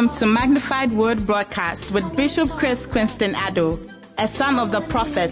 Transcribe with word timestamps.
Welcome 0.00 0.18
to 0.20 0.26
Magnified 0.26 0.92
Word 0.92 1.26
Broadcast 1.26 1.90
with 1.90 2.16
Bishop 2.16 2.48
Chris 2.48 2.86
Quinston 2.86 3.34
Addo, 3.34 3.86
a 4.16 4.28
son 4.28 4.58
of 4.58 4.72
the 4.72 4.80
prophet 4.80 5.30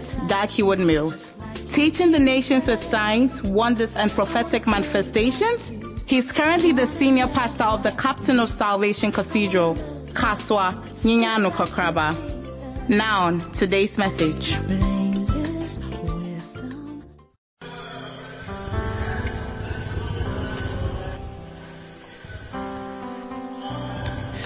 Heward 0.51 0.79
Mills. 0.79 1.27
Teaching 1.73 2.13
the 2.13 2.19
nations 2.19 2.67
with 2.67 2.83
signs, 2.83 3.43
wonders, 3.43 3.95
and 3.97 4.11
prophetic 4.11 4.67
manifestations, 4.67 5.73
he's 6.05 6.31
currently 6.31 6.73
the 6.73 6.87
senior 6.87 7.29
pastor 7.29 7.65
of 7.65 7.83
the 7.83 7.93
Captain 7.93 8.39
of 8.41 8.51
Salvation 8.51 9.11
Cathedral, 9.11 9.75
Kasoa 10.09 10.75
Nyanyano 11.01 11.51
Kokraba. 11.51 12.91
Now, 12.91 13.39
today's 13.53 13.97
message. 13.97 14.98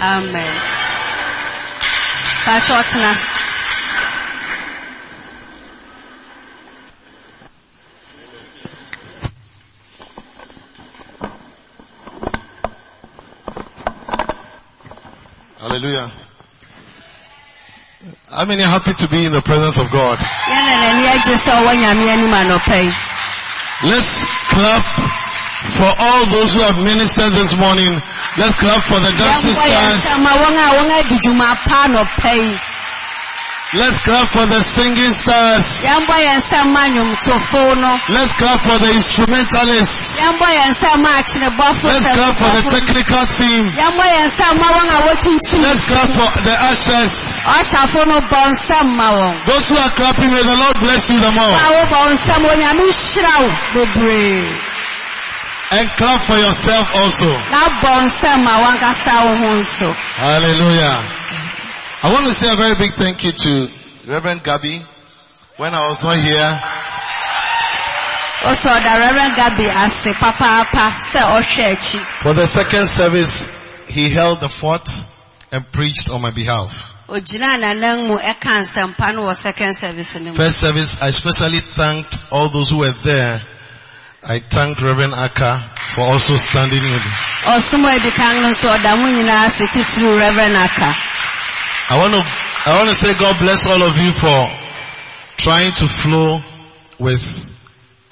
Amen. 0.03 0.43
Hallelujah. 15.61 16.11
How 18.29 18.45
many 18.45 18.63
are 18.65 18.67
happy 18.67 18.95
to 18.95 19.09
be 19.09 19.25
in 19.25 19.31
the 19.31 19.41
presence 19.41 19.79
of 19.79 19.87
God? 19.93 20.19
Yɛn 20.19 20.67
na 20.67 20.75
n'ani 20.83 21.07
agye 21.15 21.37
sɛ 21.39 21.63
ɔwɔ 21.63 21.73
nyame 21.79 22.09
anim 22.11 22.35
anɔpa 22.35 22.83
yi. 22.83 22.91
Let's 23.89 24.25
clap 24.51 25.22
for 25.63 25.87
all 25.87 26.27
those 26.27 26.55
who 26.55 26.61
have 26.61 26.79
ministered 26.83 27.33
this 27.33 27.57
morning. 27.57 27.93
Let's 28.39 28.57
clap 28.59 28.83
for 28.83 28.99
the 28.99 29.13
dancing 29.15 29.53
Yɛmbɔ 29.53 29.67
yɛn 29.71 29.99
stars. 29.99 30.05
nsɛm 30.05 30.25
a 30.27 30.33
wɔn 30.43 30.57
a 30.59 30.69
wɔn 30.77 30.91
adi 30.99 31.17
dwuma 31.23 31.51
pa 31.65 31.85
anɔpa. 31.87 32.61
Let's 33.75 34.01
clap 34.05 34.29
for 34.29 34.45
the 34.45 34.61
singing 34.61 35.11
stars. 35.17 35.65
Yɛmbɔ 35.81 36.17
yɛn 36.21 36.37
nsɛm 36.45 36.73
ma 36.77 36.83
nnwomtofo 36.93 37.81
no. 37.81 37.93
Let's 38.13 38.33
clap 38.37 38.61
for 38.61 38.77
the 38.79 38.93
instrumentalists. 38.93 40.21
Yɛmbɔ 40.21 40.47
yɛn 40.59 40.69
nsɛm 40.77 40.97
ma 41.01 41.09
akyenebɔfo 41.21 41.85
Let's 41.89 42.05
clap 42.05 42.37
for 42.37 42.51
the 42.53 42.63
sɛmebɔfo. 42.69 42.79
technical 42.79 43.25
team. 43.33 43.73
Yɛmbɔ 43.73 44.05
yɛn 44.13 44.29
nsɛm 44.29 44.61
ma 44.61 44.69
wɔn 44.77 44.89
a. 44.93 45.59
Let's 45.63 45.87
clap 45.89 46.09
for 46.13 46.41
the 46.43 46.57
ushers. 46.69 47.13
Ɔhyafo 47.49 48.07
no 48.09 48.21
bɔ 48.21 48.41
nsɛm. 48.53 49.47
Those 49.47 49.69
who 49.71 49.77
are 49.79 49.91
clapping, 49.91 50.31
may 50.33 50.43
the 50.43 50.57
Lord 50.57 50.77
bless 50.81 51.09
you 51.09 51.19
them 51.21 51.39
all. 51.39 51.55
A 51.55 51.85
wobɔ 51.87 52.13
nsɛm 52.13 52.45
onyame 52.45 52.89
hyira 52.93 53.35
wo 53.75 53.87
bebree. 53.87 54.53
And 55.75 55.89
clap 55.97 56.27
for 56.27 56.37
yourself 56.37 56.95
also. 56.97 57.29
Na 57.29 57.81
bɔ 57.81 57.93
nsɛm 58.05 58.45
ma 58.45 58.55
wankasa 58.61 59.25
wo 59.25 59.37
ho 59.41 59.57
nso. 59.57 59.93
Hallelujah. 59.95 61.01
I 62.05 62.13
want 62.13 62.27
to 62.27 62.35
say 62.35 62.53
a 62.53 62.57
very 62.57 62.75
big 62.75 62.93
thank 62.93 63.25
you 63.25 63.33
to 63.33 63.71
Reverend 64.07 64.43
Gabby. 64.43 64.83
When 65.57 65.73
I 65.73 65.89
was 65.89 66.05
not 66.05 66.17
here, 66.19 66.61
Ɔsɛ 68.43 68.83
the 68.83 68.99
Reverend 68.99 69.35
Gabi 69.37 69.69
ase 69.85 70.13
papaapa 70.15 70.65
Papa 70.65 70.91
ɔhwɛ 70.91 71.23
oh, 71.23 71.75
akyi. 71.77 71.99
for 72.01 72.33
the 72.35 72.47
second 72.47 72.87
service, 72.89 73.87
he 73.89 74.11
held 74.11 74.41
the 74.41 74.49
fort 74.49 74.91
and 75.53 75.71
preached 75.71 76.11
on 76.11 76.21
my 76.21 76.31
behalf. 76.33 76.93
Ogyina 77.09 77.57
n'anan 77.57 78.09
mu 78.09 78.19
ɛka 78.19 78.61
nsɛmpa 78.61 79.15
no 79.15 79.23
wɔ 79.23 79.37
second 79.37 79.75
service 79.77 80.17
no 80.17 80.31
mu. 80.31 80.33
First 80.33 80.59
service, 80.59 81.01
I 81.01 81.09
especially 81.09 81.61
thanked 81.61 82.25
all 82.33 82.49
those 82.49 82.71
who 82.71 82.79
were 82.79 82.91
there. 82.91 83.41
I 84.25 84.39
thank 84.39 84.81
Reverend 84.81 85.15
Aka 85.15 85.59
for 85.95 86.03
also 86.03 86.37
standing 86.37 86.79
with 86.79 87.05
me. 87.05 87.13
Ɔsom 87.43 87.85
a 87.85 87.97
edi 87.97 88.11
kan 88.11 88.41
no 88.41 88.49
nso 88.51 88.71
ɔda 88.71 88.97
mo 88.97 89.09
nyinaa 89.11 89.47
ase 89.47 89.67
titiri 89.67 90.17
Reverend 90.17 90.57
Aka. 90.57 90.95
I 91.91 91.99
want 91.99 92.15
to, 92.15 92.71
I 92.71 92.77
want 92.79 92.89
to 92.89 92.95
say 92.95 93.19
God 93.19 93.37
bless 93.41 93.67
all 93.67 93.83
of 93.83 93.97
you 93.99 94.13
for 94.13 94.49
trying 95.37 95.73
to 95.73 95.89
flow 95.89 96.41
with 97.01 97.53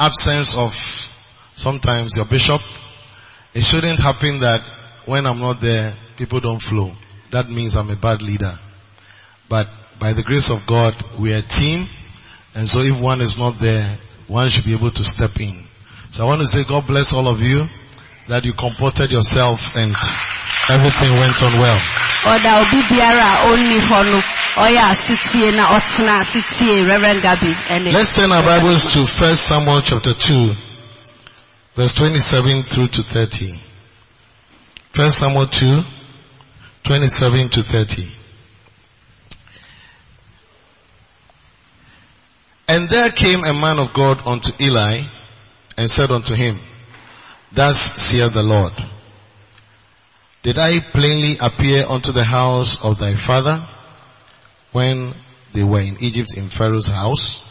absence 0.01 0.57
of 0.57 0.75
sometimes 1.55 2.17
your 2.17 2.25
bishop. 2.25 2.61
It 3.55 3.63
shouldn't 3.63 4.01
happen 4.01 4.41
that 4.41 4.63
when 5.07 5.27
I'm 5.27 5.39
not 5.39 5.61
there, 5.61 5.95
people 6.17 6.41
don't 6.41 6.61
flow. 6.61 6.91
That 7.31 7.49
means 7.49 7.77
I'm 7.77 7.89
a 7.89 7.97
bad 7.97 8.21
leader. 8.21 8.59
But 9.49 9.69
by 10.01 10.13
the 10.15 10.25
grace 10.25 10.51
of 10.51 10.67
God, 10.67 10.95
we 11.21 11.33
are 11.35 11.39
a 11.39 11.43
team. 11.43 11.87
And 12.57 12.69
so 12.69 12.81
if 12.81 13.01
one 13.01 13.21
is 13.21 13.39
not 13.39 13.61
there, 13.61 13.97
one 14.27 14.49
should 14.49 14.65
be 14.65 14.75
able 14.75 14.91
to 14.91 15.05
step 15.05 15.39
in. 15.39 15.70
So 16.13 16.25
I 16.25 16.27
want 16.27 16.41
to 16.41 16.47
say 16.47 16.65
God 16.65 16.87
bless 16.89 17.13
all 17.13 17.29
of 17.29 17.41
you 17.41 17.67
that 18.27 18.45
you 18.45 18.53
comported 18.53 19.13
yourself 19.13 19.77
and 19.77 19.95
everything 20.69 21.13
went 21.13 21.43
on 21.43 21.61
well. 21.61 21.79
Ɔda 22.27 22.61
obi 22.61 22.83
biara 22.91 23.23
a 23.23 23.49
ɔnni 23.49 23.79
hɔ 23.79 24.11
no 24.11 24.23
oh, 24.57 25.55
na 25.55 25.79
ɔtena 25.79 26.21
asetie 26.21 26.87
Reverend 26.87 27.23
Gabi 27.23 27.55
ɛne. 27.55 27.93
Let's 27.93 28.13
turn 28.15 28.33
our 28.33 28.43
Bibles 28.43 28.93
to 28.93 29.01
1 29.01 29.35
Samuel 29.37 29.81
chapter 29.83 30.13
2, 30.13 30.53
verse 31.77 31.95
27 31.95 32.63
through 32.65 32.89
to 32.89 33.03
30. 33.05 33.55
1 34.97 35.11
Samuel 35.13 35.47
2, 35.47 35.83
27 36.83 37.49
to 37.51 37.63
30. 37.63 38.09
And 42.67 42.89
there 42.89 43.11
came 43.11 43.45
a 43.45 43.53
man 43.55 43.79
of 43.79 43.93
God 43.93 44.27
unto 44.27 44.51
Eli 44.61 45.03
and 45.81 45.91
said 45.91 46.11
unto 46.11 46.35
him, 46.35 46.59
Thus 47.53 48.03
saith 48.03 48.35
the 48.35 48.43
Lord, 48.43 48.75
Did 50.43 50.59
I 50.59 50.81
plainly 50.81 51.39
appear 51.41 51.87
unto 51.89 52.13
the 52.13 52.23
house 52.23 52.85
of 52.85 52.99
thy 52.99 53.15
father 53.15 53.67
when 54.73 55.15
they 55.55 55.65
were 55.65 55.81
in 55.81 55.97
Egypt 56.01 56.37
in 56.37 56.51
Pharaoh's 56.51 56.89
house? 56.89 57.43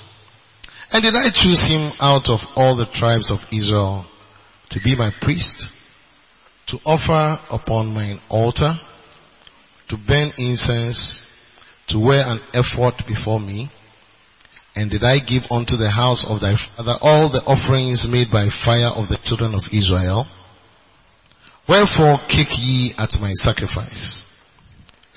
And 0.93 1.01
did 1.01 1.15
I 1.15 1.31
choose 1.31 1.63
him 1.63 1.91
out 1.99 2.29
of 2.29 2.45
all 2.55 2.75
the 2.75 2.85
tribes 2.85 3.31
of 3.31 3.43
Israel 3.51 4.05
to 4.69 4.79
be 4.79 4.95
my 4.95 5.09
priest, 5.09 5.71
to 6.67 6.79
offer 6.85 7.39
upon 7.49 7.95
mine 7.95 8.19
altar, 8.29 8.79
to 9.87 9.97
burn 9.97 10.33
incense, 10.37 11.25
to 11.87 11.97
wear 11.97 12.23
an 12.27 12.39
ephod 12.53 13.07
before 13.07 13.39
me? 13.39 13.71
And 14.79 14.89
did 14.89 15.03
I 15.03 15.19
give 15.19 15.51
unto 15.51 15.75
the 15.75 15.89
house 15.89 16.23
of 16.23 16.39
thy 16.39 16.55
father 16.55 16.95
all 17.01 17.27
the 17.27 17.43
offerings 17.43 18.07
made 18.07 18.31
by 18.31 18.47
fire 18.47 18.87
of 18.87 19.09
the 19.09 19.17
children 19.17 19.53
of 19.53 19.73
Israel? 19.73 20.25
Wherefore 21.67 22.17
kick 22.29 22.57
ye 22.57 22.93
at 22.97 23.19
my 23.19 23.33
sacrifice 23.33 24.23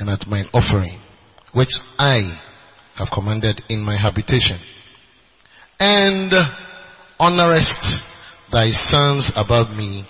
and 0.00 0.10
at 0.10 0.26
mine 0.26 0.48
offering, 0.52 0.98
which 1.52 1.76
I 1.96 2.36
have 2.96 3.12
commanded 3.12 3.62
in 3.68 3.82
my 3.82 3.94
habitation? 3.94 4.58
And 5.78 6.34
honorest 7.20 8.50
thy 8.50 8.72
sons 8.72 9.36
above 9.36 9.76
me 9.78 10.08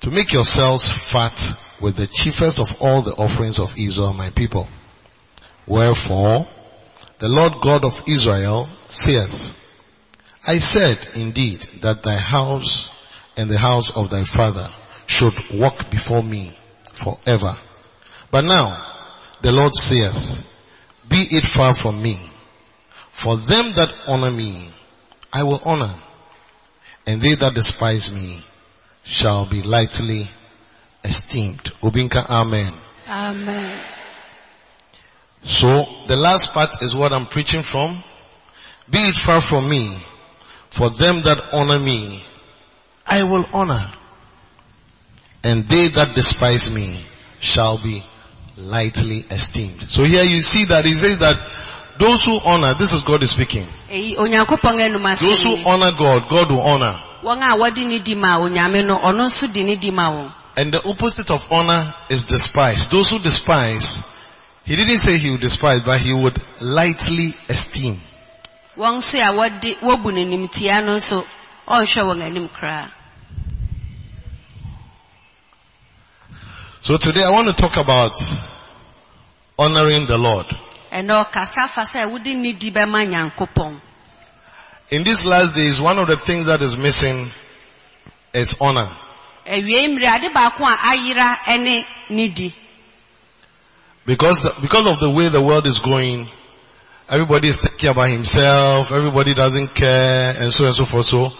to 0.00 0.10
make 0.10 0.32
yourselves 0.32 0.90
fat 0.90 1.38
with 1.82 1.96
the 1.96 2.06
chiefest 2.06 2.58
of 2.58 2.80
all 2.80 3.02
the 3.02 3.12
offerings 3.12 3.60
of 3.60 3.78
Israel 3.78 4.14
my 4.14 4.30
people. 4.30 4.66
Wherefore 5.66 6.48
the 7.18 7.28
Lord 7.28 7.54
God 7.60 7.84
of 7.84 8.02
Israel 8.08 8.68
saith, 8.86 9.54
I 10.46 10.58
said 10.58 10.98
indeed 11.14 11.60
that 11.80 12.02
thy 12.02 12.16
house 12.16 12.90
and 13.36 13.50
the 13.50 13.58
house 13.58 13.96
of 13.96 14.10
thy 14.10 14.24
father 14.24 14.70
should 15.06 15.34
walk 15.54 15.90
before 15.90 16.22
me 16.22 16.56
forever. 16.92 17.56
But 18.30 18.44
now 18.44 18.84
the 19.42 19.52
Lord 19.52 19.74
saith, 19.74 20.44
be 21.08 21.18
it 21.30 21.44
far 21.44 21.72
from 21.72 22.02
me. 22.02 22.18
For 23.12 23.36
them 23.36 23.72
that 23.74 23.92
honor 24.06 24.30
me, 24.30 24.70
I 25.32 25.42
will 25.42 25.60
honor, 25.64 25.94
and 27.06 27.20
they 27.20 27.34
that 27.34 27.54
despise 27.54 28.14
me 28.14 28.44
shall 29.02 29.44
be 29.44 29.62
lightly 29.62 30.28
esteemed. 31.02 31.64
Ubinka, 31.82 32.30
amen. 32.30 32.70
Amen. 33.08 33.97
So 35.42 35.86
the 36.06 36.16
last 36.16 36.52
part 36.52 36.82
is 36.82 36.94
what 36.94 37.12
I'm 37.12 37.26
preaching 37.26 37.62
from. 37.62 38.02
Be 38.90 38.98
it 38.98 39.14
far 39.14 39.40
from 39.40 39.68
me, 39.68 39.98
for 40.70 40.90
them 40.90 41.22
that 41.22 41.52
honor 41.52 41.78
me, 41.78 42.24
I 43.06 43.22
will 43.24 43.44
honor. 43.52 43.90
And 45.44 45.64
they 45.64 45.88
that 45.88 46.14
despise 46.14 46.72
me 46.72 47.00
shall 47.40 47.78
be 47.78 48.04
lightly 48.56 49.18
esteemed. 49.30 49.88
So 49.90 50.04
here 50.04 50.22
you 50.22 50.40
see 50.40 50.64
that 50.66 50.84
he 50.84 50.94
says 50.94 51.18
that 51.18 51.36
those 51.98 52.24
who 52.24 52.38
honor, 52.44 52.74
this 52.74 52.92
is 52.92 53.02
God 53.02 53.22
is 53.22 53.30
speaking. 53.30 53.66
Eyi 53.90 54.16
onyankopɔn 54.16 54.80
anum 54.80 55.20
Those 55.20 55.42
who 55.42 55.56
honor 55.68 55.92
God, 55.96 56.28
God 56.28 56.50
will 56.50 56.60
honor. 56.60 57.02
Wɔn 57.22 57.42
a 57.42 57.56
wɔde 57.56 57.86
ne 57.86 57.98
di 57.98 58.14
ma 58.14 58.38
onyame 58.38 58.86
no 58.86 58.96
ɔno 58.98 59.26
nso 59.26 59.52
di 59.52 59.64
ne 59.64 59.76
di 59.76 59.90
ma 59.90 60.10
wɔn. 60.10 60.32
And 60.56 60.72
the 60.72 60.88
opposite 60.88 61.30
of 61.30 61.52
honor 61.52 61.94
is 62.08 62.24
despise. 62.24 62.88
Those 62.88 63.10
who 63.10 63.18
despise, 63.18 64.02
He 64.68 64.76
didn't 64.76 64.98
say 64.98 65.16
he 65.16 65.30
would 65.30 65.40
despise, 65.40 65.80
but 65.80 65.98
he 65.98 66.12
would 66.12 66.38
lightly 66.60 67.28
esteem. 67.48 67.96
wɔn 68.76 68.96
nso 68.98 69.18
a 69.18 69.32
wɔde 69.32 69.78
wɔbu 69.80 70.08
n'animtia 70.12 70.84
no 70.84 70.96
nso 70.96 71.24
ɔnhwɛ 71.66 72.02
wɔn 72.04 72.22
anim 72.22 72.48
koraa 72.50 72.90
So 76.82 76.98
today 76.98 77.24
I 77.24 77.30
want 77.30 77.48
to 77.48 77.54
talk 77.54 77.78
about 77.78 78.20
honoring 79.58 80.06
the 80.06 80.18
Lord. 80.18 80.44
ɛnɛ 80.92 81.24
ɔkasa 81.32 81.66
fa 81.70 81.80
sɛ 81.88 82.10
wode 82.10 82.24
nidi 82.36 82.70
bɛma 82.70 83.08
nyankopɔn 83.08 83.80
In 84.90 85.02
these 85.02 85.24
last 85.24 85.54
days, 85.54 85.80
one 85.80 85.98
of 85.98 86.08
the 86.08 86.18
things 86.18 86.44
that 86.44 86.60
is 86.60 86.76
missing 86.76 87.26
is 88.34 88.54
honor. 88.60 88.90
awie 89.46 89.88
mmiri 89.88 90.04
ade 90.14 90.30
baako 90.34 90.60
a 90.66 90.76
ayera 90.92 91.38
ɛne 91.46 91.86
nidi 92.10 92.52
Because, 94.08 94.48
because 94.62 94.86
of 94.86 95.00
the 95.00 95.10
way 95.10 95.28
the 95.28 95.42
world 95.42 95.66
is 95.66 95.80
going, 95.80 96.28
everybody 97.10 97.48
is 97.48 97.58
thinking 97.60 97.90
about 97.90 98.08
himself, 98.08 98.90
everybody 98.90 99.34
doesn't 99.34 99.74
care, 99.74 100.34
and 100.40 100.50
so 100.50 100.64
and 100.64 100.74
so 100.74 100.86
forth. 100.86 101.04
So 101.04 101.30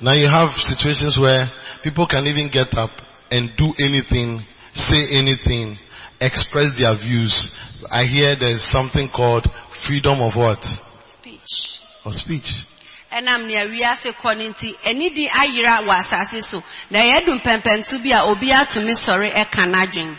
now 0.00 0.12
you 0.12 0.26
have 0.26 0.52
situations 0.52 1.18
where 1.18 1.50
people 1.82 2.06
can 2.06 2.26
even 2.26 2.48
get 2.48 2.78
up 2.78 2.90
and 3.30 3.54
do 3.54 3.74
anything, 3.78 4.42
say 4.72 5.04
anything, 5.10 5.76
express 6.18 6.78
their 6.78 6.94
views. 6.94 7.54
I 7.92 8.04
hear 8.04 8.34
there's 8.36 8.62
something 8.62 9.08
called 9.08 9.44
freedom 9.68 10.22
of 10.22 10.34
what? 10.34 10.64
speech 10.64 11.82
Of 12.06 12.14
speech. 12.14 12.64
ɛnam 13.12 13.46
nea 13.46 13.66
wiase 13.66 14.14
kɔ 14.16 14.38
no 14.38 14.48
nti 14.48 14.72
anidi 14.82 15.28
ayera 15.28 15.84
wɔ 15.86 15.94
asase 15.98 16.42
so 16.42 16.62
na 16.88 17.00
yɛdu 17.00 17.38
mpɛmpɛnto 17.38 18.02
bi 18.02 18.12
a 18.12 18.24
obi 18.24 18.48
atumi 18.48 18.94
sɔre 18.96 19.30
ɛka 19.30 19.70
n'adwen 19.70 20.18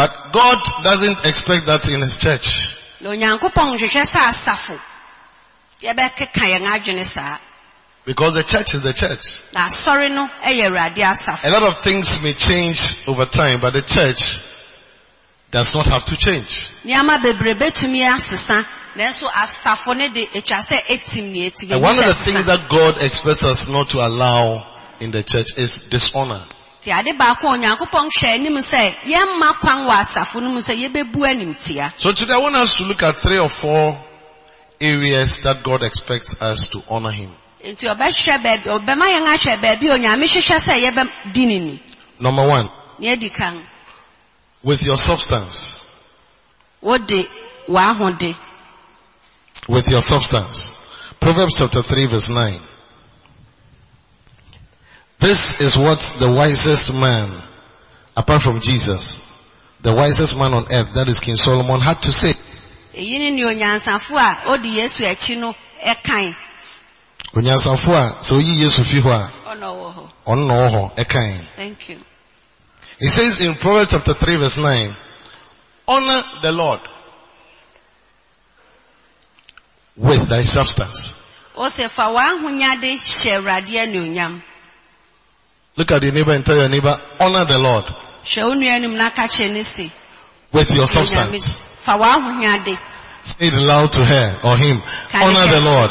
But 0.00 0.32
God 0.32 0.58
doesn't 0.82 1.26
expect 1.26 1.66
that 1.66 1.86
in 1.88 2.00
His 2.00 2.16
church. 2.16 2.74
na 3.00 3.10
onyankopɔn 3.10 3.76
nhwehwɛ 3.76 4.04
sɛ 4.12 4.20
asafo 4.30 4.78
yɛbɛkeka 5.82 6.44
yɛn 6.52 6.64
adwene 6.66 7.04
saa 7.04 7.36
Because 8.06 8.32
the 8.34 8.42
church 8.44 8.74
is 8.74 8.80
the 8.82 8.94
church. 8.94 9.24
na 9.52 9.66
asɔre 9.68 10.10
no 10.10 10.26
yɛ 10.42 10.68
awurade 10.68 11.02
asafo 11.04 11.44
A 11.44 11.50
lot 11.50 11.62
of 11.64 11.82
things 11.84 12.22
may 12.22 12.32
change 12.32 12.96
over 13.06 13.26
time, 13.26 13.60
but 13.60 13.74
the 13.74 13.82
church 13.82 14.38
does 15.50 15.74
not 15.74 15.84
have 15.86 16.04
to 16.06 16.16
change. 16.16 16.70
nneɛma 16.86 17.20
bebree 17.22 17.58
betumi 17.60 18.00
asesa 18.08 18.64
nanso 18.96 19.28
asafo 19.28 19.94
no 19.94 20.08
de 20.08 20.24
atwa 20.28 20.60
sɛ 20.64 20.78
etim 20.96 21.24
ne 21.30 21.50
etim 21.50 21.72
And 21.72 21.82
one 21.82 21.98
of 21.98 22.06
the 22.06 22.14
things 22.14 22.46
that 22.46 22.70
God 22.70 23.02
expects 23.02 23.44
us 23.44 23.68
not 23.68 23.90
to 23.90 23.98
allow 23.98 24.64
in 24.98 25.10
the 25.10 25.22
church 25.22 25.58
is 25.58 25.82
dishonor. 25.90 26.42
Ti 26.80 26.90
ade 26.92 27.12
baako 27.18 27.46
onyankopɔn 27.48 28.08
hwɛ 28.16 28.28
anim 28.34 28.56
sɛ 28.58 28.94
yɛmma 29.04 29.60
kwan 29.60 29.86
wɔ 29.86 29.94
asafo 30.00 30.40
no 30.42 30.50
mu 30.50 30.60
sɛ 30.60 30.74
yɛbɛbu 30.88 31.20
animtia 31.30 31.92
So 31.98 32.12
today 32.12 32.34
I 32.34 32.38
want 32.38 32.56
us 32.56 32.76
to 32.76 32.84
look 32.84 33.02
at 33.02 33.16
three 33.16 33.38
or 33.38 33.48
four 33.50 33.98
areas 34.80 35.42
that 35.42 35.62
God 35.62 35.82
expects 35.82 36.40
us 36.40 36.68
to 36.70 36.80
honor 36.88 37.10
Him. 37.10 37.30
nti 37.64 37.84
ɔbɛhwɛ 37.86 38.42
baabi 38.42 38.64
ɔbɛma 38.64 39.06
yɛn 39.12 39.26
ahwɛ 39.26 39.60
baabi 39.60 39.88
onyame 39.90 40.24
hwehwɛ 40.24 40.58
sɛ 40.58 40.90
yɛbɛdi 40.90 41.46
ne 41.46 41.58
ni 41.58 41.82
Number 42.18 42.46
one, 42.46 42.68
nea 42.98 43.12
edi 43.12 43.28
kan 43.30 43.62
with 44.62 44.82
your 44.82 44.96
substance. 44.96 45.82
wode 46.82 47.28
w'ahode 47.68 48.34
With 49.68 49.88
your 49.88 50.00
substance. 50.00 50.76
Proverbs 51.20 51.58
chapter 51.58 51.82
3 51.82 52.06
verse 52.06 52.30
9. 52.30 52.58
This 55.20 55.60
is 55.60 55.76
what 55.76 56.00
the 56.18 56.32
wisest 56.32 56.94
man, 56.94 57.28
apart 58.16 58.40
from 58.40 58.60
Jesus, 58.60 59.20
the 59.82 59.94
wisest 59.94 60.34
man 60.36 60.54
on 60.54 60.64
earth, 60.72 60.94
that 60.94 61.08
is 61.08 61.20
King 61.20 61.36
Solomon, 61.36 61.78
had 61.78 62.00
to 62.02 62.12
say. 62.12 62.32
eyi 62.94 63.18
ne 63.18 63.30
nea 63.30 63.46
onyansafo 63.46 64.16
a 64.18 64.50
odi 64.52 64.68
yesu 64.78 65.04
akyi 65.06 65.36
no 65.38 65.54
ɛkan 65.84 66.34
Onyansafo 67.34 67.92
a, 67.94 68.16
sɛ 68.20 68.34
oyi 68.38 68.58
Yesu 68.62 68.82
fi 68.82 69.00
hɔ 69.00 69.12
a, 69.12 69.30
ɔna 69.50 69.68
wɔ 69.78 69.94
hɔ 69.94 70.10
ɔno 70.26 70.46
na 70.46 70.54
ɔwɔ 70.54 70.68
hɔ, 70.72 70.96
ɛkae. 70.96 71.46
thank 71.54 71.88
you 71.90 71.98
He 72.98 73.06
says 73.08 73.40
in 73.40 73.54
Proverbs 73.54 73.92
chapter 73.92 74.12
3 74.14 74.36
verse 74.36 74.58
9, 74.58 74.94
honor 75.88 76.22
the 76.42 76.52
Lord 76.52 76.80
with 79.96 80.28
thy 80.28 80.42
substance. 80.42 81.14
ɔsɛ 81.56 81.88
fa 81.90 82.08
w'ahonyade 82.10 82.98
hyɛ 82.98 83.36
awurade 83.38 83.76
anuonyam 83.84 84.42
Look 85.76 85.90
at 85.92 86.02
your 86.02 86.12
neighbor 86.12 86.32
and 86.32 86.44
tell 86.44 86.56
your 86.56 86.68
neighbor, 86.68 86.96
honor 87.20 87.44
the 87.44 87.58
Lord 87.58 87.88
hwɛ 88.24 88.44
wo 88.44 88.54
nua 88.54 88.70
anim 88.76 88.96
na 88.96 89.10
ka 89.10 89.26
kyerɛ 89.26 89.52
ne 89.52 89.62
se 89.62 89.90
with 90.52 90.70
your 90.70 90.86
substance. 90.86 91.56
Say 93.22 93.46
it 93.46 93.54
loud 93.54 93.92
to 93.92 94.04
her 94.04 94.36
or 94.44 94.56
him. 94.56 94.82
Honor 95.14 95.46
the? 95.46 95.60
Lord 95.60 95.90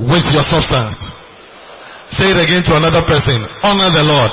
with 0.00 0.32
your 0.32 0.42
substance. 0.42 1.14
Say 2.08 2.30
it 2.30 2.36
again 2.36 2.62
to 2.64 2.76
another 2.76 3.02
person. 3.02 3.40
Honor 3.62 3.90
the 3.90 4.02
Lord 4.02 4.32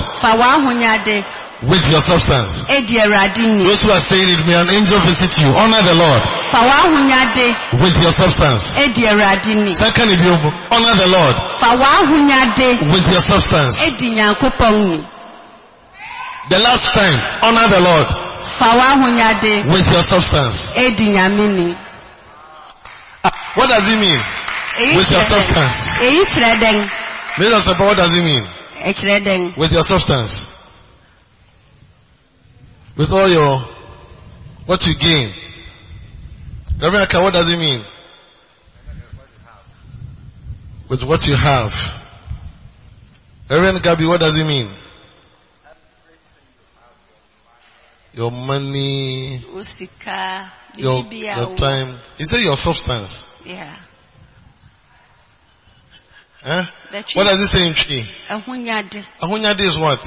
with 1.61 1.87
your 1.89 2.01
substance. 2.01 2.65
edi 2.69 2.99
awurade 2.99 3.45
ni 3.47 3.63
Those 3.63 3.81
who 3.83 3.91
are 3.91 3.99
saying 3.99 4.29
it, 4.33 4.45
may 4.45 4.55
an 4.55 4.69
angel 4.69 4.99
visit 4.99 5.37
you. 5.39 5.47
Honor 5.47 5.81
the 5.81 5.95
Lord 5.95 6.21
fa 6.51 6.57
w'ahonyade 6.67 7.79
with 7.81 7.95
your 8.01 8.11
substance. 8.11 8.75
edi 8.77 9.07
awurade 9.07 9.55
ni 9.55 9.73
Second, 9.73 10.09
if 10.11 10.19
you 10.19 10.31
honor 10.71 10.95
the 10.95 11.07
Lord 11.07 11.35
fa 11.47 11.75
w'ahonyade 11.77 12.91
with 12.91 13.11
your 13.11 13.21
substance. 13.21 13.81
edi 13.87 14.11
nyankopɔn 14.11 14.89
ni 14.89 15.03
The 16.49 16.59
last 16.59 16.85
time, 16.93 17.17
honor 17.41 17.67
the 17.69 17.81
Lord 17.81 18.07
fa 18.39 18.65
w'ahonyade 18.75 19.71
with 19.71 19.91
your 19.91 20.03
substance. 20.03 20.75
edi 20.77 21.07
nyame 21.09 21.47
ni 21.47 21.75
Ah, 23.23 23.31
What 23.55 23.69
does 23.69 23.87
it 23.89 23.97
mean? 23.99 24.19
With 24.97 25.09
your 25.11 25.21
substance. 25.21 25.87
eyi 26.01 26.19
kyerɛ 26.25 26.89
Mr. 27.37 27.59
Sapa, 27.61 27.83
what 27.83 27.97
does 27.97 28.13
it 28.13 28.23
mean? 28.23 28.43
ɛkyerɛ 28.83 29.23
dɛn 29.25 29.57
With 29.57 29.71
your 29.71 29.83
substance. 29.83 30.47
With 32.97 33.11
all 33.11 33.29
your, 33.29 33.59
what 34.65 34.85
you 34.87 34.95
gain. 34.95 35.33
Reverend 36.81 37.11
what 37.13 37.33
does 37.33 37.51
it 37.51 37.57
mean? 37.57 37.81
With 40.87 41.03
what 41.03 41.25
you 41.27 41.35
have. 41.35 41.73
Reverend 43.49 43.79
Gabi, 43.79 44.07
what 44.07 44.19
does 44.19 44.37
it 44.37 44.45
mean? 44.45 44.69
Your 48.13 48.31
money, 48.31 49.43
wo 49.53 49.61
sika 49.61 50.49
your, 50.77 51.03
your 51.03 51.55
time. 51.55 51.95
He 52.17 52.23
said 52.23 52.39
your 52.39 52.55
substance. 52.55 53.27
yeah 53.43 53.75
Huh? 56.41 56.63
What 57.15 57.27
does 57.27 57.41
it 57.41 57.47
say 57.47 57.67
in 57.67 57.73
tree? 57.73 58.07
ahonyade 58.29 59.05
Ahunyade 59.19 59.61
is 59.61 59.77
what? 59.77 59.99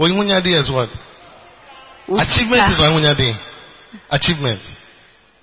Well, 0.00 0.08
is 0.46 0.70
what? 0.70 0.88
Achievement 2.08 2.62
is 2.62 2.78
sika 2.78 3.38
Achievement 4.10 4.76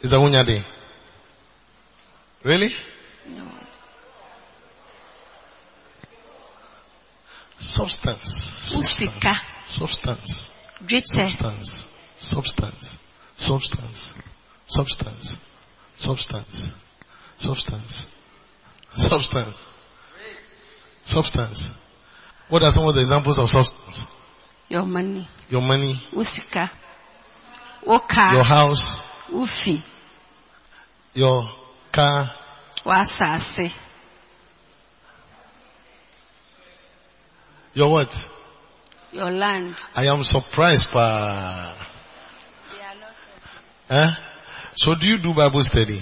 is 0.01 0.13
Ahunyade. 0.13 0.63
Really? 2.43 2.73
Substance. 7.59 8.49
wo 8.75 8.81
Substance. 8.81 9.29
Substance. 9.67 10.51
dwetɛ 10.81 11.29
Substance. 11.29 11.85
Substance. 12.17 12.97
Substance. 13.37 14.15
Substance. 14.65 15.37
Substance. 15.95 16.73
Substance. 17.37 18.09
Substance. 18.97 19.67
Substance. 21.05 21.73
What 22.49 22.63
are 22.63 22.71
some 22.71 22.87
of 22.87 22.95
the 22.95 23.01
examples 23.01 23.37
of 23.37 23.51
substance? 23.51 24.16
Your 24.69 24.85
money. 24.85 25.27
Your 25.49 25.61
money, 25.61 26.01
wo 26.13 26.23
sika 26.23 26.69
wo 27.85 28.01
your 28.33 28.43
house, 28.43 29.01
wo 29.31 29.45
fi 29.45 29.81
your 31.13 31.49
car, 31.91 32.31
w'asase. 32.85 33.73
Your 37.73 37.91
what? 37.91 38.29
your 39.11 39.31
land. 39.31 39.75
I 39.95 40.05
am 40.07 40.23
surprised 40.23 40.91
pa. 40.91 41.75
Eh? 43.89 44.11
So 44.75 44.95
do 44.95 45.07
you 45.07 45.17
do 45.17 45.33
Bible 45.33 45.63
study? 45.63 46.01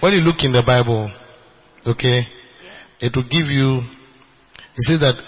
When 0.00 0.14
you 0.14 0.20
look 0.22 0.42
in 0.44 0.52
the 0.52 0.62
Bible, 0.62 1.10
okay, 1.86 2.26
it 3.00 3.14
will 3.14 3.24
give 3.24 3.50
you, 3.50 3.84
it 4.74 4.82
says 4.82 5.00
that 5.00 5.22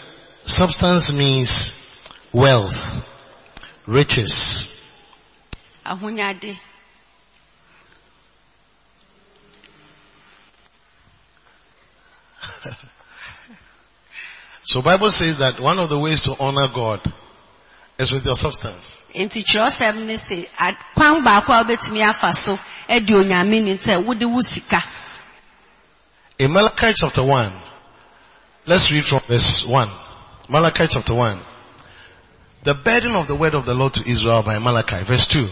substance 0.45 1.13
means 1.13 1.88
wealth, 2.33 3.05
riches, 3.87 4.75
So 14.63 14.83
Bible 14.83 15.11
says 15.11 15.39
that 15.39 15.59
one 15.61 15.79
of 15.79 15.89
the 15.89 15.99
ways 15.99 16.23
to 16.25 16.37
honor 16.39 16.69
God 16.69 17.01
is 17.99 18.13
with 18.13 18.25
your 18.27 18.35
substance. 18.35 18.95
nti 19.15 19.43
kyerɛwsɛm 19.43 20.05
ne 20.05 20.17
se 20.17 20.47
kwan 20.95 21.25
baako 21.25 21.53
a 21.53 21.65
wobɛtumi 21.65 22.03
afa 22.07 22.35
so 22.35 22.59
adi 22.89 23.15
onyame 23.15 23.63
ni 23.63 23.75
sɛ 23.79 24.05
wode 24.05 24.25
wo 24.25 24.41
sika 24.43 24.83
In 26.39 26.53
Malachi 26.53 26.93
chapter 26.95 27.25
1, 27.25 27.53
let's 28.67 28.93
read 28.93 29.05
from 29.05 29.19
verse 29.27 29.67
1. 29.67 29.89
Malachi 30.49 30.87
chapter 30.87 31.15
1. 31.15 31.41
The 32.65 32.75
burden 32.75 33.13
of 33.13 33.29
the 33.29 33.35
word 33.35 33.55
of 33.55 33.67
the 33.67 33.75
Lord 33.75 33.95
to 33.95 34.11
Israel 34.11 34.43
by 34.43 34.59
Malachi, 34.59 35.05
verse 35.05 35.27
2. 35.29 35.49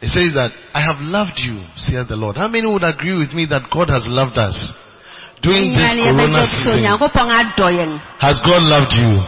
It 0.00 0.08
says 0.08 0.34
that, 0.34 0.52
I 0.74 0.80
have 0.80 1.00
loved 1.00 1.40
you, 1.40 1.58
saith 1.76 2.08
the 2.08 2.16
Lord. 2.16 2.36
How 2.36 2.48
many 2.48 2.66
would 2.66 2.82
agree 2.82 3.16
with 3.16 3.32
me 3.32 3.46
that 3.46 3.70
God 3.70 3.88
has 3.88 4.08
loved 4.08 4.36
us? 4.36 4.80
During 5.40 5.72
this 5.72 5.94
corona 5.94 6.42
season, 6.42 6.80
onyankopɔn 6.84 7.28
adɔ 7.30 7.68
yɛn 7.78 8.00
has 8.18 8.40
God 8.40 8.62
loved 8.62 8.96
you? 8.96 9.20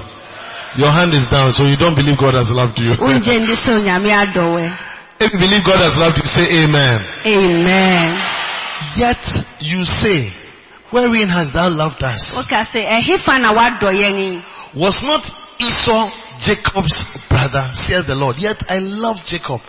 Your 0.82 0.90
hand 0.90 1.14
is 1.14 1.28
down, 1.28 1.52
so 1.52 1.64
you 1.64 1.76
don't 1.76 1.94
believe 1.94 2.18
God 2.18 2.34
has 2.34 2.50
loved 2.50 2.78
you. 2.78 2.90
wongye 2.96 3.36
ndi 3.40 3.52
sɛ 3.52 3.76
onyame 3.78 4.10
adɔ 4.10 4.44
wɛ 4.56 4.78
if 5.20 5.32
you 5.32 5.38
believe 5.38 5.64
God 5.64 5.80
has 5.80 5.96
loved 5.96 6.18
you, 6.18 6.24
say 6.24 6.64
amen. 6.64 7.00
amen 7.24 8.22
Yet 8.96 9.46
you 9.60 9.84
say, 9.86 10.30
wherein 10.90 11.28
has 11.28 11.52
thou 11.52 11.68
loved 11.70 12.02
us? 12.02 12.34
woka 12.34 12.60
sɛ 12.64 12.84
ɛhefa 12.86 13.34
eh, 13.34 13.38
na 13.38 13.52
woadɔ 13.52 13.92
yɛn 13.92 14.16
yi 14.16 14.44
Was 14.74 15.02
not 15.02 15.24
Esau 15.58 16.10
Jacob's 16.40 17.28
brother, 17.28 17.68
says 17.72 18.06
the 18.06 18.14
Lord. 18.14 18.38
Yet 18.38 18.70
I 18.70 18.78
love 18.78 19.24
Jacob. 19.24 19.60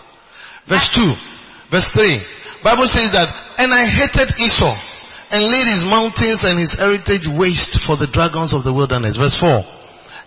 Verse 0.66 0.94
2, 0.94 1.14
verse 1.70 1.92
3. 1.92 2.20
Bible 2.64 2.88
says 2.88 3.12
that, 3.14 3.34
and 3.60 3.74
I 3.74 3.86
hated 3.86 4.40
Esau 4.40 4.76
and 5.32 5.44
laid 5.44 5.68
his 5.68 5.84
mountains 5.84 6.44
and 6.44 6.60
his 6.60 6.74
heritage 6.74 7.28
waste 7.28 7.80
for 7.80 7.96
the 7.98 8.08
dragons 8.08 8.54
of 8.54 8.64
the 8.64 8.74
wilderness. 8.74 9.18
Verse 9.18 9.36
4. 9.36 9.66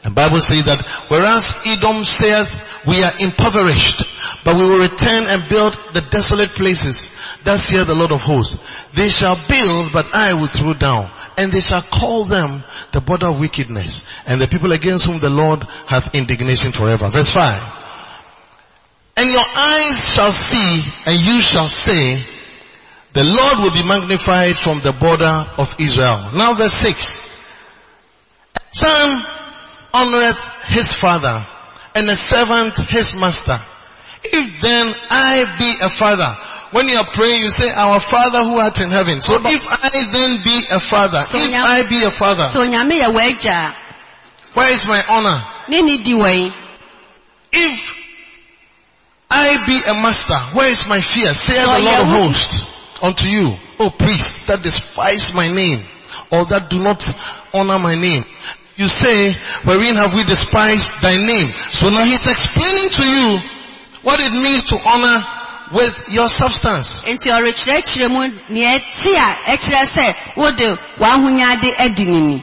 And 0.03 0.15
Bible 0.15 0.41
says 0.41 0.65
that, 0.65 0.81
whereas 1.09 1.63
Edom 1.67 2.05
saith, 2.05 2.87
we 2.87 3.03
are 3.03 3.13
impoverished, 3.21 4.03
but 4.45 4.57
we 4.57 4.65
will 4.65 4.79
return 4.79 5.25
and 5.25 5.47
build 5.49 5.77
the 5.93 6.01
desolate 6.01 6.49
places. 6.49 7.15
Thus 7.45 7.67
saith 7.67 7.87
the 7.87 7.95
Lord 7.95 8.13
of 8.13 8.23
hosts. 8.23 8.59
They 8.95 9.09
shall 9.09 9.37
build, 9.49 9.93
but 9.93 10.15
I 10.15 10.35
will 10.35 10.47
throw 10.47 10.73
down. 10.73 11.11
And 11.37 11.53
they 11.53 11.61
shall 11.61 11.83
call 11.83 12.25
them 12.25 12.63
the 12.93 13.01
border 13.01 13.29
of 13.29 13.41
wickedness. 13.41 14.05
And 14.27 14.41
the 14.41 14.49
people 14.49 14.73
against 14.73 15.05
whom 15.05 15.19
the 15.19 15.31
Lord 15.31 15.65
hath 15.87 16.15
indignation 16.15 16.73
forever. 16.73 17.09
Verse 17.09 17.33
5. 17.33 17.81
And 19.19 19.31
your 19.31 19.45
eyes 19.45 20.15
shall 20.15 20.33
see, 20.33 20.83
and 21.05 21.17
you 21.21 21.41
shall 21.43 21.69
say, 21.69 22.23
the 23.13 23.25
Lord 23.25 23.59
will 23.59 23.73
be 23.73 23.87
magnified 23.87 24.57
from 24.57 24.81
the 24.81 24.93
border 24.93 25.47
of 25.59 25.75
Israel. 25.81 26.31
Now 26.35 26.55
verse 26.55 26.75
6. 26.75 27.27
Son 28.63 29.23
honoreth 29.93 30.39
his 30.67 30.93
father, 30.93 31.45
and 31.95 32.09
a 32.09 32.17
servant 32.17 32.77
his 32.89 33.15
master. 33.15 33.59
If 34.23 34.61
then 34.61 34.93
I 35.11 35.57
be 35.59 35.85
a 35.85 35.89
father, 35.89 36.37
when 36.73 36.89
you 36.89 36.97
are 36.99 37.07
praying, 37.07 37.41
you 37.41 37.51
say, 37.51 37.71
our 37.71 37.99
father 38.01 38.45
who 38.45 38.59
art 38.59 38.81
in 38.81 38.91
heaven. 38.91 39.21
So 39.21 39.37
if 39.41 39.67
I 39.69 39.91
then 40.13 40.43
be 40.45 40.63
a 40.73 40.79
father, 40.79 41.21
So 41.23 41.39
if 41.39 41.55
I 41.55 41.89
be 41.89 42.05
a 42.05 42.11
father, 42.11 42.45
sɛ 42.45 42.67
onyame 42.67 43.01
yɛ 43.01 43.13
w'agya 43.15 43.75
where 44.55 44.71
is 44.71 44.87
my 44.87 45.03
honor? 45.09 45.29
a 45.29 45.71
ne 45.71 45.83
ne 45.83 45.99
di 45.99 46.13
wɔ 46.13 46.33
yi 46.33 46.53
If 47.53 47.97
I 49.31 49.65
be 49.67 49.81
a 49.89 49.95
master, 49.95 50.39
where 50.55 50.71
is 50.71 50.89
my 50.89 51.01
fear? 51.01 51.33
Say 51.35 51.55
So 51.55 51.73
the 51.73 51.79
Lord 51.79 52.01
of 52.01 52.09
hosts 52.09 53.01
unto 53.03 53.29
you, 53.29 53.57
O 53.79 53.91
priests 53.91 54.47
that 54.47 54.63
despise 54.63 55.35
my 55.35 55.49
name, 55.49 55.81
or 56.33 56.45
that 56.47 56.69
do 56.69 56.81
not 56.81 57.01
honor 57.55 57.79
my 57.79 57.95
name. 57.95 58.25
You 58.81 58.89
say, 58.89 59.35
wherein 59.65 59.95
have 59.97 60.15
we 60.15 60.25
despised 60.25 61.03
thy 61.03 61.19
name? 61.19 61.49
So 61.71 61.91
now 61.91 62.03
he's 62.03 62.27
explaining 62.27 62.89
to 62.89 63.05
you 63.05 63.39
what 64.01 64.21
it 64.21 64.33
means 64.33 64.65
to 64.73 64.79
honor 64.89 65.23
with 65.77 66.09
your 66.09 66.29
substance. 66.31 67.03
nti 67.05 67.29
ɔrekyerɛkyerɛ 67.29 68.09
mu 68.09 68.23
nea 68.49 68.79
ɛte 68.79 69.13
a 69.13 69.53
ɛkyerɛ 69.53 69.85
sɛ 69.85 70.17
wode 70.37 70.79
w'ahonyade 70.97 71.71
adi 71.79 72.07
ne 72.07 72.43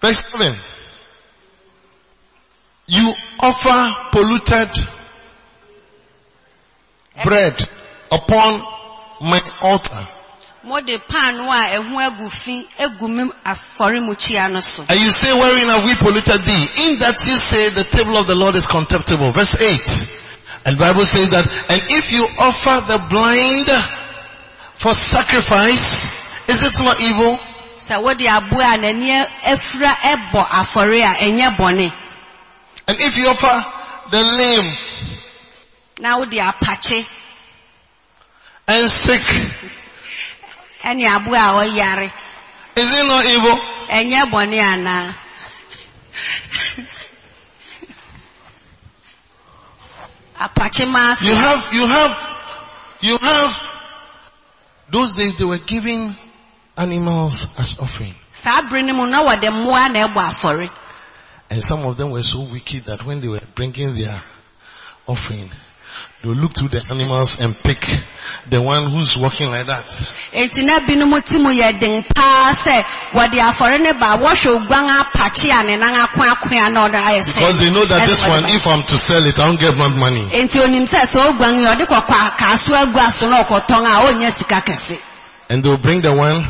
Verse 0.00 0.24
7. 0.32 0.56
You 2.88 3.12
offer 3.38 3.96
polluted 4.12 4.70
bread 7.22 7.68
upon 8.10 8.62
my 9.20 9.42
altar. 9.60 10.08
Mode 10.64 10.98
paano 11.08 11.50
a 11.50 11.76
ɛho 11.76 11.96
agu 12.06 12.30
fi 12.30 12.66
agu 12.78 13.08
me 13.08 13.24
afɔremukyia 13.44 14.50
no 14.50 14.60
so 14.60 14.84
And 14.88 15.00
you 15.00 15.10
say, 15.10 15.32
wherein 15.32 15.66
have 15.66 15.84
we 15.84 15.94
polluted 15.96 16.40
thee? 16.42 16.66
In 16.86 16.98
that 16.98 17.16
you 17.26 17.36
say 17.36 17.68
the 17.70 17.84
table 17.84 18.16
of 18.16 18.26
the 18.26 18.34
Lord 18.34 18.54
is 18.54 18.66
contemptible. 18.66 19.30
Verse 19.32 19.60
8. 19.60 20.08
And 20.66 20.78
Bible 20.78 21.04
says 21.04 21.30
that, 21.30 21.46
and 21.70 21.82
if 21.90 22.12
you 22.12 22.24
offer 22.38 22.86
the 22.86 22.98
blind 23.10 23.66
for 24.76 24.94
sacrifice, 24.94 26.48
is 26.48 26.64
it 26.64 26.84
not 26.84 27.00
evil? 27.00 27.38
sɛ 27.76 27.96
wode 28.02 28.26
aboa 28.26 28.74
a 28.74 28.76
n'ani 28.78 29.10
afira 29.52 29.90
ɛbɔ 30.12 30.40
afɔre 30.60 31.00
a 31.02 31.14
ɛnyɛ 31.26 31.56
bɔne 31.58 31.92
And 32.88 33.00
if 33.00 33.16
you 33.18 33.28
offer 33.28 33.64
the 34.10 34.22
lame 34.22 34.76
na 36.00 36.18
wode 36.18 36.30
apakye 36.38 37.06
and 38.68 38.88
sick, 38.88 39.22
ɛne 40.82 41.04
aboa 41.08 41.38
a 41.38 41.52
ɔyare 41.64 42.10
is 42.74 42.92
it 42.92 43.06
not 43.06 43.24
evil? 43.26 43.58
ɛnyɛ 43.88 44.30
bɔne 44.32 44.58
anaa 44.60 45.14
apakye 50.38 50.86
maa 50.86 51.16
You 51.20 51.34
have, 51.34 51.72
you 51.72 51.86
have, 51.86 52.12
you 53.00 53.18
have, 53.18 53.70
those 54.90 55.16
days 55.16 55.36
they 55.36 55.44
were 55.44 55.58
giving 55.58 56.14
animals 56.76 57.48
as 57.58 57.78
offering. 57.78 58.14
saa 58.32 58.62
bere 58.68 58.82
no 58.82 58.94
mu 58.94 59.06
na 59.06 59.22
wɔde 59.24 59.48
mmoa 59.48 59.92
na 59.92 60.06
ɛbɔ 60.06 60.20
afɔre. 60.30 60.70
And 61.50 61.62
some 61.62 61.84
of 61.84 61.96
them 61.98 62.10
were 62.10 62.22
so 62.22 62.40
wicked 62.50 62.86
that 62.86 63.04
when 63.04 63.20
they 63.20 63.28
were 63.28 63.40
bringing 63.54 63.94
their 63.94 64.18
offering, 65.06 65.50
they 66.22 66.28
look 66.30 66.54
through 66.54 66.68
the 66.68 66.86
animals 66.90 67.40
and 67.40 67.54
pick 67.56 67.80
the 68.48 68.62
one 68.62 68.90
who's 68.90 69.16
walking 69.16 69.48
like 69.48 69.66
that. 69.66 69.86
enti 70.32 70.62
na 70.64 70.78
binom 70.80 71.18
ti 71.24 71.38
mu 71.38 71.50
yɛ 71.50 71.78
den 71.80 72.04
paa 72.14 72.52
sɛ 72.52 72.82
wɔde 73.12 73.38
afɔre 73.42 73.80
ne 73.80 73.92
ba 73.92 74.16
wɔhwɛ 74.18 74.54
oguan 74.54 74.88
apakye 74.88 75.50
a 75.50 75.62
ne 75.66 75.76
nan 75.76 75.94
ako 75.94 76.20
akoa 76.22 76.70
na 76.72 76.88
ɔde 76.88 76.94
ayɛ 76.94 77.20
sɛ 77.26 77.34
Because 77.34 77.58
they 77.58 77.70
know 77.72 77.84
that 77.84 78.06
this 78.06 78.24
one, 78.26 78.44
if 78.46 78.66
I'm 78.66 78.82
to 78.84 78.98
sell 78.98 79.24
it, 79.26 79.38
I 79.40 79.44
don't 79.46 79.58
get 79.58 79.76
much 79.76 79.96
money. 79.98 80.22
enti 80.30 80.62
onim 80.62 80.86
sɛ 80.86 81.02
sɛ 81.10 81.32
oguan 81.32 81.58
yi 81.58 81.64
ɔde 81.66 81.86
kɔkɔ 81.86 82.36
akaaso 82.36 82.72
agu 82.74 82.98
aso 82.98 83.28
na 83.28 83.42
ɔkɔtɔn 83.42 83.84
a 83.84 84.12
ɔnyɛ 84.12 84.30
sika 84.30 84.60
kɛse 84.62 84.98
And 85.50 85.62
they'll 85.64 85.76
bring 85.78 86.00
the 86.02 86.12
one 86.14 86.46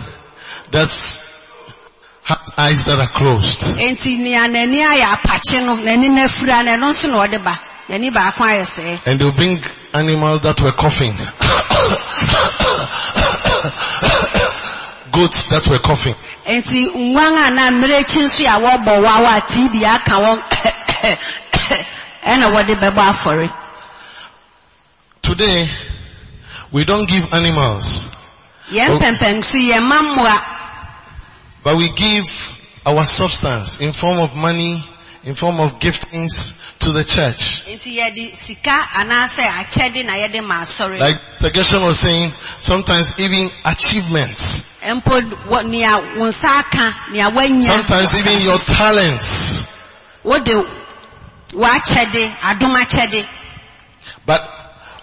that's 0.71 1.31
has 2.25 2.53
eyes 2.57 2.85
that 2.85 3.01
are 3.01 3.09
closed. 3.09 3.61
enti 3.81 4.19
nea 4.19 4.47
n'ani 4.49 4.85
ayɛ 4.85 5.17
apakye 5.17 5.65
no 5.65 5.77
n'ani 5.77 6.09
n'afura 6.11 6.63
no 6.65 6.77
ɛno 6.77 6.91
nso 6.93 7.11
na 7.11 7.27
ɔde 7.27 7.43
ba 7.43 7.59
n'ani 7.93 8.11
baako 8.11 8.43
ayɛ 8.45 8.65
sɛɛ 8.65 9.07
And 9.07 9.21
they'll 9.21 9.33
bring 9.33 9.63
animals 9.93 10.41
that 10.43 10.59
were 10.63 10.73
coughing. 10.73 11.13
Goats 15.13 15.45
that 15.51 15.67
were 15.69 15.79
coughing. 15.79 16.15
enti 16.47 16.89
nguan 16.89 17.37
a 17.37 17.51
na 17.51 17.71
mmirekyi 17.71 18.23
nso 18.25 18.45
a 18.49 18.57
wɔbɔ 18.65 19.03
wawa 19.05 19.41
tb 19.47 19.85
aka 19.85 20.15
wɔn 20.25 20.41
ɛna 22.33 22.47
wɔde 22.55 22.75
bɛbɔ 22.81 23.03
afɔre 23.13 23.53
Today, 25.21 25.69
we 26.73 26.85
don't 26.85 27.07
give 27.09 27.33
animals, 27.33 28.01
yɛn 28.71 28.99
pɛmpɛn 28.99 29.45
so 29.45 29.59
yɛn 29.59 29.83
ma 29.83 30.01
mmoa 30.01 30.43
but 31.63 31.77
we 31.77 31.91
give 31.91 32.25
our 32.87 33.05
substance 33.05 33.81
in 33.81 33.93
form 33.93 34.19
of 34.19 34.35
money, 34.35 34.83
in 35.25 35.35
form 35.35 35.61
of 35.61 35.79
giftings 35.79 36.59
to 36.81 36.91
the 36.93 37.05
church. 37.05 37.65
nti 37.67 37.97
yɛde 37.99 38.35
sika 38.35 38.89
anaasɛ 38.97 39.45
akyɛde 39.47 40.05
na 40.05 40.15
yɛde 40.15 40.45
ma 40.45 40.63
asɔre 40.63 40.99
Like 40.99 41.21
Tageshan 41.39 41.85
was 41.85 42.01
saying, 42.01 42.33
sometimes 42.59 43.19
even 43.21 43.51
achievements, 43.65 44.81
mpo 44.83 45.21
wɔ- 45.49 45.67
nea 45.69 45.97
wo 46.19 46.27
nsa 46.27 46.59
aka 46.59 46.95
nea 47.13 47.31
woanya 47.31 47.63
sometimes 47.65 48.15
even 48.17 48.41
your 48.45 48.59
talents. 48.59 49.67
wode 50.25 50.67
w'akyɛde 51.53 52.35
adom 52.41 52.75
akyɛde 52.75 53.27
But 54.27 54.43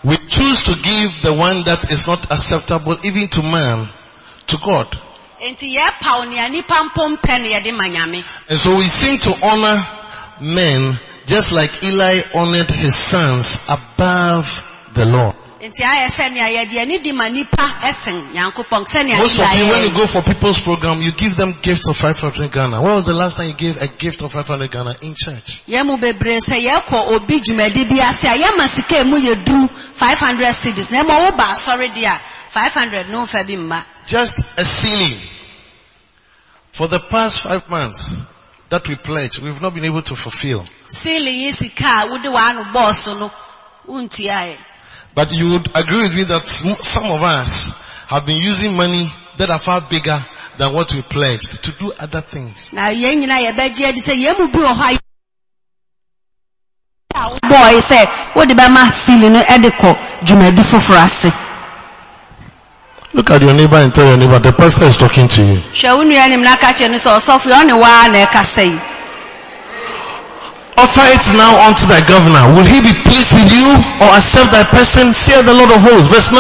we 0.03 0.17
choose 0.27 0.63
to 0.63 0.75
give 0.75 1.21
the 1.21 1.33
one 1.33 1.63
that 1.63 1.91
is 1.91 2.07
not 2.07 2.31
acceptable 2.31 2.97
even 3.03 3.27
to 3.29 3.41
man, 3.41 3.87
to 4.47 4.57
God. 4.57 4.87
nti 5.41 5.75
yɛpaw 5.77 6.27
nea 6.29 6.49
nipa 6.49 6.73
mpo 6.89 7.15
mpɛ 7.17 7.41
no 7.41 7.49
yɛde 7.49 7.73
ma 7.77 7.85
nyame 7.85 8.23
And 8.49 8.59
so 8.59 8.75
we 8.75 8.89
seem 8.89 9.17
to 9.19 9.45
honor 9.45 9.87
men 10.41 10.97
just 11.25 11.51
like 11.51 11.83
Eli 11.83 12.21
honored 12.33 12.71
his 12.71 12.95
sons 12.97 13.65
above 13.69 14.65
the 14.93 15.05
Lord. 15.05 15.35
nti 15.59 15.83
ayɛ 15.83 16.07
sɛnea 16.07 16.47
yɛde 16.55 16.79
ani 16.79 16.99
di 16.99 17.11
ma 17.11 17.27
nipa 17.27 17.63
ɛsen 17.83 18.31
nyankopɔn 18.33 18.85
sɛnea 18.87 19.17
Most 19.19 19.39
of 19.39 19.57
you, 19.59 19.67
when 19.67 19.83
you 19.83 19.93
go 19.93 20.07
for 20.07 20.21
people's 20.21 20.59
program, 20.61 21.01
you 21.01 21.11
give 21.11 21.35
them 21.35 21.53
gifts 21.61 21.87
of 21.89 21.97
500 21.97 22.49
Ghana. 22.51 22.81
When 22.81 22.95
was 22.95 23.05
the 23.05 23.13
last 23.13 23.35
time 23.37 23.47
you 23.49 23.53
gave 23.55 23.75
a 23.81 23.87
gift 23.87 24.21
of 24.21 24.31
500 24.31 24.71
Ghana 24.71 24.95
in 25.01 25.15
church? 25.15 25.61
yɛn 25.67 25.85
mu 25.85 25.97
bebree 25.97 26.39
sɛ 26.39 26.63
yɛkɔ 26.65 27.11
obi 27.11 27.39
dwumadi 27.41 27.89
bi 27.89 27.99
ase 28.07 28.23
a 28.23 28.37
yɛma 28.37 28.67
sika 28.67 28.99
emu 29.01 29.17
yɛ 29.17 29.43
duru 29.45 29.69
five 29.69 30.17
hundred 30.17 30.47
cedis 30.55 30.91
na 30.91 31.03
ɛma 31.03 31.27
woba 31.31 31.51
asɔre 31.51 31.93
di 31.93 32.05
a 32.05 32.19
five 32.49 32.73
hundred 32.73 33.09
no 33.09 33.23
nfa 33.23 33.45
bi 33.45 33.55
mma 33.55 33.83
Just 34.07 34.39
a 34.57 34.63
ceiling. 34.63 35.19
For 36.71 36.87
the 36.87 36.99
past 36.99 37.41
five 37.41 37.69
months 37.69 38.15
that 38.69 38.87
we 38.87 38.95
pledged, 38.95 39.41
we've 39.41 39.61
not 39.61 39.73
been 39.73 39.85
able 39.85 40.01
to 40.03 40.15
fulfill. 40.15 40.65
sealing 40.87 41.39
yi 41.41 41.51
sika 41.51 41.85
a 42.03 42.07
wode 42.09 42.25
w'ano 42.25 42.71
bɔɔso 42.73 43.19
no 43.19 43.31
wontua 43.87 44.47
yɛ 44.49 44.57
But 45.15 45.31
you 45.33 45.49
would 45.51 45.67
agree 45.75 46.03
with 46.03 46.13
me 46.13 46.23
that 46.25 46.45
some 46.47 47.11
of 47.11 47.23
us 47.23 47.69
have 48.07 48.25
been 48.25 48.37
using 48.37 48.75
money 48.77 49.11
that 49.37 49.49
are 49.49 49.59
far 49.59 49.81
bigger 49.81 50.17
than 50.57 50.73
what 50.73 50.93
we 50.93 51.01
pledged 51.01 51.63
to 51.63 51.71
do 51.71 51.91
other 51.99 52.21
things. 52.21 52.73
na 52.73 52.89
yɛn 52.89 53.19
nyinaa 53.25 53.51
yɛbɛgye 53.51 53.87
adi 53.89 54.01
sɛ 54.01 54.13
yɛn 54.23 54.37
mu 54.39 54.47
bi 54.51 54.97
Look 63.13 63.31
at 63.31 63.41
your 63.41 63.53
neighbor 63.53 63.77
and 63.77 63.93
tell 63.93 64.05
your 64.05 64.17
neighbor, 64.17 64.37
the 64.37 64.53
pastor 64.53 64.85
is 64.85 64.97
talking 64.97 65.27
to 65.27 65.41
you. 65.41 65.57
hwɛ 65.73 65.97
wo 65.97 66.03
nua 66.05 66.21
anim 66.29 66.43
na 66.43 66.55
ka 66.57 66.73
kyerɛ 66.73 66.91
no 66.91 66.97
sɛ 66.97 67.09
ɔsɔfo 67.17 67.49
yɛ 67.49 67.57
ɔne 67.65 67.73
waa 67.79 68.07
na 68.07 68.25
ɛkasa 68.25 68.65
yi 68.69 68.79
Offer 70.79 71.11
it 71.11 71.25
now 71.35 71.67
unto 71.67 71.83
thy 71.91 71.99
governor. 72.07 72.55
Will 72.55 72.63
he 72.63 72.79
be 72.79 72.95
pleased 73.03 73.35
with 73.35 73.51
you 73.51 73.67
or 73.99 74.15
accept 74.15 74.47
thy 74.55 74.63
person? 74.63 75.11
Saith 75.11 75.43
the 75.43 75.51
Lord 75.51 75.75
of 75.75 75.83
hosts. 75.83 76.07
Verse 76.07 76.31
9. 76.31 76.39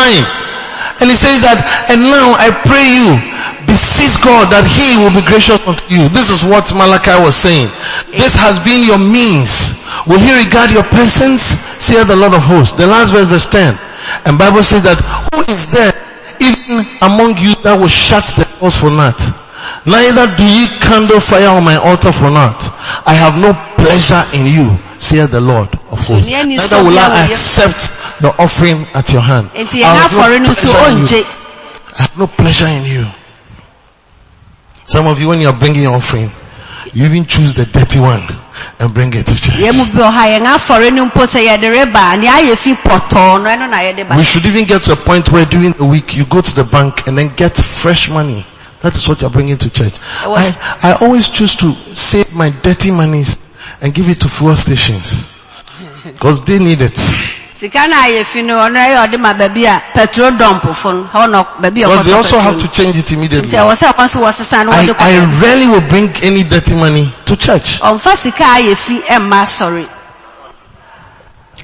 And 1.03 1.11
he 1.11 1.15
says 1.19 1.43
that, 1.43 1.59
and 1.91 2.07
now 2.07 2.39
I 2.39 2.47
pray 2.63 2.87
you, 2.87 3.19
beseech 3.67 4.15
God 4.23 4.47
that 4.55 4.63
he 4.63 4.95
will 4.95 5.11
be 5.11 5.19
gracious 5.27 5.59
unto 5.67 5.83
you. 5.91 6.07
This 6.07 6.31
is 6.31 6.47
what 6.47 6.71
Malachi 6.71 7.19
was 7.19 7.35
saying. 7.35 7.67
This 8.15 8.31
has 8.39 8.63
been 8.63 8.87
your 8.87 8.99
means. 8.99 9.83
Will 10.07 10.23
he 10.23 10.31
regard 10.31 10.71
your 10.71 10.87
persons? 10.87 11.43
Saith 11.43 12.07
the 12.07 12.15
Lord 12.15 12.31
of 12.31 12.39
hosts. 12.39 12.79
The 12.79 12.87
last 12.87 13.11
verse, 13.11 13.27
verse 13.27 13.47
10. 13.51 13.75
And 14.23 14.39
Bible 14.39 14.63
says 14.63 14.87
that, 14.87 15.03
who 15.35 15.43
is 15.51 15.67
there 15.75 15.91
even 16.41 16.85
among 17.01 17.37
you 17.37 17.55
that 17.63 17.77
will 17.79 17.87
shut 17.91 18.25
the 18.35 18.45
doors 18.59 18.75
for 18.75 18.89
naught? 18.89 19.19
Neither 19.85 20.27
do 20.35 20.43
ye 20.45 20.67
kindle 20.81 21.19
fire 21.19 21.49
on 21.55 21.63
my 21.63 21.75
altar 21.77 22.11
for 22.11 22.29
naught. 22.29 22.59
I 23.05 23.13
have 23.13 23.37
no 23.39 23.53
pleasure 23.77 24.23
in 24.33 24.45
you, 24.47 24.77
saith 24.99 25.31
the 25.31 25.41
Lord 25.41 25.69
of 25.91 25.99
hosts. 26.05 26.27
Neither 26.29 26.83
will 26.83 26.97
I 26.99 27.27
yɛ- 27.27 27.31
accept 27.31 28.21
the 28.21 28.29
offering 28.41 28.85
at 28.93 29.11
your 29.13 29.21
hand. 29.21 29.49
I 29.55 29.59
have 29.59 30.11
no 30.11 30.19
afɔre 30.19 30.41
no 30.41 30.53
so 30.53 30.61
pleasure 30.61 30.89
in 30.91 31.07
you. 31.07 31.25
I 31.97 32.01
have 32.03 32.17
no 32.17 32.27
pleasure 32.27 32.67
in 32.67 32.83
you. 32.85 33.05
Some 34.85 35.07
of 35.07 35.19
you, 35.21 35.27
when 35.27 35.39
you 35.39 35.47
are 35.47 35.57
bringing 35.57 35.83
your 35.83 35.95
offering, 35.95 36.31
you 36.93 37.05
even 37.05 37.25
choose 37.25 37.53
the 37.55 37.65
dirty 37.65 37.99
one 37.99 38.21
and 38.79 38.93
bring 38.93 39.13
it 39.13 39.25
to 39.25 39.35
church. 39.35 39.55
yɛn 39.55 39.75
mu 39.75 39.85
bi 39.93 39.99
wɔ 40.01 40.11
ha 40.11 40.23
yɛn 40.27 40.45
afɔre 40.45 40.93
no 40.93 41.05
mpo 41.05 41.25
sɛ 41.25 41.45
yɛde 41.47 41.69
reba 41.71 42.17
nea 42.17 42.31
ayɛ 42.41 42.55
fi 42.57 42.73
pɔtɔɔ 42.75 43.41
no 43.43 43.49
ɛno 43.49 43.69
na 43.69 43.77
yɛde 43.79 44.07
ba 44.07 44.15
We 44.17 44.23
should 44.23 44.45
even 44.45 44.65
get 44.65 44.83
to 44.83 44.93
a 44.93 44.95
point 44.95 45.31
where 45.31 45.45
during 45.45 45.71
the 45.73 45.85
week 45.85 46.15
you 46.17 46.25
go 46.25 46.41
to 46.41 46.55
the 46.55 46.63
bank 46.63 47.07
and 47.07 47.17
then 47.17 47.29
get 47.35 47.55
fresh 47.57 48.09
money. 48.09 48.45
That 48.81 48.95
is 48.95 49.07
what 49.07 49.19
you're 49.21 49.29
bringing 49.29 49.57
to 49.57 49.69
church. 49.69 49.93
I, 50.23 50.55
I 50.83 51.05
always 51.05 51.27
choose 51.27 51.55
to 51.57 51.73
save 51.93 52.33
my 52.33 52.49
dirty 52.63 52.91
monies 52.91 53.37
and 53.81 53.93
give 53.93 54.07
it 54.09 54.21
to 54.21 54.29
fuel 54.29 54.55
stations. 54.55 55.27
Because 56.03 56.45
they 56.45 56.59
need 56.59 56.79
it. 56.81 56.97
Sika 57.59 57.87
no 57.87 57.95
ayɛ 57.97 58.23
fi 58.23 58.41
no 58.41 58.55
ɔno 58.65 58.79
ɛyɛ 58.79 58.95
ɔde 59.03 59.17
ma 59.19 59.33
baabi 59.33 59.65
a 59.65 59.81
petrol 59.93 60.31
dɔmpofo 60.31 60.93
no 60.93 61.03
hɔ 61.11 61.29
no 61.29 61.45
baabi 61.59 61.83
a 61.83 61.87
Because 61.89 62.05
they 62.05 62.11
ɔkɔtɔ 62.13 62.15
also 62.15 62.39
have 62.39 62.53
petrol 62.53 62.69
to 62.71 62.75
change 62.83 62.95
it 62.97 63.11
immediately. 63.11 63.49
nti 63.49 63.57
ɛwɔ 63.59 63.75
sɛ 63.75 63.93
ɔkɔ 63.93 64.09
so 64.09 64.19
wɔsesa 64.21 64.65
no 64.65 64.71
I, 64.71 64.75
wɔde 64.85 64.95
I 64.97 65.11
kɔ 65.11 65.41
rarely 65.41 65.67
will 65.67 65.81
bring 65.89 66.09
any 66.23 66.43
dirty 66.43 66.75
money 66.75 67.13
to 67.25 67.35
church. 67.35 67.81
ɔmfa 67.81 68.15
sika 68.15 68.43
ayɛ 68.43 68.75
fi 68.77 68.99
ɛmma 69.01 69.43
asɔre 69.43 69.85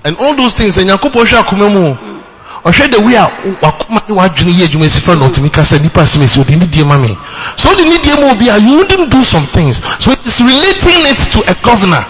And 0.04 0.18
all 0.18 0.36
those 0.36 0.54
things, 0.54 0.78
and 0.78 0.90
Yankopɔn 0.90 1.26
hwɛ 1.26 1.44
akoma 1.46 1.72
mu. 1.72 1.96
Ɔhwɛ 2.66 2.92
the 2.92 3.00
way 3.02 3.16
a 3.16 3.30
wakoma 3.62 4.02
ne 4.10 4.16
wadwene 4.16 4.52
yɛ 4.52 4.68
adwuma 4.68 4.90
si 4.90 5.00
fa 5.00 5.16
na 5.16 5.28
ɔtumi 5.30 5.50
ka 5.54 5.62
sɛ 5.62 5.82
nipa 5.82 6.02
asɛm 6.02 6.24
esi 6.24 6.44
ɔde 6.44 6.60
ne 6.60 6.66
die 6.68 6.84
ma 6.84 6.98
me. 6.98 7.16
So 7.56 7.70
ɔde 7.70 7.88
ne 7.88 7.98
die 8.04 8.20
ma 8.20 8.32
obi 8.34 8.50
a 8.50 8.58
you 8.58 8.78
wouldn't 8.80 9.10
do 9.10 9.24
some 9.24 9.46
things. 9.46 9.82
So 10.04 10.12
it 10.12 10.20
is 10.26 10.42
relating 10.42 11.06
it 11.08 11.18
to 11.32 11.40
a 11.50 11.56
governor. 11.64 12.04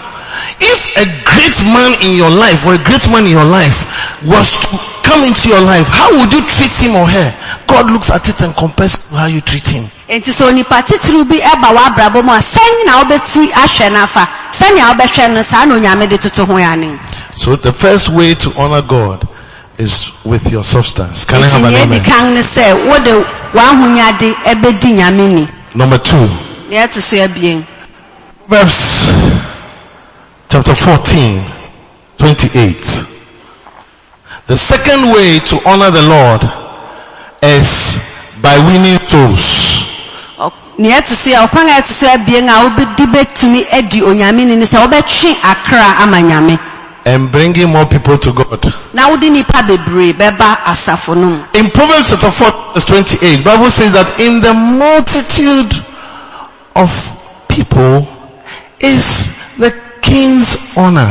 If 0.60 0.80
a 0.96 1.04
great 1.26 1.56
man 1.74 1.92
in 2.06 2.16
your 2.16 2.30
life 2.30 2.64
or 2.66 2.74
a 2.74 2.82
great 2.82 3.08
man 3.10 3.24
in 3.26 3.32
your 3.32 3.44
life 3.44 4.22
was 4.24 4.52
to 4.52 4.76
come 5.06 5.24
into 5.24 5.48
your 5.48 5.60
life, 5.60 5.86
how 5.88 6.10
would 6.18 6.32
you 6.32 6.40
treat 6.46 6.72
him 6.80 6.96
or 6.96 7.06
her? 7.06 7.28
God 7.66 7.90
looks 7.90 8.10
at 8.10 8.28
it 8.28 8.40
and 8.42 8.54
compares 8.56 9.08
to 9.10 9.14
how 9.16 9.26
you 9.26 9.40
treat 9.40 9.66
him. 9.66 9.84
nti 10.08 10.30
sɛ 10.32 10.46
onipa 10.50 10.82
titiriw 10.86 11.24
bi 11.28 11.36
ɛba 11.42 11.74
w'abrabɔ 11.74 12.22
mu 12.24 12.32
a 12.32 12.38
sɛn 12.38 12.86
na 12.86 13.02
wobɛti 13.02 13.50
ahwɛ 13.52 13.92
no 13.92 13.98
afa 14.02 14.28
sɛnea 14.52 14.94
wobɛhwɛ 14.94 15.34
no 15.34 15.42
saa 15.42 15.64
na 15.66 15.74
onyame 15.74 16.08
de 16.08 16.16
toto 16.18 16.44
ho 16.46 16.56
ane 16.56 16.98
So 17.34 17.56
the 17.56 17.72
first 17.72 18.08
way 18.10 18.34
to 18.34 18.52
honor 18.56 18.82
God 18.82 19.28
is 19.78 20.06
with 20.24 20.50
your 20.50 20.64
substance. 20.64 21.24
Can 21.26 21.42
I 21.42 21.48
have 21.48 21.64
an 21.64 21.72
nea 21.72 21.82
amen? 21.82 22.00
ɛdi 22.00 22.04
kan 22.06 22.34
ne 22.34 22.40
sɛ 22.40 22.86
wode 22.86 23.26
w'ahonyade 23.52 24.32
ɛbɛdi 24.44 24.94
nyame 24.96 25.26
ni 25.34 25.48
Number 25.74 25.98
two. 25.98 26.26
nea 26.70 26.86
ɛto 26.88 27.00
so 27.02 27.16
abien 27.18 27.64
Verse 28.48 29.05
chapter 30.64 30.74
14, 30.74 31.42
28. 32.16 32.76
The 34.46 34.56
second 34.56 35.12
way 35.12 35.38
to 35.40 35.60
honor 35.68 35.90
the 35.90 36.00
Lord 36.08 36.40
is 37.42 38.40
by 38.40 38.56
winning 38.64 38.96
souls. 39.04 39.84
Nea 40.78 41.00
ɛto 41.00 41.12
so 41.12 41.30
yɛ 41.30 41.44
ɔkwan 41.44 41.68
a 41.68 41.80
ɛto 41.80 41.92
so 41.92 42.06
abien 42.08 42.48
a 42.48 42.64
wobɛdi 42.64 43.04
bɛtumi 43.12 43.64
adi 43.72 44.00
onyame 44.00 44.44
ni 44.46 44.56
ne 44.56 44.64
sɛ 44.64 44.86
wobɛtwe 44.86 45.34
akra 45.44 46.02
ama 46.02 46.18
nyame 46.22 46.58
And 47.06 47.30
bringing 47.32 47.68
more 47.70 47.86
people 47.86 48.16
to 48.18 48.32
God. 48.32 48.74
na 48.94 49.08
wode 49.10 49.28
nipa 49.30 49.62
bebree 49.62 50.12
bɛba 50.14 50.56
asafo 50.64 51.14
no 51.16 51.26
mu 51.26 51.42
In 51.54 51.70
Proverbs 51.70 52.10
chapter 52.10 52.30
4 52.30 52.72
verse 52.74 52.86
28, 52.86 53.44
Bible 53.44 53.70
says 53.70 53.92
that 53.94 54.20
in 54.20 54.40
the 54.40 54.52
multitude 54.54 55.72
of 56.74 57.46
people 57.48 58.06
is 58.80 59.35
king's 60.06 60.76
honor. 60.78 61.10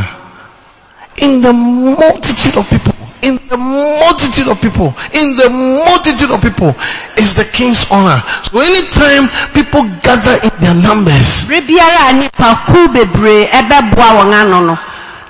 In 1.21 1.41
the 1.41 1.53
multitude 1.53 2.55
of 2.59 2.67
people, 2.67 2.95
in 3.23 3.39
the 3.47 3.55
multitude 3.55 4.47
of 4.51 4.59
people, 4.59 4.91
in 5.15 5.35
the 5.39 5.47
multitude 5.47 6.31
of 6.31 6.41
people 6.43 6.75
is 7.15 7.35
the 7.39 7.47
king's 7.47 7.87
honor. 7.91 8.19
So 8.43 8.59
anytime 8.59 9.27
people 9.55 9.83
gather 10.03 10.35
in 10.43 10.51
their 10.59 10.75
numbers, 10.75 11.47
bere 11.47 11.63
biara 11.63 12.11
a 12.11 12.13
nipakuw 12.19 12.91
bebree 12.91 13.47
ɛbɛboa 13.47 14.07
wɔn 14.19 14.33
ano 14.33 14.59
no 14.59 14.75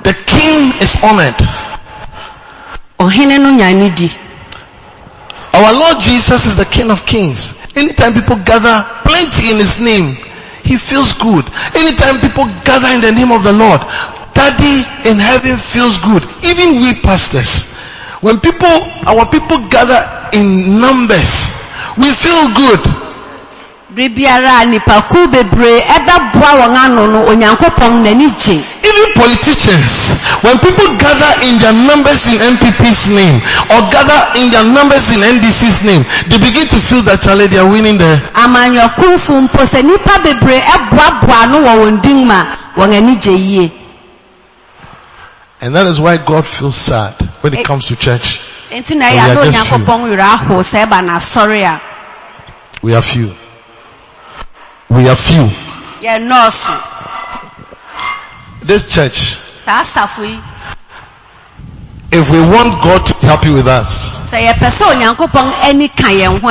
the 0.01 0.13
king 0.25 0.73
is 0.81 0.97
honored. 1.03 1.37
ɔhene 2.99 3.37
no 3.41 3.49
nya 3.53 3.73
ne 3.73 3.89
di 3.89 4.09
Our 5.55 5.71
Lord 5.71 6.01
Jesus 6.01 6.45
is 6.47 6.57
the 6.57 6.65
King 6.65 6.91
of 6.91 7.05
Kings. 7.05 7.55
Anytime 7.77 8.11
people 8.13 8.35
gather 8.43 8.83
plenty 9.07 9.51
in 9.51 9.57
His 9.57 9.79
name, 9.79 10.11
He 10.65 10.77
feels 10.81 11.13
good. 11.13 11.45
Anytime 11.77 12.19
people 12.19 12.49
gather 12.65 12.89
in 12.89 13.05
the 13.05 13.13
name 13.13 13.29
of 13.29 13.45
the 13.45 13.53
Lord, 13.53 13.79
Daddy 14.33 14.81
in 15.07 15.21
heaven 15.21 15.55
feels 15.61 15.95
good. 16.01 16.25
Even 16.43 16.81
we 16.81 16.97
pastors. 17.05 17.77
When 18.19 18.41
people, 18.41 18.67
our 19.05 19.29
people 19.29 19.61
gather 19.69 20.01
in 20.33 20.81
numbers, 20.81 21.61
we 21.97 22.09
feel 22.09 22.49
good. 22.57 23.04
Bere 23.95 24.09
biara 24.09 24.65
bebree 25.31 25.79
ɛbɛboa 25.95 26.51
wɔn 26.59 26.75
ano 26.75 27.07
no 27.07 27.19
onyankopɔn 27.31 28.03
n'ani 28.03 28.27
gye 28.35 28.59
Even 28.85 29.13
politicians, 29.15 30.21
when 30.43 30.59
people 30.59 30.85
gather 30.99 31.31
in 31.47 31.57
their 31.59 31.73
numbers 31.73 32.27
in 32.27 32.37
NPP's 32.37 33.07
name, 33.09 33.37
or 33.73 33.81
gather 33.89 34.39
in 34.39 34.51
their 34.51 34.63
numbers 34.63 35.09
in 35.11 35.19
NDC's 35.19 35.83
name, 35.83 36.03
they 36.29 36.37
begin 36.37 36.67
to 36.67 36.77
feel 36.77 37.01
that 37.03 37.21
Charlie, 37.21 37.47
they 37.47 37.57
are 37.57 37.67
winning 37.69 37.97
the, 37.97 38.11
amanyɔkumfo 38.35 39.47
mpo 39.47 39.63
sɛ 39.65 39.81
nipa 39.83 40.19
bebree 40.23 40.59
ɛboaboa 40.59 41.43
ano 41.43 41.61
wɔ 41.63 41.73
wɔn 41.81 42.01
din 42.01 42.27
mu 42.27 42.39
wɔn 42.77 42.93
ani 42.93 43.15
gye 43.15 43.31
yie 43.37 43.71
and 45.61 45.73
that 45.75 45.87
is 45.87 45.99
why 45.99 46.17
God 46.17 46.45
feels 46.45 46.75
sad 46.75 47.13
when 47.41 47.53
it 47.53 47.65
comes 47.65 47.85
to 47.85 47.95
church. 47.95 48.41
We 48.69 48.77
are 48.77 48.81
just 48.83 48.89
few. 48.91 49.77
onyankopɔn 49.79 49.99
werɛ 50.11 50.21
aho 50.21 50.59
sɛ 50.61 50.85
ɛba 50.85 50.99
n'asɔre 51.01 51.63
a 51.63 51.81
We 52.83 52.93
are 52.93 53.01
few. 53.01 53.31
We 54.95 55.09
are 55.09 55.15
few. 55.17 55.43
nɔɔso 56.01 56.73
This 58.61 58.85
church, 58.89 59.35
if 62.13 62.31
we 62.31 62.39
want 62.39 62.81
God 62.81 63.05
to 63.05 63.13
be 63.19 63.27
happy 63.27 63.49
with 63.51 63.67
us, 63.67 64.31
sɛ 64.31 64.47
yɛpɛ 64.47 64.69
sɛ 64.71 64.95
onyankopɔn 64.95 65.51
ani 65.67 65.89
ka 65.89 66.07
yɛn 66.07 66.39
ho 66.39 66.49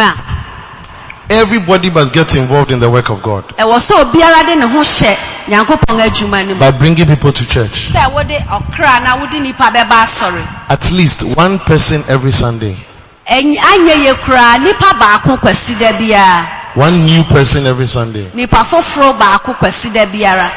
Everybody 1.30 1.88
must 1.88 2.12
get 2.12 2.37
involved 2.37 2.70
in 2.70 2.80
the 2.80 2.90
work 2.90 3.09
of 3.09 3.22
God 3.22 3.44
ɛwɔ 3.57 3.80
sɛ 3.80 4.04
obiara 4.12 4.44
de 4.46 4.57
ne 4.57 4.66
ho 4.68 4.80
hyɛ 4.80 5.16
nyankopɔn 5.48 6.00
adwuma 6.04 6.46
no 6.46 6.52
mu 6.52 6.61
by 6.61 6.70
bringing 6.70 7.07
people 7.07 7.33
to 7.33 7.46
church. 7.46 7.92
sɛ 7.94 8.12
wode 8.12 8.28
ɔkra 8.28 9.02
na 9.04 9.16
wode 9.16 9.40
nipa 9.40 9.70
bɛba 9.72 10.04
asɔre 10.04 10.46
At 10.68 10.92
least 10.92 11.22
one 11.22 11.59
person 11.61 12.04
every 12.09 12.33
Sunday. 12.33 12.76
One 16.74 17.04
new 17.06 17.22
person 17.24 17.66
every 17.66 17.87
Sunday. 17.87 18.26
nipa 18.34 18.64
foforɔ 18.64 19.16
baako 19.18 19.54
kwasi 19.58 19.92
da 19.92 20.06
biara 20.06 20.50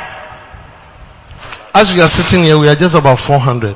As 1.75 1.93
we 1.93 2.01
are 2.01 2.07
sitting 2.07 2.43
here, 2.43 2.57
we 2.57 2.67
are 2.67 2.75
just 2.75 2.95
about 2.95 3.19
400. 3.19 3.75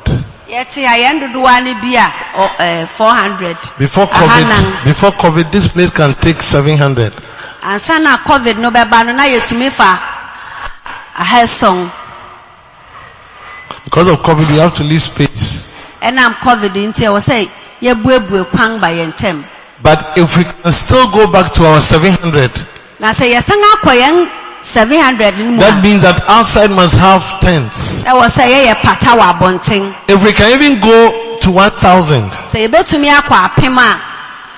yɛte 0.50 0.78
a 0.84 0.98
yɛn 1.04 1.20
dodowa 1.22 1.64
no 1.64 1.74
bi 1.76 1.96
a 1.96 2.12
ɔ- 2.36 2.56
ɛɛ, 2.58 2.88
400 2.88 3.58
Before. 3.78 4.08
COVID, 4.08 4.84
before 4.86 5.12
COVID, 5.12 5.52
this 5.52 5.68
place 5.68 5.92
can 5.92 6.14
take 6.16 6.42
700. 6.42 7.14
ansa 7.62 8.02
na 8.02 8.18
covid 8.18 8.58
no 8.58 8.72
bɛba 8.72 9.06
no 9.06 9.12
na 9.14 9.26
yɛtumi 9.26 9.70
fa 9.72 10.00
ahɛsɔn 11.18 11.92
Because 13.86 14.08
of 14.08 14.22
COVID, 14.24 14.50
we 14.50 14.58
have 14.58 14.76
to 14.76 14.84
leave 14.84 15.02
space. 15.04 15.66
ɛnam 16.02 16.36
covid 16.42 16.74
nti 16.74 17.06
ɛwɔ 17.06 17.20
sɛ 17.22 17.50
yɛbuebue 17.82 18.50
kwan 18.50 18.80
ba 18.80 18.88
yɛn 18.88 19.14
ntam 19.14 19.44
But 19.84 20.18
if 20.18 20.38
we 20.38 20.44
can 20.44 20.72
still 20.72 21.10
go 21.12 21.32
back 21.32 21.54
to 21.54 21.66
our 21.66 21.82
700, 21.82 22.52
na 23.00 23.10
sɛ 23.12 23.34
yɛsan 23.34 23.62
akɔ 23.74 23.92
yɛn 23.98 24.30
700 24.62 25.38
no 25.40 25.46
mu 25.52 25.58
that 25.58 25.84
means 25.84 26.02
that 26.04 26.22
outside 26.30 26.70
must 26.70 26.96
have 26.98 27.24
tents. 27.42 28.06
ɛwɔ 28.06 28.26
sɛ 28.30 28.46
yɛyɛ 28.46 28.76
pata 28.82 29.18
wɔ 29.18 29.26
abɔnten 29.34 29.94
If 30.08 30.24
we 30.24 30.32
can 30.34 30.52
even 30.54 30.80
go 30.80 31.38
to 31.42 31.50
1,000 31.52 32.30
sɛ 32.46 32.68
yɛbɛtumi 32.70 33.10
akɔ 33.10 33.34
apem 33.50 33.78
a 33.78 34.00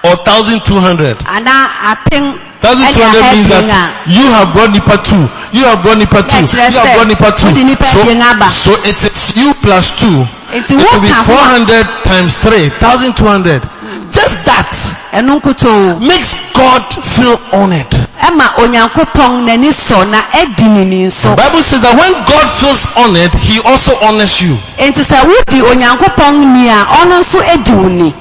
or 0.03 0.15
1,200, 0.27 1.17
anaa 1.23 1.95
apem 1.95 2.35
1,200 2.59 3.35
means 3.35 3.47
that 3.47 3.91
you 4.07 4.23
have 4.27 4.51
brought 4.51 4.71
Nipa 4.71 4.95
2, 4.99 5.15
you 5.55 5.63
have 5.67 5.83
brought 5.83 5.99
Nipa 5.99 6.23
2, 6.23 6.47
you 6.47 6.79
have 6.79 6.95
brought 6.95 7.07
Nipa 7.11 7.31
2. 7.35 7.47
wode 7.47 7.63
nipa 7.63 7.87
abien 7.91 8.19
aba. 8.23 8.47
So, 8.51 8.71
so 8.71 8.87
it 8.87 8.99
is 9.03 9.35
you 9.35 9.51
plus 9.59 9.91
2. 9.99 10.07
Nti 10.07 10.71
It 10.71 10.79
will 10.79 10.99
be 10.99 11.07
woka 11.07 11.27
ho 11.27 11.35
400 11.35 12.07
times 12.07 12.39
3, 12.39 12.71
1,200. 12.79 13.63
Just 14.13 14.45
that 14.45 14.69
ɛno 15.13 15.39
nkutoo 15.41 15.99
makes 16.01 16.35
God 16.53 16.81
feel 16.93 17.39
honored. 17.51 17.89
ɛma 18.21 18.45
onyankopɔn 18.61 19.45
n'ani 19.45 19.69
sɔ 19.73 20.07
na 20.09 20.21
ɛdi 20.31 20.69
ne 20.69 20.85
ni 20.85 21.05
The 21.07 21.11
nso 21.11 21.35
Bible 21.35 21.61
says 21.63 21.81
that 21.81 21.97
when 21.97 22.13
God 22.25 22.47
feels 22.61 22.85
honored, 22.97 23.33
He 23.41 23.59
also 23.61 23.93
honors 24.05 24.41
you. 24.41 24.55
enti 24.77 25.01
sɛ 25.01 25.25
wodi 25.25 25.61
onyankopɔn 25.61 26.53
ni 26.53 26.67
a 26.69 26.85
ɔno 27.01 27.21
nso 27.21 27.39
adi 27.41 27.71
wo 27.73 27.87
ni 27.89 28.13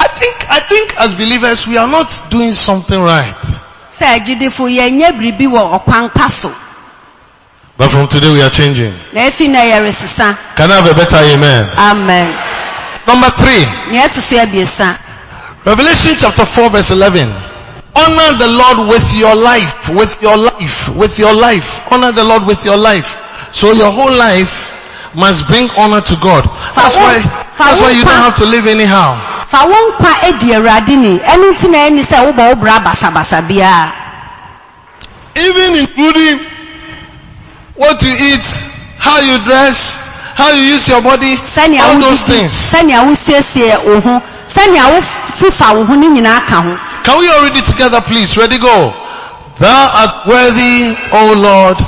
I 0.00 0.06
think, 0.06 0.50
I 0.50 0.60
think 0.60 0.94
as 1.00 1.14
believers, 1.14 1.66
we 1.66 1.76
are 1.76 1.88
not 1.88 2.10
doing 2.30 2.52
something 2.52 3.00
right. 3.00 3.34
sɛ 3.90 4.18
agyidifo 4.18 4.66
yɛnyɛ 4.66 5.12
biribi 5.18 5.46
wɔ 5.46 5.78
ɔkwan 5.84 6.12
pa 6.12 6.26
so 6.28 6.52
But 7.76 7.90
from 7.92 8.08
today 8.08 8.32
we 8.32 8.42
are 8.42 8.50
changing. 8.50 8.92
Can 9.14 9.18
I 9.22 10.80
have 10.80 10.90
a 10.90 10.94
better 10.94 11.16
amen? 11.18 11.70
amen 11.78 12.57
Number 13.08 13.30
three, 13.40 13.64
nea 13.90 14.06
ɛto 14.06 14.20
so 14.20 14.36
abiesa 14.36 14.98
Revelation 15.64 16.14
chapter 16.18 16.44
4 16.46 16.70
verse 16.70 16.90
11. 16.92 17.28
Honor 17.96 18.38
the 18.38 18.48
Lord 18.48 18.88
with 18.88 19.12
your 19.14 19.34
life, 19.34 19.88
with 19.90 20.22
your 20.22 20.36
life, 20.36 20.88
with 20.96 21.18
your 21.18 21.34
life. 21.34 21.90
Honor 21.92 22.12
the 22.12 22.24
Lord 22.24 22.46
with 22.46 22.64
your 22.64 22.76
life. 22.76 23.16
So 23.52 23.72
your 23.72 23.90
whole 23.90 24.12
life 24.16 24.72
must 25.16 25.48
bring 25.48 25.68
honor 25.76 26.00
to 26.00 26.14
God. 26.22 26.44
That's 26.76 26.94
why, 26.94 27.18
that's 27.58 27.80
why 27.80 27.90
you 27.90 28.04
don't 28.04 28.22
have 28.22 28.36
to 28.36 28.46
live 28.46 28.66
anyhow. 28.66 29.18
fa 29.48 29.64
wo 29.64 29.76
nkwa 29.90 30.12
adi 30.28 30.52
awurade 30.54 30.96
ni 30.96 31.18
ɛno 31.18 31.52
nti 31.52 31.68
na 31.72 31.78
ɛni 31.88 32.02
sɛ 32.04 32.20
wobɔ 32.26 32.48
wo 32.48 32.54
bra 32.54 32.80
basabasa 32.84 33.40
biara 33.48 33.92
Even 35.34 35.74
including 35.76 36.38
what 37.76 38.02
you 38.02 38.10
eat, 38.10 38.44
how 38.98 39.20
you 39.20 39.38
dress, 39.44 40.07
how 40.38 40.54
you 40.54 40.62
use 40.70 40.86
your 40.86 41.02
body, 41.02 41.34
all 41.82 41.98
those 41.98 42.22
things. 42.22 42.54
sɛnea 42.54 43.02
wosiesie 43.02 43.74
wo 43.84 43.98
ho 44.00 44.22
sɛnea 44.46 44.94
wofifa 44.94 45.74
wo 45.74 45.84
ho 45.84 45.94
no 45.98 46.06
nyinaa 46.14 46.46
ka 46.46 46.62
ho 46.62 46.78
Can 47.02 47.18
we 47.18 47.28
all 47.28 47.42
read 47.42 47.56
it 47.56 47.64
together 47.64 48.00
please? 48.02 48.36
Ready 48.36 48.58
go. 48.58 48.92
Thou 49.58 49.82
art 49.96 50.26
worthy, 50.28 50.94
O 51.10 51.34
Lord, 51.34 51.78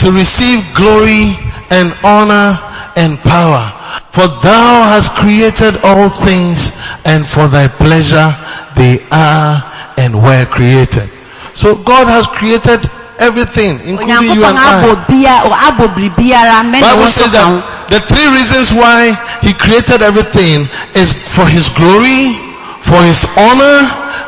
to 0.00 0.12
receive 0.12 0.62
glory 0.76 1.34
and 1.70 1.90
honor 2.04 2.54
and 2.94 3.18
power. 3.18 3.64
For 4.12 4.28
thou 4.28 4.84
hast 4.92 5.16
created 5.16 5.80
all 5.82 6.08
things 6.08 6.76
and 7.04 7.26
for 7.26 7.48
thy 7.48 7.66
pleasure 7.68 8.30
they 8.76 9.00
are 9.10 9.64
and 9.98 10.22
were 10.22 10.44
created. 10.46 11.08
So 11.54 11.74
God 11.74 12.06
has 12.06 12.26
created 12.28 12.84
everything, 13.18 13.80
including 13.80 14.36
you 14.36 14.44
and 14.44 14.58
I. 14.60 14.94
bia 15.08 15.40
abɔ 15.40 15.88
biribiara 15.96 16.62
mɛne 16.68 16.80
Bible 16.84 17.08
says 17.10 17.32
that 17.32 17.75
the 17.88 18.00
three 18.00 18.26
reasons 18.32 18.72
why 18.72 19.14
he 19.42 19.52
created 19.54 20.02
everything 20.02 20.66
is 20.94 21.12
for 21.12 21.46
his 21.46 21.68
glory, 21.78 22.34
for 22.82 22.98
his 23.02 23.24
honor, 23.36 23.78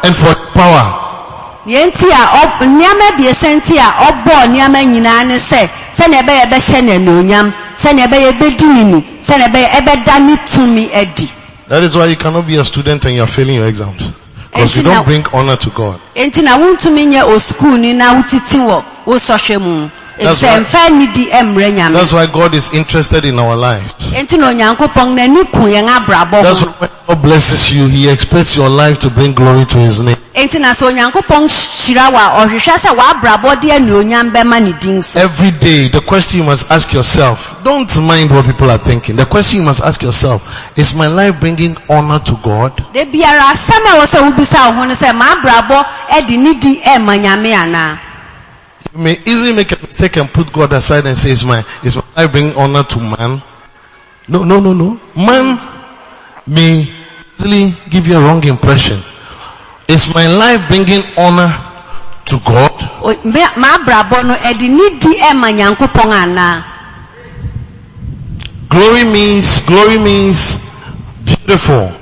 and 0.06 0.12
for 0.14 0.32
power. 0.54 1.08
deɛ 1.68 1.84
nti 1.90 2.08
a 2.08 2.64
nneɛma 2.64 3.06
biesa 3.18 3.48
nti 3.58 3.76
a 3.76 3.88
ɔbɔɔ 4.08 4.42
nneɛma 4.48 4.80
nyinaa 4.88 5.26
ne 5.26 5.36
sɛ 5.38 5.68
sɛnea 5.92 6.22
ɛbɛyɛ 6.22 6.42
ɛbɛhyɛ 6.48 6.80
no 6.84 6.92
anuonyam 6.96 7.52
sɛnea 7.76 8.06
ɛbɛyɛ 8.08 8.32
ɛbɛdi 8.32 8.66
ne 8.74 8.82
ni 8.84 9.00
sɛnea 9.20 9.48
ɛbɛyɛ 9.48 9.68
ɛbɛda 9.78 10.14
ne 10.26 10.36
tumi 10.46 10.90
adi 10.94 11.28
That 11.68 11.82
is 11.82 11.94
why 11.94 12.06
you 12.06 12.16
cannot 12.16 12.46
be 12.46 12.56
a 12.56 12.64
student 12.64 13.04
and 13.04 13.14
you 13.16 13.20
are 13.22 13.26
failing 13.26 13.56
your 13.56 13.68
exams. 13.68 14.10
Because 14.50 14.74
you 14.74 14.82
don't 14.82 15.04
bring 15.04 15.22
honor 15.34 15.56
to 15.56 15.70
God. 15.70 16.00
enti 16.16 16.42
na 16.42 16.56
wontumi 16.56 17.04
nyɛ 17.12 17.22
osukuuni 17.28 17.94
na 17.94 18.14
wotiti 18.14 18.56
wɔ 18.58 18.82
wo 19.04 19.14
sɔhwɛ 19.16 19.60
mu 19.60 19.90
That's 20.18 20.42
why- 20.42 20.58
mfa 20.60 20.88
nidi 20.90 21.26
mmerɛ 21.30 21.72
nyame 21.74 21.92
That's 21.94 22.12
why 22.12 22.26
God 22.26 22.54
is 22.54 22.72
interested 22.72 23.24
in 23.24 23.38
our 23.38 23.56
lives. 23.56 24.12
enti 24.14 24.36
na 24.38 24.48
onyankopɔn 24.52 25.14
n'ani 25.14 25.44
ku 25.52 25.60
yɛn 25.66 25.88
abrabɔ 25.88 26.42
That's 26.42 26.60
why 26.62 26.72
when 26.78 26.90
God 27.06 27.22
blesses 27.22 27.72
you, 27.72 27.86
He 27.86 28.08
expects 28.08 28.56
your 28.56 28.68
life 28.68 28.98
to 29.00 29.10
bring 29.10 29.32
glory 29.32 29.64
to 29.66 29.78
His 29.78 30.00
name. 30.00 30.16
enti 30.34 30.58
na 30.60 30.72
sɛ 30.72 30.86
onyankopɔn 30.92 31.48
hyira 31.48 32.10
wo 32.12 32.18
a 32.18 32.46
ɔhwehwɛ 32.46 32.78
sɛ 32.78 32.90
w'abrabɔ 32.96 33.60
de 33.60 33.68
anuonyam 33.70 34.30
bɛma 34.32 34.60
ne 34.62 34.72
din 34.72 35.02
so 35.02 35.20
Every 35.20 35.50
day, 35.52 35.88
the 35.88 36.00
question 36.00 36.40
you 36.40 36.46
must 36.46 36.70
ask 36.70 36.92
yourself, 36.92 37.60
don't 37.64 37.96
mind 38.02 38.30
what 38.30 38.44
people 38.46 38.70
are 38.70 38.78
thinking. 38.78 39.16
The 39.16 39.26
question 39.26 39.60
you 39.60 39.66
must 39.66 39.82
ask 39.82 40.02
yourself, 40.02 40.72
is 40.78 40.94
my 40.94 41.06
life 41.06 41.38
bringing 41.40 41.76
honor 41.88 42.18
to 42.20 42.32
God? 42.42 42.72
de 42.92 43.04
biara 43.06 43.52
asɛm 43.52 43.86
a 43.86 43.90
wɔ 43.98 44.06
sɛ 44.06 44.18
You 48.98 49.04
may 49.04 49.12
easily 49.26 49.52
make 49.52 49.70
a 49.70 49.76
mistake 49.80 50.16
and 50.16 50.28
put 50.28 50.52
God 50.52 50.72
aside 50.72 51.06
and 51.06 51.16
say, 51.16 51.30
is 51.30 51.46
my, 51.46 51.62
is 51.84 51.94
my 51.94 52.02
life 52.16 52.32
bringing 52.32 52.56
honor 52.56 52.82
to 52.82 52.98
man? 52.98 53.40
No, 54.26 54.42
no, 54.42 54.58
no, 54.58 54.72
no. 54.72 54.98
Man 55.14 55.54
may 56.48 56.84
easily 57.38 57.74
give 57.90 58.08
you 58.08 58.16
a 58.18 58.20
wrong 58.20 58.42
impression. 58.42 58.98
Is 59.86 60.12
my 60.12 60.26
life 60.26 60.66
bringing 60.66 61.04
honor 61.16 61.46
to 62.26 62.40
God? 62.44 62.72
O- 63.06 63.14
no 63.22 64.34
ɛde 64.34 64.68
ne 64.68 64.98
di 64.98 65.14
ɛma 65.14 66.64
Glory 68.68 69.04
means, 69.04 69.64
glory 69.64 69.98
means 69.98 70.58
beautiful. 71.24 71.92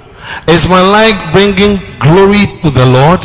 Is 0.49 0.67
my 0.67 0.81
life 0.81 1.33
bringing 1.35 1.77
glory 2.01 2.47
to 2.63 2.71
the 2.71 2.87
Lord? 2.87 3.21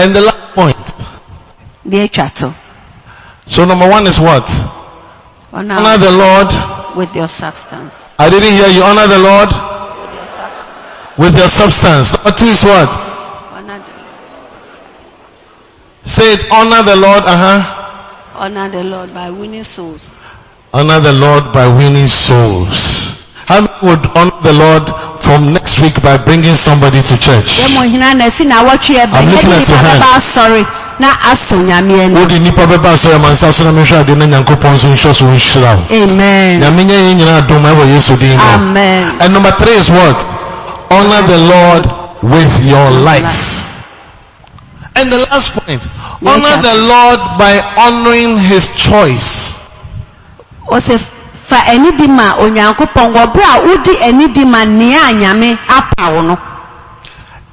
And 0.00 0.14
the 0.16 0.22
last 0.22 0.54
point. 0.54 0.86
to 2.36 2.54
So 3.46 3.64
number 3.64 3.88
one 3.88 4.06
is 4.06 4.18
what? 4.18 4.48
Honor 5.52 5.74
Honor 5.74 5.98
the 5.98 6.12
Lord. 6.12 6.96
with 6.96 7.14
your 7.14 7.26
substance 7.26 8.16
I 8.18 8.30
didn't 8.30 8.50
hear 8.52 8.68
you. 8.68 8.82
Honor 8.82 9.06
the 9.06 9.18
Lord 9.18 9.48
with 9.50 10.14
your 10.14 10.26
substance 10.26 11.18
with 11.18 11.36
your 11.36 11.48
substance. 11.48 12.12
Number 12.14 12.32
two 12.38 12.46
is 12.46 12.62
what? 12.62 12.88
honor 13.52 13.78
the, 13.78 13.92
Say 16.08 16.32
it. 16.34 16.46
Honor 16.52 16.82
the 16.82 16.96
Lord. 16.96 17.22
Uh-huh. 17.24 17.60
honor 18.36 18.68
the 18.70 18.84
lord 18.84 19.12
by 19.12 19.30
winning 19.30 19.64
souls 19.64 20.22
Honor 20.72 21.00
the 21.00 21.12
Lord 21.12 21.52
by 21.52 21.66
winning 21.66 22.06
souls. 22.06 23.34
How 23.46 23.60
many 23.60 23.72
would 23.82 24.06
honor 24.16 24.40
the 24.42 24.52
Lord 24.52 24.86
from 25.30 25.52
next 25.54 25.78
week 25.78 25.94
by 26.02 26.18
bringing 26.18 26.54
somebody 26.58 26.98
to 27.06 27.14
church? 27.14 27.62
yɛ 27.62 27.66
mo 27.78 27.82
hina 27.86 28.14
na 28.18 28.26
ɛfi 28.26 28.44
na 28.50 28.66
awɔtwe 28.66 28.98
ɛbɛn 28.98 29.14
I'm 29.14 29.30
looking 29.30 29.52
at 29.54 29.68
your 29.68 29.78
hand. 29.78 30.66
na 30.98 31.08
asɔ 31.30 31.56
nyame 31.62 31.94
ani 32.04 32.14
Wode 32.18 32.38
nipa 32.42 32.66
bɛba 32.66 32.90
asɔre 32.98 33.20
ma 33.22 33.30
nsa 33.30 33.52
so 33.54 33.62
na 33.62 33.70
mehwɛ 33.70 34.00
ade 34.00 34.16
na 34.18 34.26
nyankopɔn 34.26 34.74
nso 34.74 34.88
nhyɛ 34.90 35.14
so 35.14 35.24
nhyira 35.30 35.76
wo. 35.78 35.82
amen 36.02 36.60
Nyame 36.60 36.82
nyɛ 36.82 36.96
yɛn 36.98 37.14
nyinaa 37.18 37.38
adom 37.46 37.62
ɛwɔ 37.62 37.84
Yesu 37.94 38.16
din 38.18 38.36
mu. 38.36 38.42
amen 38.42 39.06
And 39.20 39.32
number 39.32 39.52
three 39.52 39.74
is 39.78 39.88
what? 39.88 40.18
Honor 40.90 41.22
the 41.22 41.38
Lord 41.38 41.84
with 42.22 42.52
your 42.66 42.90
life. 42.90 43.70
And 44.96 45.12
the 45.12 45.18
last 45.30 45.54
point. 45.54 45.80
Honor 46.26 46.56
the 46.60 46.74
Lord 46.90 47.20
by 47.38 47.54
honoring 47.78 48.36
His 48.38 48.66
choice. 48.74 49.54
ɔsɛ 50.66 50.98
fa 51.50 51.66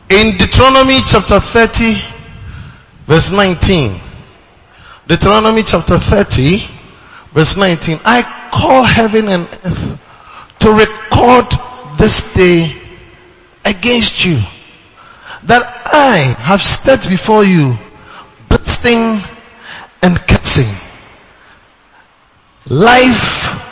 In 0.10 0.38
Deuteronomy 0.38 1.02
chapter 1.04 1.40
30 1.40 1.98
verse 3.08 3.32
19. 3.34 4.00
Deuteronomy 5.08 5.64
chapter 5.64 5.98
30 5.98 6.62
verse 7.34 7.58
19. 7.58 8.00
I 8.06 8.22
call 8.52 8.84
heaven 8.84 9.28
and 9.30 9.44
earth 9.66 9.98
to 10.60 10.72
record 10.74 11.48
this 11.98 12.34
day 12.36 12.72
against 13.66 14.24
you 14.26 14.38
that 15.44 15.64
I 15.92 16.18
have 16.40 16.62
set 16.62 17.10
before 17.10 17.44
you 17.44 17.76
blessing 18.48 19.20
and 20.04 20.16
cursing, 20.28 20.70
life 22.70 23.67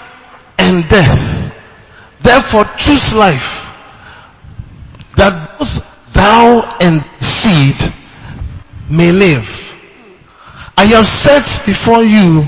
and 0.65 0.88
death. 0.89 2.19
Therefore 2.21 2.65
choose 2.78 3.13
life 3.15 3.65
that 5.15 5.34
both 5.60 6.13
thou 6.13 6.78
and 6.82 7.01
seed 7.01 7.75
may 8.89 9.12
live. 9.12 9.47
I 10.78 10.86
have 10.86 11.06
set 11.06 11.65
before 11.65 12.04
you 12.04 12.45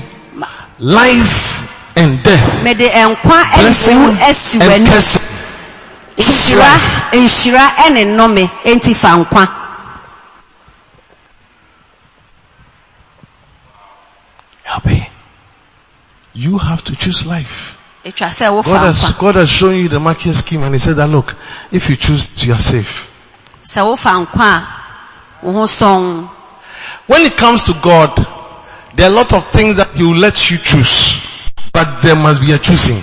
life 0.78 1.96
and 1.96 2.22
death, 2.22 2.62
mede 2.64 2.88
nkwa 2.90 3.42
ɛne 3.42 4.18
blessing 4.18 4.62
and 4.62 4.86
cursing. 4.86 5.22
Nhyira 6.16 6.58
life. 6.58 7.10
nhyira 7.12 7.64
ɛne 7.86 8.04
nnome 8.06 8.50
enti 8.64 8.94
fa 8.94 9.16
nkwa 9.16 9.48
Abi, 14.76 15.08
You 16.34 16.58
have 16.58 16.84
to 16.84 16.94
choose 16.94 17.24
life. 17.26 17.77
Ɛtwa 18.12 18.28
sɛ 18.28 18.50
wofa 18.52 18.64
God 18.72 18.86
has, 18.86 19.12
God 19.12 19.34
has 19.36 19.48
shown 19.50 19.76
you 19.76 19.88
the 19.88 20.00
marking 20.00 20.32
scheme 20.32 20.62
and 20.62 20.74
he 20.74 20.78
said 20.78 20.96
that 20.96 21.08
look, 21.08 21.34
if 21.70 21.90
you 21.90 21.96
choose, 21.96 22.44
you 22.46 22.52
are 22.52 22.58
safe. 22.58 23.10
sɛ 23.64 23.82
wofa 23.84 24.26
nkwa 24.26 24.62
a 25.42 25.46
wo 25.46 25.52
ho 25.52 25.64
sɔn 25.64 26.28
When 27.08 27.22
it 27.22 27.36
comes 27.38 27.64
to 27.64 27.72
God, 27.80 28.14
there 28.94 29.08
are 29.08 29.12
a 29.12 29.16
lot 29.16 29.32
of 29.32 29.44
things 29.48 29.76
that 29.76 29.88
he 29.96 30.02
will 30.04 30.14
let 30.20 30.50
you 30.50 30.58
choose. 30.58 31.16
But 31.72 32.02
there 32.02 32.14
must 32.16 32.40
be 32.40 32.52
a 32.52 32.58
choosing. 32.58 33.00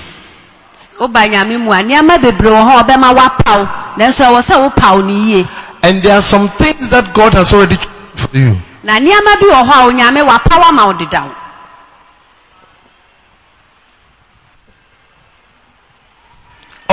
woba 1.01 1.25
nyame 1.27 1.57
mu 1.59 1.71
a 1.71 1.81
nneɛma 1.81 2.21
bebree 2.21 2.51
wɔ 2.53 2.61
hɔ 2.61 2.71
a 2.79 2.83
ɔbɛma 2.83 3.09
woapaw 3.17 3.61
nanso 3.97 4.25
ɛwɔ 4.29 4.41
sɛ 4.41 4.55
wopaw 4.69 5.01
no 5.03 5.09
yie 5.13 5.47
And 5.83 6.01
there 6.01 6.15
are 6.17 6.21
some 6.21 6.47
things 6.47 6.89
that 6.89 7.13
God 7.13 7.33
has 7.33 7.53
already 7.53 7.77
chosen 7.77 7.91
for 8.15 8.37
you. 8.37 8.55
na 8.83 8.99
nneɛma 8.99 9.39
bi 9.41 9.45
wɔ 9.49 9.61
hɔ 9.65 9.73
a 9.73 9.85
onyame 9.89 10.21
wapaw 10.27 10.61
ama 10.69 10.85
wo 10.87 10.93
dedaw 10.93 11.29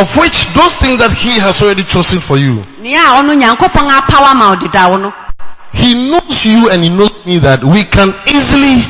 Of 0.03 0.17
which 0.17 0.51
those 0.55 0.75
things 0.83 0.99
that 0.99 1.12
he 1.12 1.38
has 1.38 1.62
already 1.62 1.85
chosen 1.85 2.19
for 2.19 2.37
you. 2.37 2.61
nea 2.83 2.99
a 2.99 3.23
ɔno 3.23 3.38
nyankopɔn 3.38 3.87
apaw 3.87 4.25
ama 4.31 4.49
wo 4.51 4.57
dedaw 4.57 5.01
no 5.01 5.12
He 5.73 6.11
knows 6.11 6.45
you 6.45 6.69
and 6.71 6.83
he 6.83 6.88
knows 6.91 7.25
me 7.25 7.38
that 7.38 7.62
we 7.65 7.85
can 7.85 8.11
easily 8.27 8.83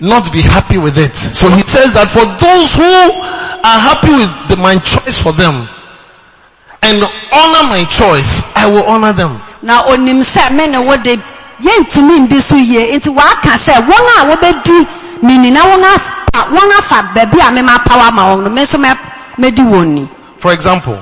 not 0.00 0.30
be 0.32 0.42
happy 0.42 0.76
with 0.78 0.98
it. 0.98 1.14
So 1.16 1.48
he 1.48 1.62
says 1.62 1.94
that 1.94 2.10
for 2.10 2.26
those 2.26 2.74
who 2.74 2.92
are 3.64 3.78
happy 3.80 4.12
with 4.12 4.48
the, 4.50 4.56
my 4.60 4.76
choice 4.82 5.16
for 5.16 5.32
them 5.32 5.54
and 6.82 6.98
honor 7.32 7.64
my 7.70 7.86
choice, 7.88 8.42
I 8.56 8.66
will 8.68 8.82
honor 8.84 9.12
them. 9.14 9.38
na 9.62 9.84
onim 9.86 10.20
sɛ 10.26 10.50
me 10.56 10.66
ne 10.66 10.78
wo 10.78 10.96
de 10.96 11.16
yɛntumi 11.62 12.26
ndi 12.26 12.40
so 12.42 12.56
yie 12.56 12.98
nti 12.98 13.14
waka 13.14 13.54
sɛ 13.56 13.78
wɔn 13.78 14.04
a 14.18 14.34
wɔbɛdi 14.34 15.22
nini 15.22 15.50
na 15.52 15.60
wɔn 15.70 15.84
afa 15.84 16.50
wɔn 16.50 16.78
afa 16.78 17.02
baabi 17.14 17.38
a 17.40 17.52
mema 17.52 17.78
paw 17.86 18.00
ama 18.08 18.22
wɔn 18.34 18.42
no 18.42 18.50
me 18.50 18.62
nso 18.62 18.76
mɛ- 18.78 18.98
mɛdi 19.38 19.62
wɔn 19.62 19.86
ni 19.94 20.08
For 20.42 20.52
example, 20.52 20.98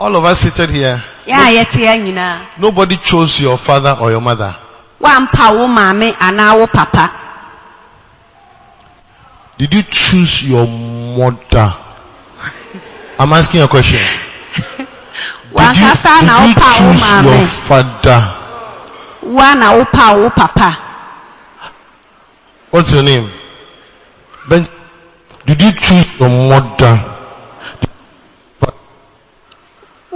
all 0.00 0.16
of 0.16 0.24
us 0.24 0.40
seated 0.40 0.68
here, 0.70 1.00
yɛn 1.28 1.38
a 1.46 1.54
yɛte 1.62 1.78
yɛn 1.86 2.02
nyinaa 2.02 2.40
nobody 2.58 2.96
chose 2.96 3.40
your 3.40 3.56
father 3.56 3.96
or 4.00 4.10
your 4.10 4.20
mother. 4.20 4.52
wampa 4.98 5.52
wo 5.54 5.68
maame 5.68 6.10
anaa 6.18 6.58
wo 6.58 6.66
papa 6.66 7.06
Did 9.58 9.72
you 9.74 9.82
choose 9.84 10.42
your 10.42 10.66
mother? 10.66 11.72
I'm 13.18 13.32
asking 13.32 13.62
a 13.62 13.68
question. 13.68 13.96
Did 15.56 15.76
you, 15.76 15.86
did 15.86 15.86
you 15.86 15.94
choose 15.94 17.22
your 17.22 17.46
father? 17.46 18.20
wa 19.22 19.54
na 19.54 19.84
papa 20.34 20.76
What's 22.72 22.92
your 22.92 23.04
name? 23.04 23.30
Ben, 24.50 24.66
did 25.46 25.62
you 25.62 25.70
choose 25.72 26.18
your 26.18 26.28
mother? 26.28 27.12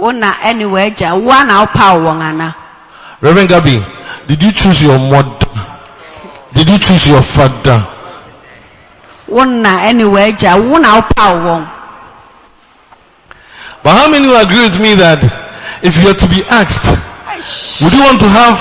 Reverend 3.21 3.49
Gabi, 3.49 4.27
did 4.27 4.41
you 4.43 4.51
choose 4.51 4.81
your 4.83 4.97
mother? 4.97 5.45
Did 6.53 6.67
you 6.69 6.77
choose 6.79 7.07
your 7.07 7.21
father? 7.21 7.85
wo 9.31 9.43
na 9.47 9.87
ɛne 9.87 10.03
w'agya 10.11 10.59
wo 10.59 10.77
na 10.77 10.99
wopa 10.99 11.25
wo 11.43 11.55
But 13.83 13.93
how 13.97 14.11
many 14.11 14.27
will 14.27 14.37
agree 14.39 14.61
with 14.61 14.77
me 14.79 14.93
that 14.95 15.17
if 15.81 15.97
you 15.97 16.07
are 16.07 16.13
to 16.13 16.27
be 16.29 16.43
asked, 16.51 16.85
would 17.81 17.93
you 17.93 18.03
want 18.05 18.19
to 18.21 18.29
have 18.29 18.59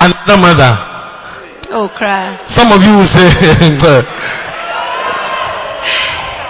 another 0.00 0.36
mother? 0.40 0.72
oh 1.76 1.88
cry 1.94 2.34
Some 2.46 2.72
of 2.72 2.82
you 2.82 2.96
will 2.98 3.06
say, 3.06 3.28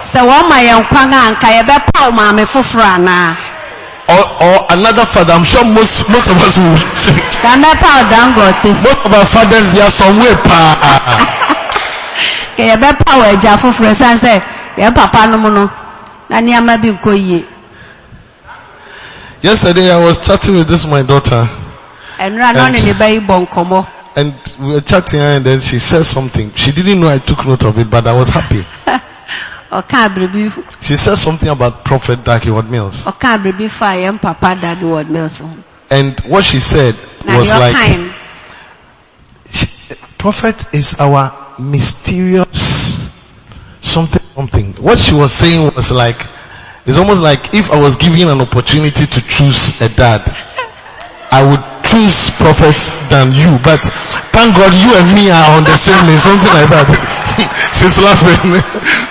sɛ 0.01 0.19
wɔn 0.23 0.47
ma 0.49 0.57
yɛn 0.63 0.87
kwan 0.87 1.11
a 1.13 1.35
nka 1.35 1.47
yɛbɛpa 1.59 2.05
wo 2.07 2.11
maame 2.11 2.45
foforɔ 2.47 2.87
anaa 2.97 3.35
or, 4.09 4.23
or 4.43 4.55
another 4.69 5.05
father. 5.05 5.33
I'm 5.33 5.43
sure 5.43 5.63
most, 5.63 6.09
most 6.09 6.27
of 6.29 6.37
us 6.43 6.57
will. 6.57 6.77
ka 7.43 7.55
mɛpa 7.59 7.87
wo 7.87 8.01
dangote 8.11 8.69
most 8.83 9.05
of 9.05 9.13
our 9.13 9.25
fathers, 9.25 9.73
they 9.73 9.81
are 9.81 9.91
somewhere. 9.91 10.35
Pa. 10.43 10.59
yɛbɛpa 12.57 13.17
wo 13.17 13.23
agya 13.23 13.57
foforɔ 13.57 13.91
ɛsiane 13.93 14.17
sɛ 14.19 14.41
yɛn 14.77 14.93
papa 14.95 15.27
no 15.27 15.37
mu 15.37 15.49
no 15.49 15.69
na 16.29 16.37
nneɛma 16.41 16.81
bi 16.81 16.89
nkɔ 16.91 17.17
yie 17.17 17.45
Yesterday 19.41 19.91
I 19.91 19.99
was 19.99 20.23
chatting 20.25 20.55
with 20.55 20.67
this 20.69 20.85
my 20.87 21.01
daughter 21.03 21.49
ɛnura 22.19 22.53
na 22.53 22.69
ɔne 22.69 22.83
ne 22.83 22.93
ba 22.93 23.09
yi 23.09 23.19
bɔ 23.19 23.47
nkɔmmɔ 23.47 23.85
and 24.15 24.33
we 24.59 24.67
were 24.73 24.81
chatting 24.81 25.19
and 25.19 25.43
then 25.45 25.59
she 25.59 25.79
said 25.79 26.03
something. 26.03 26.51
She 26.55 26.71
didn't 26.71 26.99
know 27.01 27.07
I 27.07 27.17
took 27.17 27.45
note 27.45 27.65
of 27.65 27.77
it, 27.79 27.89
but 27.89 28.05
I 28.05 28.13
was 28.13 28.29
happy. 28.29 28.63
She 30.81 30.95
said 30.95 31.15
something 31.15 31.49
about 31.49 31.83
Prophet 31.83 32.23
Dag 32.23 32.41
Heward 32.43 32.69
Mills. 32.69 33.03
ɔka 33.05 33.37
abiribi 33.37 33.69
fa 33.69 33.95
yɛn 33.95 34.19
papa 34.21 34.55
dade 34.55 34.81
wɔ 34.81 35.07
mills 35.09 35.43
And 35.89 36.19
what 36.21 36.43
she 36.43 36.59
said 36.59 36.95
was 37.25 37.49
like, 37.49 37.75
she- 39.51 39.95
Prophet 40.17 40.73
is 40.73 40.95
our 40.99 41.31
mysterious 41.59 42.83
something 43.81 44.21
something. 44.35 44.73
What 44.81 44.97
she 44.97 45.13
was 45.13 45.31
saying 45.31 45.73
was 45.75 45.91
like, 45.91 46.17
it's 46.85 46.97
almost 46.97 47.21
like 47.21 47.53
if 47.53 47.71
I 47.71 47.79
was 47.79 47.97
given 47.97 48.27
an 48.27 48.41
opportunity 48.41 49.05
to 49.05 49.19
choose 49.21 49.81
a 49.81 49.89
dad, 49.89 50.21
I 51.31 51.41
would 51.47 51.63
choose 51.85 52.29
Prophet 52.37 52.75
than 53.09 53.31
you. 53.33 53.57
But 53.63 53.79
thank 54.33 54.55
God 54.55 54.73
you 54.73 54.91
and 54.97 55.07
me 55.15 55.29
are 55.31 55.57
on 55.57 55.63
the 55.63 55.75
same 55.77 56.01
lane, 56.05 56.19
something 56.19 56.53
like 56.53 56.69
that. 56.69 56.85
She's 57.77 57.97
laughing. 57.97 58.37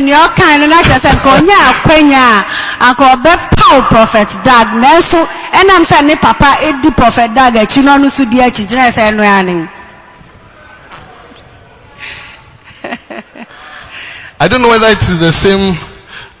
nea 0.00 0.28
ɔkae 0.28 0.58
no 0.60 0.66
sɛ 0.82 1.10
nka 1.12 1.30
akwanya 1.70 2.44
a 2.80 2.84
anka 2.88 3.04
ɔbɛpa 3.14 3.64
wo 3.74 3.82
prophet 3.88 4.28
dag 4.44 4.68
nanso 4.74 5.26
ɛnam 5.52 5.84
sɛ 5.84 6.04
ne 6.04 6.16
papa 6.16 6.56
edi 6.62 6.90
dag 7.34 7.54
akyi 7.56 7.82
na 7.82 7.96
ɔno 7.98 8.30
di 8.30 8.38
akyi 8.40 8.64
gyina 8.68 8.90
sɛ 8.90 9.10
ɛno 9.12 9.22
ane 9.22 9.68
I 14.38 14.48
don't 14.48 14.60
know 14.60 14.68
whether 14.68 14.88
it 14.88 15.00
is 15.02 15.18
the 15.18 15.32
same 15.32 15.76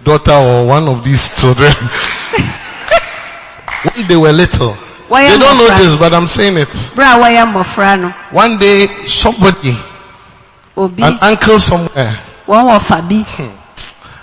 daughter 0.04 0.32
or 0.32 0.66
one 0.66 0.86
of 0.86 1.02
these 1.02 1.34
children. 1.40 1.72
when 3.94 4.06
they 4.06 4.16
were 4.16 4.32
little, 4.32 4.72
they 5.08 5.38
don't 5.38 5.56
know 5.58 5.78
this, 5.78 5.96
but 5.96 6.12
I'm 6.12 6.26
saying 6.26 6.58
it. 6.58 6.68
berɛ 6.68 7.14
a 7.14 7.18
wɔyɛ 7.18 8.14
One 8.32 8.58
day, 8.58 8.86
somebody, 9.06 9.74
obi? 10.76 11.02
an 11.02 11.16
uncle 11.22 11.58
somewhere, 11.58 12.18
wɔn 12.46 12.64
wɔ 12.66 12.80
fa 12.80 13.02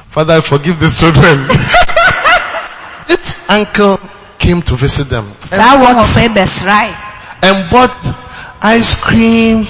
Father, 0.10 0.34
I 0.36 0.42
forgive 0.42 0.80
these 0.80 1.00
children. 1.00 1.48
this 3.08 3.50
uncle 3.50 3.98
came 4.38 4.62
to 4.62 4.76
visit 4.76 5.10
them 5.10 5.26
wɔn 5.26 5.80
wɔ 5.82 6.04
fa 6.04 6.22
yi 6.88 6.94
and 7.44 7.70
bought 7.70 7.92
ice 8.62 8.96
cream, 9.04 9.68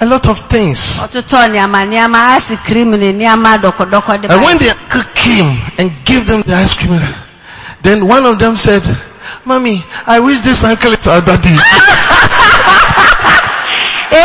a 0.00 0.06
lot 0.06 0.26
of 0.26 0.38
things. 0.48 0.98
ɔtotɔ 1.04 1.48
nneɛma 1.52 1.84
nneɛma 1.86 2.18
ice 2.36 2.56
cream 2.64 2.90
ne 2.92 3.12
nneɛma 3.12 3.60
dɔkɔdɔkɔ 3.60 4.22
de 4.22 4.32
And 4.32 4.42
when 4.42 4.58
the 4.58 4.70
uncle 4.70 5.02
came 5.14 5.50
and 5.78 5.92
gave 6.04 6.26
them 6.26 6.40
the 6.42 6.54
ice 6.54 6.74
cream, 6.74 7.00
then 7.82 8.08
one 8.08 8.24
of 8.24 8.38
them 8.38 8.56
said, 8.56 8.82
Mommy, 9.44 9.82
I 10.06 10.20
wish 10.20 10.40
this 10.40 10.64
uncle 10.64 10.92
is 10.92 11.06
our 11.06 11.20
daddy. 11.20 11.56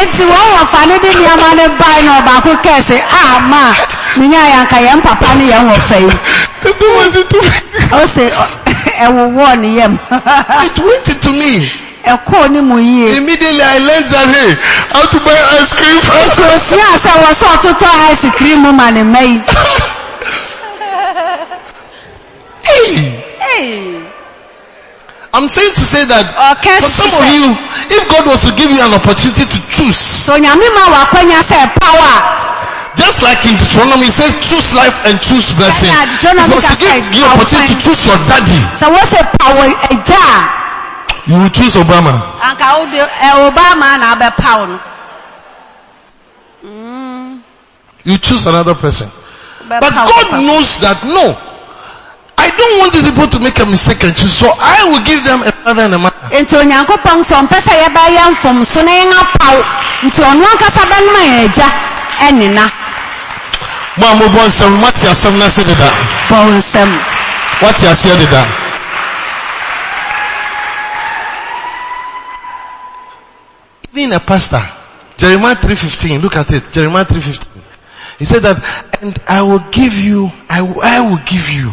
eti 0.08 0.24
enti 0.24 0.24
wɔn 0.32 0.48
wɔfa 0.56 0.80
no 0.88 0.98
de 1.00 1.10
nneɛma 1.13 1.50
no 1.58 1.67
bae 1.80 2.02
na 2.06 2.12
ɔbaako 2.20 2.52
kɛɛ 2.63 2.82
sɛ 2.88 2.98
a 3.02 3.39
ma 3.41 3.74
menya 4.17 4.39
yɛ 4.39 4.56
anka 4.62 4.78
yɛn 4.88 5.02
papa 5.04 5.36
ne 5.36 5.46
yɛn 5.52 5.67
wɔfa 5.72 6.00
yi 6.02 6.12
It 6.70 6.82
went 6.82 7.15
into 7.15 7.38
me. 7.41 7.50
ɔ 7.91 8.06
sɛ 8.15 8.32
ɛwowɔɔ 9.06 9.60
ne 9.60 9.67
yam 9.78 10.00
It 10.12 10.80
went 10.80 11.08
into 11.10 11.30
me. 11.32 11.72
ɛkɔɔ 12.06 12.50
ne 12.52 12.62
mu 12.62 12.78
yie 12.80 13.17
Immediately 13.17 13.62
I 13.62 13.78
learned 13.80 14.06
that 14.06 14.28
hey, 14.36 14.52
how 14.93 15.06
to 15.06 15.20
buy 15.20 15.38
ice 15.60 15.74
cream. 15.74 16.02
enti 16.02 16.43
osia 16.56 16.89
sɛ 17.04 17.12
wɔ 17.24 17.30
sɛ 17.39 17.46
ɔtotɔ 17.56 17.89
ice 18.12 18.30
cream 18.38 18.76
ma 18.76 18.89
ne 18.91 19.04
mma 19.04 19.22
yi 19.22 19.41
hey, 23.39 24.07
I'm 25.38 25.45
saying 25.45 25.78
to 25.78 25.86
say 25.86 26.02
that 26.10 26.26
for 26.82 26.89
some 26.89 27.13
of 27.13 27.23
you, 27.30 27.54
if 27.93 28.02
God 28.10 28.26
was 28.26 28.41
to 28.50 28.52
give 28.58 28.73
you 28.73 28.82
an 28.82 28.89
opportunity 28.97 29.45
to 29.45 29.60
choose, 29.69 29.93
so 30.02 30.34
nyame 30.34 30.65
ma 30.73 30.89
wakwanya 30.97 31.45
sɛ 31.45 31.78
pawa 31.78 32.97
just 32.97 33.21
like 33.21 33.45
in 33.45 33.54
Deuteronomy, 33.62 34.10
it 34.10 34.17
says 34.17 34.34
choose 34.41 34.73
life 34.73 35.06
and 35.06 35.21
choose 35.21 35.54
blessing. 35.54 35.93
If 35.93 36.26
was 36.50 36.65
to 36.65 36.73
give 36.82 37.13
you 37.13 37.21
opportunity 37.30 37.78
to 37.78 37.82
choose 37.86 38.02
your 38.10 38.17
daddy, 38.26 38.58
sɛ 38.73 38.89
wɔsɛ 38.89 39.21
pawa 39.38 39.69
agya 39.93 40.26
you 41.30 41.38
will 41.38 41.50
choose 41.54 41.76
Obama. 41.78 42.17
a 42.41 42.56
anka 42.56 42.82
wode 42.82 42.97
obama 43.54 44.00
na 44.02 44.15
abɛpaw 44.17 44.67
no 44.67 44.80
Mm, 46.65 47.39
You 48.04 48.17
choose 48.17 48.45
another 48.47 48.73
person. 48.73 49.10
But 49.69 49.82
God 49.82 50.41
knows 50.41 50.80
that 50.82 50.97
no, 51.06 51.36
I 52.38 52.47
don't 52.56 52.80
want 52.80 52.93
these 52.93 53.10
people 53.10 53.28
to 53.28 53.39
make 53.39 53.60
a 53.60 53.65
mistake 53.65 54.04
and 54.04 54.15
choose, 54.15 54.34
so 54.34 54.47
I 54.47 54.86
will 54.89 55.04
give 55.04 55.23
them 55.23 55.41
a 55.41 55.52
father 55.52 55.84
and 55.84 55.93
a 55.95 56.00
mother. 56.00 56.15
nti 56.32 56.54
onyankopɔn 56.62 57.23
sɛ 57.23 57.34
ɔmpɛ 57.41 57.58
sɛ 57.62 57.73
yɛbɛyɛ 57.84 58.23
mfomso 58.32 58.80
na 58.86 58.91
yɛn 58.91 59.12
apaw 59.13 59.58
nti 60.06 60.19
ɔno 60.21 60.43
ankasa 60.45 60.84
bɛnoma 60.91 61.21
yɛn 61.26 61.39
agya 61.50 61.67
ɛnena 62.28 62.65
Mo 63.97 64.06
a 64.06 64.13
mobɔ 64.15 64.45
nsɛm, 64.45 64.71
moate 64.80 65.08
asɛm 65.10 65.38
no 65.39 65.45
ase 65.45 65.63
deda. 65.63 65.89
bɔ 66.30 66.36
wo 66.45 66.52
nsɛm 66.62 66.89
Moate 67.62 67.88
aseɛ 67.89 68.17
deda. 68.19 68.45
Even 73.93 74.13
a 74.13 74.19
pastor, 74.19 74.62
Jeremiah 75.17 75.56
3.15, 75.56 76.21
look 76.21 76.36
at 76.36 76.52
it, 76.52 76.71
Jeremiah 76.71 77.06
3.15. 77.06 77.57
He 78.17 78.25
said 78.25 78.41
that, 78.43 78.58
and 79.01 79.13
I 79.30 79.43
will 79.43 79.62
give 79.71 79.93
you, 79.93 80.30
I 80.49 80.62
will, 80.65 80.82
I 80.82 81.01
will 81.06 81.21
give 81.25 81.49
you, 81.53 81.69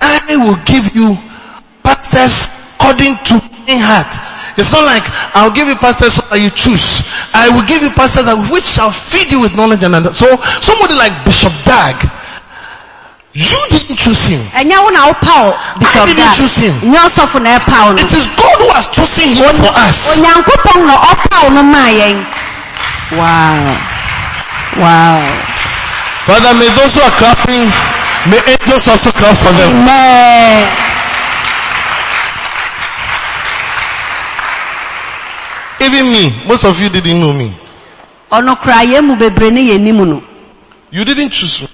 I 0.00 0.36
will 0.36 0.60
give 0.68 0.94
you 0.94 1.16
pastors 1.82 2.76
according 2.76 3.16
to 3.32 3.34
my 3.64 3.76
heart. 3.80 4.12
It's 4.60 4.72
not 4.72 4.84
like 4.84 5.04
I'll 5.32 5.52
give 5.54 5.68
you 5.68 5.76
pastors 5.76 6.20
so 6.20 6.22
that 6.28 6.36
you 6.42 6.50
choose. 6.52 7.08
I 7.32 7.48
will 7.48 7.64
give 7.64 7.80
you 7.80 7.88
pastors 7.96 8.28
that 8.28 8.36
which 8.52 8.64
shall 8.76 8.90
feed 8.92 9.32
you 9.32 9.40
with 9.40 9.56
knowledge 9.56 9.80
and 9.82 9.94
understanding. 9.96 10.36
So 10.36 10.44
somebody 10.60 10.92
like 11.00 11.16
Bishop 11.24 11.52
Dag, 11.64 11.96
you 13.32 13.56
didn't 13.70 13.94
choose 13.96 14.26
him. 14.26 14.42
ɛnyɛ 14.58 14.76
wo 14.82 14.90
na 14.90 15.06
wopaw 15.08 15.54
bishop 15.78 16.02
I 16.02 16.12
didn't 16.12 16.34
choose 16.34 16.56
him. 16.60 16.74
nyɛ 16.92 16.98
ɔsɔfo 17.08 17.38
na 17.40 17.56
ɛpaw 17.62 17.94
no 17.94 18.02
It 18.02 18.10
is 18.12 18.26
God 18.34 18.58
who 18.58 18.68
has 18.74 18.90
chosen 18.90 19.30
him 19.38 19.54
for 19.62 19.70
us. 19.72 20.10
Wow 23.12 23.58
wow 24.78 25.46
Father, 26.26 26.52
may 26.60 26.68
those 26.76 26.94
who 26.94 27.00
are 27.00 27.16
clapping, 27.18 27.66
may 28.30 28.38
angels 28.52 28.86
also 28.86 29.10
clap 29.10 29.34
for 29.38 29.50
them. 29.56 29.82
amen 29.82 30.68
Even 35.80 36.06
me, 36.12 36.44
most 36.46 36.64
of 36.64 36.78
you 36.80 36.88
didn't 36.90 37.20
know 37.20 37.32
me. 37.32 37.52
ɔno 38.30 38.54
koraa 38.60 38.84
yɛn 38.84 39.02
mu 39.04 39.16
bebree 39.16 39.50
ne 39.50 39.62
yɛn 39.72 39.80
nim 39.80 39.96
no 39.96 40.22
You 40.90 41.04
didn't 41.04 41.30
choose 41.30 41.62
me. 41.62 41.68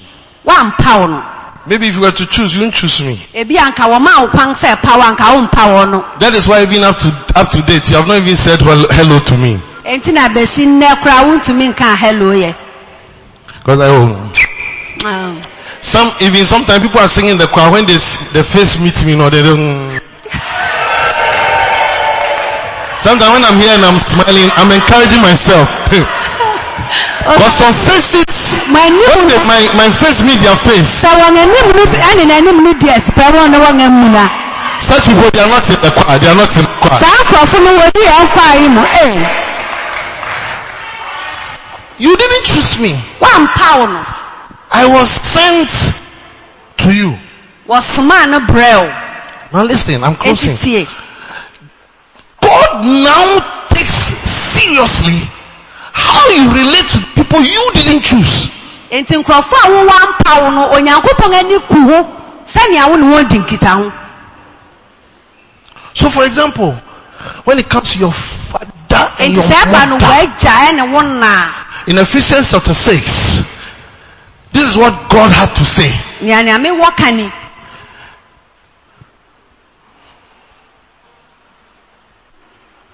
wampaw 0.46 1.08
no 1.10 1.22
Maybe 1.66 1.88
if 1.88 1.96
you 1.96 2.02
were 2.02 2.12
to 2.12 2.26
choose, 2.26 2.54
you 2.54 2.60
didn't 2.62 2.74
choose 2.74 3.00
me. 3.02 3.20
ebi 3.34 3.56
anka 3.58 3.84
wɔma 3.90 4.20
wo 4.22 4.28
kwan 4.28 4.54
sɛ 4.54 4.80
paw 4.80 5.00
anka 5.02 5.24
wompaw 5.36 5.90
no 5.90 6.04
That 6.20 6.34
is 6.34 6.46
why 6.46 6.62
even 6.62 6.84
up 6.84 6.98
to 7.00 7.08
up 7.34 7.50
to 7.50 7.62
date, 7.62 7.90
you 7.90 7.96
have 7.96 8.06
not 8.06 8.18
even 8.18 8.36
said 8.36 8.60
well, 8.62 8.86
hello 8.90 9.18
to 9.18 9.36
me. 9.36 9.60
Enti 9.86 10.12
na 10.12 10.28
besi 10.28 10.66
nnɛ 10.66 10.96
koraa 11.02 11.22
wontumi 11.26 11.68
nka 11.68 11.96
hello 11.96 12.32
yɛ 12.34 12.54
Because 13.66 13.80
I 13.80 13.88
oh, 13.90 15.42
some 15.80 16.06
even 16.20 16.44
sometimes 16.46 16.82
people 16.82 17.00
are 17.00 17.08
singing 17.08 17.36
the 17.36 17.46
choir 17.48 17.70
when 17.72 17.84
they 17.86 17.94
s- 17.98 18.30
the 18.32 18.44
face 18.44 18.78
meet 18.78 18.94
me, 19.04 19.16
no, 19.18 19.28
they 19.28 19.42
don't. 19.42 20.00
Sometimes 23.02 23.30
when 23.34 23.44
I'm 23.44 23.58
here 23.58 23.74
and 23.74 23.84
I'm 23.84 23.98
smiling, 23.98 24.48
I'm 24.54 24.70
encouraging 24.70 25.20
myself. 25.22 25.66
Because 27.26 27.54
some 27.58 27.74
faces, 27.74 28.54
my 28.70 28.86
anim 28.86 29.02
when 29.02 29.26
they, 29.26 29.38
my 29.50 29.58
my 29.74 29.88
face 29.90 30.22
meet 30.22 30.38
their 30.38 30.54
face, 30.62 31.02
sɛ 31.02 31.10
wɔn 31.18 31.34
anim 31.34 31.66
no 31.74 31.82
ɛne 31.90 32.22
n'anim 32.30 32.62
no 32.62 32.70
di 32.78 32.86
asipɛ 32.86 33.34
wɔn 33.34 33.50
ne 33.50 33.58
wɔn 33.58 33.82
amu 33.82 34.08
na 34.14 34.28
such 34.78 35.04
people 35.10 35.26
they 35.34 35.40
are 35.42 35.48
not 35.50 35.66
in 35.68 35.74
the 35.82 35.90
choir. 35.90 36.18
They 36.22 36.28
are 36.30 36.38
not 36.38 36.54
in 36.56 36.62
the 36.62 36.70
choir. 36.78 37.00
You 41.98 42.16
didn't 42.16 42.44
choose 42.44 42.78
me. 42.80 42.92
wampaw 43.20 43.88
no 43.88 44.04
I 44.72 44.86
was 44.86 45.08
sent 45.08 45.70
to 46.78 46.94
you. 46.94 47.16
wɔsomaa 47.66 48.28
no 48.30 48.40
brɛw 48.40 49.02
Now 49.52 49.62
listen, 49.62 50.02
I'm 50.04 50.14
closing. 50.14 50.56
tie 50.56 50.86
God 52.40 52.84
now 52.84 53.40
takes 53.70 54.12
seriously 54.52 55.20
how 55.92 56.28
you 56.28 56.50
relate 56.52 56.88
to 56.88 56.98
people 57.14 57.40
you 57.40 57.70
didn't 57.74 58.02
choose. 58.02 58.50
enti 58.90 59.16
nkurɔfo 59.16 59.54
a 59.64 59.68
wɔwɔ 59.68 59.94
ampaw 60.04 60.52
no 60.52 60.68
onyankopɔn 60.76 61.32
ani 61.34 61.58
ku 61.60 61.78
ho 61.88 61.98
sɛnea 62.44 62.88
wo 62.90 62.96
ne 62.96 63.06
wɔn 63.06 63.28
di 63.28 63.38
nkitaho 63.38 63.92
So 65.94 66.10
for 66.10 66.26
example, 66.26 66.72
when 67.44 67.58
it 67.58 67.70
comes 67.70 67.94
to 67.94 67.98
your 67.98 68.12
father 68.12 69.10
and 69.18 69.32
your 69.32 69.42
sɛ 69.42 69.64
ɛba 69.64 69.88
no 69.88 69.94
mother, 69.96 70.06
wɔagya 70.06 70.52
ɛne 70.68 70.92
wo 70.92 71.00
in 71.86 71.98
Ephesians 71.98 72.50
chapter 72.50 72.74
6, 72.74 74.52
this 74.52 74.68
is 74.70 74.76
what 74.76 74.92
God 75.10 75.30
had 75.30 75.54
to 75.54 75.64
say. 75.64 75.90
nea 76.26 76.42
nea 76.42 76.58
mewɔ 76.58 76.96
ka 76.96 77.10
ni 77.10 77.30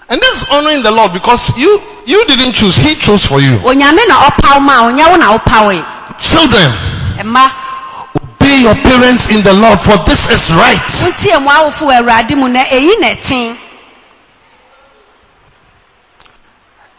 And 0.09 0.21
this 0.21 0.43
is 0.43 0.49
honoring 0.51 0.83
the 0.83 0.91
Lord 0.91 1.13
because 1.15 1.57
you, 1.57 1.79
you 2.05 2.25
didn't 2.27 2.53
choose, 2.53 2.77
He 2.77 2.95
chose 2.97 3.25
for 3.25 3.41
you. 3.41 3.57
onyame 3.65 4.05
na 4.09 4.29
ɔpaw 4.29 4.61
ma 4.61 4.85
onyɛ 4.91 5.09
wo 5.11 5.17
na 5.17 5.39
wopaw 5.39 5.73
yi 5.73 5.81
Children, 6.19 6.69
obey 8.21 8.61
your 8.61 8.75
parents 8.75 9.31
in 9.35 9.41
the 9.43 9.55
Lord 9.55 9.81
for 9.81 9.97
this 10.05 10.29
is 10.29 10.53
right. 10.55 10.77
wotie 10.77 11.41
mu 11.41 11.49
awofo 11.49 11.87
wɔ 11.89 12.03
awurade 12.05 12.37
mu 12.37 12.49
na 12.49 12.65
eyi 12.65 13.01
na 13.01 13.15
ɛten 13.15 13.57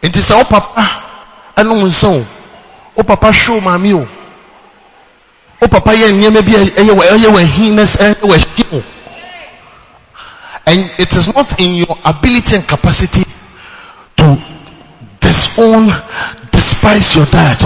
It 0.02 0.16
is 0.16 0.30
our 0.32 0.44
papa 0.44 1.03
ɛnom 1.56 1.84
nsa 1.84 2.08
o. 2.08 3.02
Papa 3.02 3.30
o 3.50 3.60
maame 3.60 3.92
o. 3.94 4.06
O 5.62 5.68
papa 5.68 5.92
yɛ 5.94 6.12
nneɛma 6.12 6.42
bi 6.44 6.52
ɛyɛ 6.52 6.92
wɔ 6.92 7.02
ɛyɛ 7.14 7.28
wɔ 7.34 7.40
hin 7.46 7.74
na 7.76 7.82
ɛyɛ 7.82 8.20
wɔ 8.22 8.34
ɛhyɛ 8.36 8.64
o. 8.72 8.82
And 10.66 10.90
it 10.98 11.12
is 11.14 11.34
not 11.34 11.60
in 11.60 11.74
your 11.76 11.96
ability 12.04 12.56
and 12.56 12.66
capacity 12.66 13.22
to 14.16 14.38
disown, 15.20 15.92
despise 16.50 17.14
your 17.16 17.26
dad. 17.26 17.58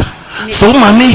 So 0.50 0.72
maame 0.72 1.14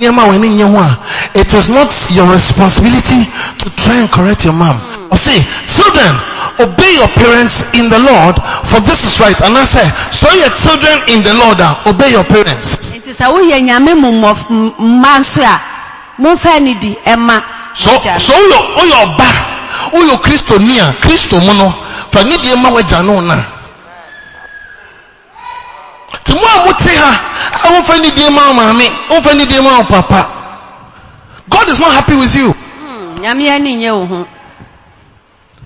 nneɛma 0.00 0.22
a 0.24 0.28
wɔn 0.28 0.34
ani 0.36 0.48
nyɛ 0.56 0.66
ho 0.72 0.78
a, 0.80 1.38
it 1.38 1.52
is 1.54 1.68
not 1.68 1.92
your 2.10 2.26
responsibility 2.32 3.24
to 3.58 3.70
try 3.76 3.96
and 4.00 4.10
correct 4.10 4.44
your 4.44 4.54
mom. 4.54 4.76
Or 5.10 5.16
say, 5.16 5.36
children, 5.68 6.14
obey 6.60 6.94
your 7.00 7.08
parents 7.08 7.62
in 7.74 7.88
the 7.88 7.98
Lord, 7.98 8.36
for 8.68 8.80
this 8.80 9.04
is 9.04 9.18
right. 9.20 9.36
And 9.42 9.56
I 9.56 9.64
say, 9.64 9.84
so 10.12 10.28
your 10.36 10.52
children 10.52 10.96
in 11.08 11.22
the 11.24 11.34
Lord 11.34 11.60
are 11.60 11.80
obey 11.88 12.12
your 12.12 12.24
parents. 12.24 12.78
nti 12.92 13.10
sɛ 13.16 13.26
woyɛ 13.32 13.60
nyame 13.64 13.94
mu 13.96 14.12
mmɔf- 14.12 14.50
m- 14.50 14.74
mma 14.78 15.18
nso 15.20 15.40
a 15.42 15.56
momfa 16.20 16.60
ne 16.60 16.74
di 16.78 16.94
ɛma 17.04 17.42
So, 17.72 17.90
so 18.18 18.34
your, 18.34 18.62
oh 18.76 18.84
your 18.84 19.06
ba, 19.16 19.30
oh 19.94 20.02
your 20.04 20.18
Christo 20.18 20.58
nia, 20.58 20.92
Christo 21.00 21.38
mono, 21.38 21.70
for 22.10 22.22
need 22.24 22.42
the 22.42 22.58
ma 22.60 22.68
waja 22.74 23.00
no 23.06 23.20
na. 23.22 23.38
Ti 26.24 26.34
mo 26.34 26.42
a 26.42 26.66
mo 26.66 26.72
te 26.74 26.90
ha, 26.98 27.10
a 27.64 27.72
wo 27.72 27.82
fa 27.82 27.96
ni 27.96 28.10
die 28.10 28.28
ma 28.28 28.52
maame, 28.52 28.86
wo 29.08 29.20
fa 29.22 29.32
ni 29.34 29.46
die 29.46 29.60
ma 29.62 29.82
papa. 29.86 30.26
God 31.48 31.68
is 31.68 31.78
not 31.80 31.92
happy 31.92 32.16
with 32.16 32.34
you. 32.34 32.52
Hmm, 32.52 33.14
nyame 33.22 33.48
ani 33.48 33.76
nyɛ 33.78 33.92
wo 33.94 34.26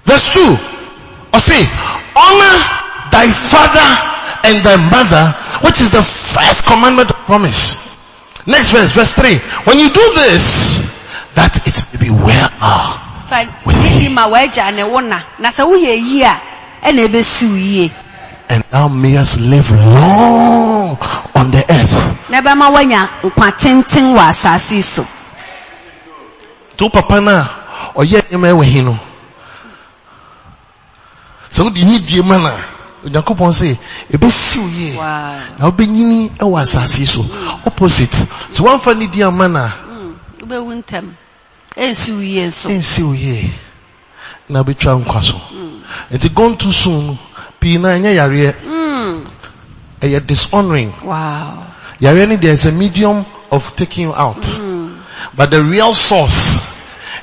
Verse 0.05 0.29
2. 0.35 0.74
Or 1.35 1.41
say, 1.43 1.59
honor 2.15 2.55
thy 3.11 3.27
father 3.27 3.91
and 4.47 4.63
thy 4.63 4.79
mother, 4.79 5.25
which 5.67 5.81
is 5.83 5.91
the 5.91 6.03
first 6.03 6.63
commandment 6.65 7.11
of 7.11 7.17
promise. 7.27 7.75
Next 8.47 8.71
verse, 8.71 8.93
verse 8.95 9.13
3. 9.19 9.35
When 9.67 9.79
you 9.83 9.91
do 9.91 10.05
this, 10.15 10.79
that 11.35 11.51
it 11.67 11.75
may 11.91 12.07
be 12.07 12.11
well. 12.15 12.51
fa 13.25 13.41
ne 13.67 13.89
di 13.99 14.09
ma 14.13 14.29
wagya 14.29 14.69
ne 14.77 14.85
wo 14.85 15.01
na 15.01 15.19
na 15.41 15.49
sɛ 15.49 15.65
woyɛ 15.65 15.97
yi 15.97 16.23
a 16.23 16.35
ɛna 16.85 17.09
ɛbɛsi 17.09 17.49
wo 17.49 17.57
yie 17.57 17.91
and 18.51 18.63
thou 18.71 18.87
mayest 18.89 19.41
live 19.41 19.71
long 19.73 20.93
on 21.35 21.51
the 21.51 21.65
earth. 21.73 22.29
na 22.29 22.43
ɛbɛma 22.45 22.69
woanya 22.71 23.09
nkwa 23.25 23.49
tenten 23.57 24.13
wɔ 24.15 24.29
asase 24.29 24.73
yi 24.77 24.83
so 24.83 25.07
To 26.77 26.91
papa 26.91 27.21
na 27.21 27.47
ɔyɛ 27.97 28.21
nneɛma 28.29 28.49
ɛwɔ 28.53 28.65
hi 28.65 28.81
no. 28.83 28.99
Sɛ 31.55 31.63
wode 31.63 31.77
nidie 31.85 32.23
ma 32.25 32.39
na 32.39 32.51
Onyankopɔn 33.07 33.53
sɛ 33.53 33.77
ebesi 34.13 34.59
wo 34.59 34.67
yie. 34.69 34.95
Na 35.59 35.71
wobɛnyini 35.71 36.31
ɛwɔ 36.39 36.61
asase 36.63 36.99
yi 37.01 37.07
so. 37.07 37.21
Opposite. 37.67 38.11
Sɛ 38.53 38.61
woamfa 38.65 38.95
nidie 38.95 39.23
ama 39.27 39.47
na 39.49 39.69
Mm, 39.69 40.15
wobɛwu 40.41 40.83
ntɛm 40.83 41.05
ɛnsi 41.77 42.11
wo 42.15 42.21
yie 42.21 42.47
nso 42.47 42.69
ɛnsi 42.69 43.03
wo 43.07 43.13
yie. 43.13 43.53
Na 44.49 44.63
wobɛtwa 44.65 44.99
nkwa 45.05 45.23
so. 45.23 45.41
Nti 46.13 46.29
gone 46.35 46.57
too 46.57 46.73
soon 46.73 47.07
no, 47.07 47.19
pii 47.61 47.79
na 47.79 47.91
ɛnyɛ 47.91 48.15
yareɛ. 48.17 48.55
Mm, 48.67 49.25
Ɛyɛ 50.01 50.27
dishonoring. 50.27 50.93
wow 51.05 51.63
Yareɛ 52.01 52.29
no 52.29 52.37
there 52.37 52.53
is 52.53 52.67
a 52.67 52.73
medium 52.73 53.25
of 53.53 53.77
taking 53.77 54.09
you 54.09 54.15
out. 54.15 54.43
Mm, 54.43 54.91
But 55.37 55.51
the 55.53 55.63
real 55.63 55.95
source 55.95 56.59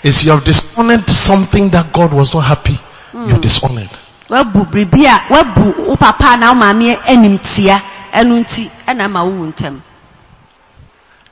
is 0.03 0.23
you 0.23 0.31
have 0.31 0.45
dishonored 0.45 1.09
something 1.09 1.69
that 1.71 1.91
God 1.91 2.13
was 2.13 2.33
not 2.33 2.41
happy. 2.45 2.79
You 3.13 3.27
have 3.33 3.41
dishonored. 3.41 3.89
Wabu 4.31 4.65
biribi 4.71 5.05
a 5.07 5.21
wabu 5.29 5.89
wo 5.89 5.95
papa 5.95 6.37
na 6.37 6.49
wo 6.49 6.55
maame 6.55 6.95
anim 7.11 7.37
tia 7.37 7.81
ɛno 8.15 8.39
nti 8.39 8.63
ɛna 8.87 9.09
ma 9.11 9.21
ntɛm 9.23 9.75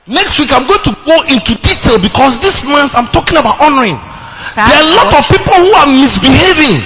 Next 0.06 0.38
week 0.38 0.50
I'm 0.52 0.66
going 0.66 0.82
to 0.84 0.94
go 1.06 1.16
into 1.30 1.54
detail 1.62 2.00
because 2.02 2.40
this 2.42 2.64
month 2.66 2.96
I'm 2.96 3.06
talking 3.14 3.36
about 3.38 3.60
honoring. 3.60 3.94
Saa 4.42 4.66
There 4.66 4.80
are 4.82 4.88
a 4.90 4.94
lot 4.96 5.12
of 5.14 5.22
people 5.28 5.54
who 5.54 5.70
are 5.70 5.86
misbehaving. 5.86 6.82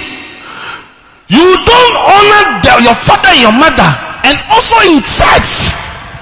You 1.33 1.45
don't 1.57 1.95
honor 2.05 2.43
the- 2.61 2.83
your 2.85 2.93
father 2.93 3.29
and 3.33 3.41
your 3.41 3.55
mother 3.55 3.89
and 4.29 4.37
also 4.51 4.77
in 4.85 5.01
church. 5.01 5.73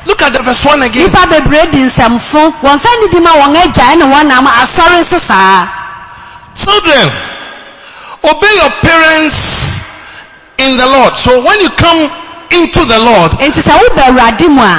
Look 0.05 0.21
at 0.21 0.31
the 0.31 0.39
verse 0.43 0.63
1 0.63 0.81
again. 0.83 1.11
nipa 1.11 1.27
bebree 1.27 1.67
di 1.71 1.79
nsɛmfo 1.91 2.53
wɔn 2.63 2.77
nsa 2.79 2.89
nidi 3.03 3.19
ma 3.21 3.35
wɔn 3.35 3.55
agya 3.57 3.83
ɛne 3.93 4.05
wɔn 4.07 4.27
nam 4.27 4.45
asɔre 4.47 5.01
nso 5.03 5.19
saa 5.19 5.67
Children, 6.55 7.11
obey 8.23 8.53
your 8.61 8.69
parents 8.79 9.82
in 10.69 10.77
the 10.77 10.87
Lord. 10.87 11.13
So 11.15 11.43
when 11.43 11.59
you 11.59 11.69
come 11.75 11.99
into 12.55 12.81
the 12.87 12.99
Lord, 13.03 13.31
nti 13.43 13.59
sɛ 13.59 13.73
wobɛ 13.73 14.01
awurade 14.11 14.47
mu 14.49 14.61
a 14.61 14.75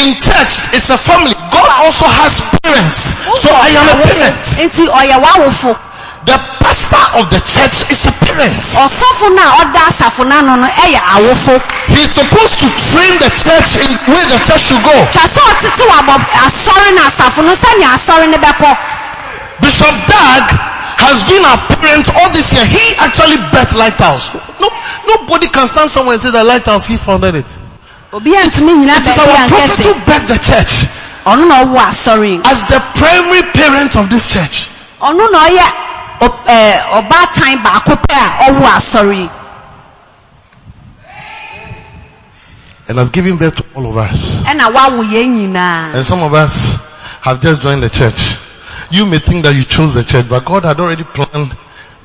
in 0.00 0.14
church, 0.16 0.72
it's 0.72 0.88
a 0.90 0.96
family. 0.96 1.34
God 1.52 1.68
also 1.84 2.06
has 2.08 2.40
parents. 2.64 3.12
So 3.42 3.50
I 3.52 3.68
am 3.76 3.86
a 3.92 3.96
parent. 4.02 4.40
nti 4.66 4.84
ɔyɛ 4.88 5.16
w'awofo 5.20 5.72
The 6.20 6.36
pastor 6.60 7.04
of 7.16 7.30
the 7.32 7.40
church 7.48 7.88
is 7.88 8.04
a 8.08 8.12
parent. 8.24 8.52
ɔsɔfo 8.76 9.26
no 9.34 9.40
a 9.40 9.50
ɔda 9.64 9.80
asafo 9.88 10.22
n'ano 10.24 10.56
no 10.56 10.68
ɛyɛ 10.68 11.00
awofo 11.16 11.54
He's 11.88 12.12
supposed 12.12 12.56
to 12.60 12.68
train 12.68 13.14
the 13.20 13.30
church 13.32 13.70
in 13.84 13.90
where 14.08 14.26
the 14.28 14.38
church 14.44 14.68
should 14.68 14.82
go. 14.84 14.94
twa 15.12 15.24
sɛ 15.28 15.40
ɔtete 15.52 15.84
wɔ 15.84 15.94
abɔ 16.00 16.14
asɔre 16.44 16.90
no 16.96 17.02
asafo 17.08 17.40
no 17.44 17.52
sɛnea 17.54 17.88
asɔre 17.96 18.26
no 18.30 18.38
bɛkɔ 18.38 18.70
Bishop 19.60 19.96
Dag 20.08 20.69
has 21.00 21.24
been 21.24 21.42
our 21.44 21.58
parent 21.80 22.06
all 22.14 22.30
this 22.32 22.52
year. 22.52 22.64
He 22.66 22.94
actually 23.00 23.36
birthed 23.50 23.74
Lighthouse. 23.76 24.32
No, 24.60 24.68
nobody 25.06 25.48
can 25.48 25.66
stand 25.66 25.88
somewhere 25.90 26.14
and 26.14 26.22
say 26.22 26.30
that 26.30 26.44
Lighthouse, 26.44 26.86
he 26.86 26.96
founded 26.96 27.34
it. 27.34 27.48
obi 28.12 28.32
antumi 28.34 28.74
nyina 28.84 28.98
It 28.98 29.06
is 29.06 29.18
our 29.18 29.48
prophet 29.48 29.84
who 29.86 29.94
birthed 30.04 30.26
the 30.28 30.38
church 30.42 30.90
ɔno 31.24 31.46
na 31.46 31.62
ɔwɔ 31.64 31.78
asɔre 31.78 32.26
yi 32.28 32.40
as 32.44 32.58
the 32.68 32.80
primary 32.98 33.42
parent 33.52 33.94
of 33.96 34.08
this 34.10 34.32
church. 34.32 34.68
ɔno 35.00 35.30
na 35.30 35.46
ɔyɛ 35.46 35.66
ɔ- 36.20 36.44
ɛɛ, 36.44 36.72
ɔbaatan 36.98 37.62
baako 37.62 37.94
pɛ 38.02 38.14
a 38.18 38.50
ɔwɔ 38.50 38.66
asɔre 38.76 39.14
yi 39.16 39.30
And 42.88 42.98
has 42.98 43.10
given 43.10 43.36
birth 43.36 43.54
to 43.56 43.64
all 43.76 43.86
of 43.86 43.96
us. 43.96 44.38
ɛna 44.42 44.72
wawo 44.74 45.04
yɛn 45.04 45.36
nyinaa 45.38 45.94
And 45.94 46.04
some 46.04 46.22
of 46.22 46.34
us 46.34 46.76
have 47.22 47.40
just 47.40 47.62
joined 47.62 47.82
the 47.84 47.90
church. 47.90 48.36
You 48.90 49.06
may 49.06 49.18
think 49.18 49.44
that 49.44 49.54
you 49.54 49.64
chose 49.64 49.94
the 49.94 50.02
church, 50.04 50.28
but 50.28 50.44
God 50.44 50.64
had 50.64 50.80
already 50.80 51.04
planned 51.04 51.56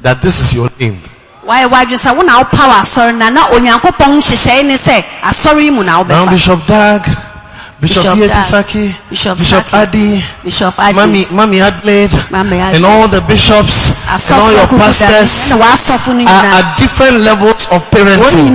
that 0.01 0.21
this 0.21 0.39
is 0.39 0.53
your 0.55 0.69
name. 0.79 1.01
wayɛ 1.45 1.69
wadwe 1.69 1.97
sɛ 1.97 2.15
wo 2.15 2.21
na 2.23 2.39
wopa 2.41 2.57
wɔ 2.69 2.75
asɔre 2.81 3.13
na 3.17 3.29
na 3.29 3.47
onyankopɔn 3.53 4.17
nhyehyɛe 4.17 4.65
ne 4.65 4.77
sɛ 4.77 5.03
asɔre 5.21 5.57
ah, 5.57 5.59
yi 5.59 5.69
mu 5.69 5.83
Now 5.83 6.03
Bishop 6.03 6.65
Dag, 6.65 7.01
Bishop 7.79 8.17
Bishop 8.17 8.65
Bishop 8.65 8.97
Bishop 9.09 9.38
Bishop 9.38 9.73
Adi, 9.73 10.23
bishop 10.43 10.73
adi 10.79 10.95
Mommy, 10.95 11.25
Mommy 11.29 11.61
Adelaide, 11.61 12.11
Mama 12.31 12.55
Adelaide. 12.55 12.75
and 12.77 12.86
all 12.86 13.07
the 13.07 13.21
bishops, 13.27 13.93
ah, 14.09 14.17
and 14.29 14.41
all 14.41 14.51
your 14.53 14.67
pastors 14.79 15.53
ɛna 15.53 16.25
ah, 16.25 16.33
are 16.33 16.45
at 16.61 16.77
different 16.79 17.17
levels 17.21 17.67
of 17.69 17.86
parenting. 17.91 18.49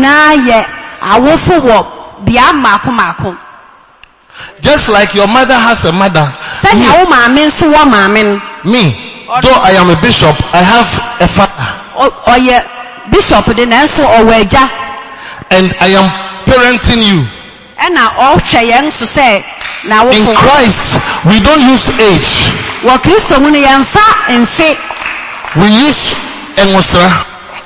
Just 4.61 4.89
like 4.89 5.15
your 5.15 5.27
mother 5.27 5.55
has 5.55 5.85
a 5.87 5.93
mother, 5.93 6.27
sɛnea 6.63 6.99
wo 7.01 7.05
maame 7.11 7.47
nso 7.49 7.71
wɔ 7.73 7.85
maame 7.91 8.23
no 8.25 8.41
me, 8.71 8.93
though 9.43 9.59
I 9.63 9.73
am 9.81 9.89
a 9.91 9.97
bishop, 10.03 10.37
I 10.55 10.59
have 10.63 10.89
a 11.21 11.27
father, 11.29 11.65
ɔyɛ 12.29 12.65
bishop 13.11 13.47
de 13.57 13.65
nanso 13.67 14.05
ɔwɔ 14.05 14.33
agya 14.45 14.71
and 15.51 15.75
I 15.81 15.89
am 15.97 16.09
parenting 16.47 17.03
you. 17.03 17.27
ɛna 17.81 18.13
ɔhwɛ 18.17 18.61
yɛn 18.71 18.93
so 18.93 19.07
sɛ 19.07 19.43
In 19.83 19.91
n'awofo 19.91 20.37
Christ, 20.37 21.01
we 21.25 21.41
don't 21.41 21.63
use 21.63 21.89
age. 21.99 22.53
wɔ 22.85 22.99
kristo 23.03 23.41
mu 23.41 23.51
no 23.51 23.59
yɛmfa 23.59 24.05
mfe 24.43 24.77
We 25.57 25.69
use 25.69 26.15
engosra 26.57 27.09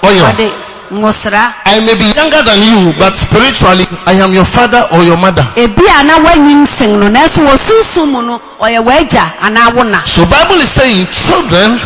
oil. 0.04 0.24
ɔde 0.32 0.63
ngosra 0.92 1.54
I 1.64 1.80
may 1.80 1.94
be 1.96 2.06
younger 2.14 2.42
than 2.42 2.60
you, 2.62 2.92
but 2.98 3.16
spiritually, 3.16 3.84
I 4.06 4.14
am 4.20 4.32
your 4.32 4.44
father 4.44 4.86
or 4.92 5.02
your 5.02 5.16
mother. 5.16 5.42
ebi 5.56 5.82
a 5.88 6.04
na 6.04 6.18
wanyi 6.18 6.54
nsen 6.62 6.98
no 7.00 7.08
nanso 7.08 7.42
wɔ 7.42 7.56
sunsun 7.56 8.10
mu 8.12 8.22
no 8.22 8.40
ɔyɛ 8.60 8.80
w'agya 8.84 9.24
anaa 9.40 9.74
wo 9.74 9.82
So 10.06 10.24
Bible 10.26 10.60
is 10.60 10.70
saying, 10.70 11.06
children, 11.10 11.80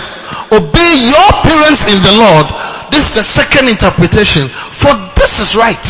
obey 0.53 0.93
your 1.11 1.31
parents 1.43 1.87
in 1.87 2.03
the 2.03 2.13
Lord. 2.19 2.47
This 2.91 3.09
is 3.11 3.15
the 3.15 3.23
second 3.23 3.69
interpretation. 3.69 4.49
For 4.49 4.93
this 5.15 5.41
is 5.41 5.57
right. 5.57 5.87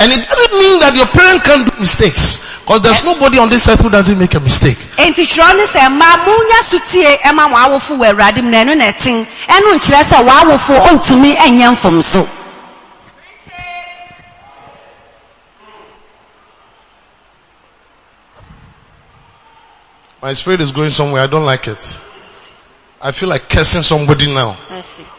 And 0.00 0.10
it 0.10 0.26
doesn't 0.26 0.54
mean 0.58 0.80
that 0.80 0.94
your 0.96 1.06
parents 1.06 1.44
can't 1.46 1.66
do 1.68 1.74
mistakes. 1.80 2.38
Because 2.62 2.82
there's 2.82 3.00
eh. 3.02 3.04
nobody 3.04 3.38
on 3.38 3.48
this 3.50 3.68
earth 3.68 3.80
who 3.80 3.90
doesn't 3.90 4.18
make 4.18 4.34
a 4.34 4.40
mistake. 4.40 4.78
enti 4.96 5.26
twerɛ 5.26 5.56
ne 5.56 5.64
sɛ 5.66 5.88
mmaa 5.90 6.24
monya 6.24 6.60
sotie 6.70 7.18
ɛma 7.26 7.50
mo 7.50 7.56
awofo 7.56 7.98
wɔ 7.98 8.10
awurade 8.14 8.42
mu 8.42 8.50
na 8.50 8.58
ɛno 8.62 8.76
na 8.78 8.92
ɛten 8.92 9.26
ɛno 9.48 9.74
nkyerɛ 9.74 10.02
sɛ 10.06 10.18
w'awofo 10.24 10.74
ɔntumi 10.90 11.36
ɛnyɛ 11.36 11.70
mfomso 11.74 12.26
My 20.22 20.34
spirit 20.34 20.60
is 20.60 20.70
going 20.70 20.90
somewhere. 20.90 21.22
I 21.22 21.26
don't 21.26 21.44
like 21.44 21.66
it. 21.66 22.00
I 23.00 23.10
feel 23.10 23.28
like 23.28 23.48
cursing 23.48 23.82
somebody 23.82 24.32
now. 24.32 24.56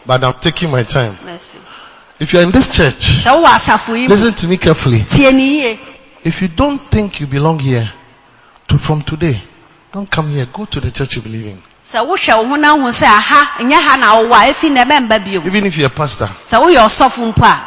But 0.06 0.24
I'm 0.24 0.32
taking 0.40 0.70
my 0.70 0.82
time. 0.82 1.14
If 2.18 2.32
you're 2.32 2.42
in 2.42 2.50
this 2.50 2.74
church, 2.74 3.24
sɛ 3.24 3.32
wowɔ 3.32 3.46
asafo 3.46 3.94
yi 3.94 4.06
mu 4.06 4.08
listen 4.08 4.32
to 4.34 4.48
me 4.48 4.56
carefully. 4.56 5.00
tie 5.04 5.30
ne 5.32 5.60
yie 5.60 5.78
If 6.22 6.40
you 6.40 6.48
don't 6.48 6.78
think 6.90 7.20
you 7.20 7.26
belong 7.26 7.58
here, 7.58 7.92
to, 8.68 8.78
from 8.78 9.02
today, 9.02 9.42
don't 9.92 10.08
come 10.10 10.30
here. 10.30 10.46
Go 10.46 10.64
to 10.64 10.80
the 10.80 10.90
church 10.92 11.16
you 11.16 11.22
believe 11.22 11.46
in. 11.46 11.62
sɛ 11.84 12.06
wohwɛ 12.06 12.38
wo 12.38 12.48
ho 12.48 12.56
na 12.56 12.76
hu 12.76 12.88
sɛ 12.88 13.04
aha 13.04 13.58
ɛnyɛ 13.58 13.82
ha 13.82 13.96
na 13.96 14.14
wowɔ 14.14 14.32
a 14.32 14.52
ɛfi 14.52 14.70
na 14.72 14.84
ɛbɛmba 14.84 15.24
bio 15.24 15.42
Even 15.44 15.66
if 15.66 15.76
you're 15.76 15.88
a 15.88 15.90
pastor. 15.90 16.26
sɛ 16.46 16.62
woyɛ 16.62 16.78
ɔsɔfo 16.78 17.34
mpo 17.34 17.44
a 17.44 17.60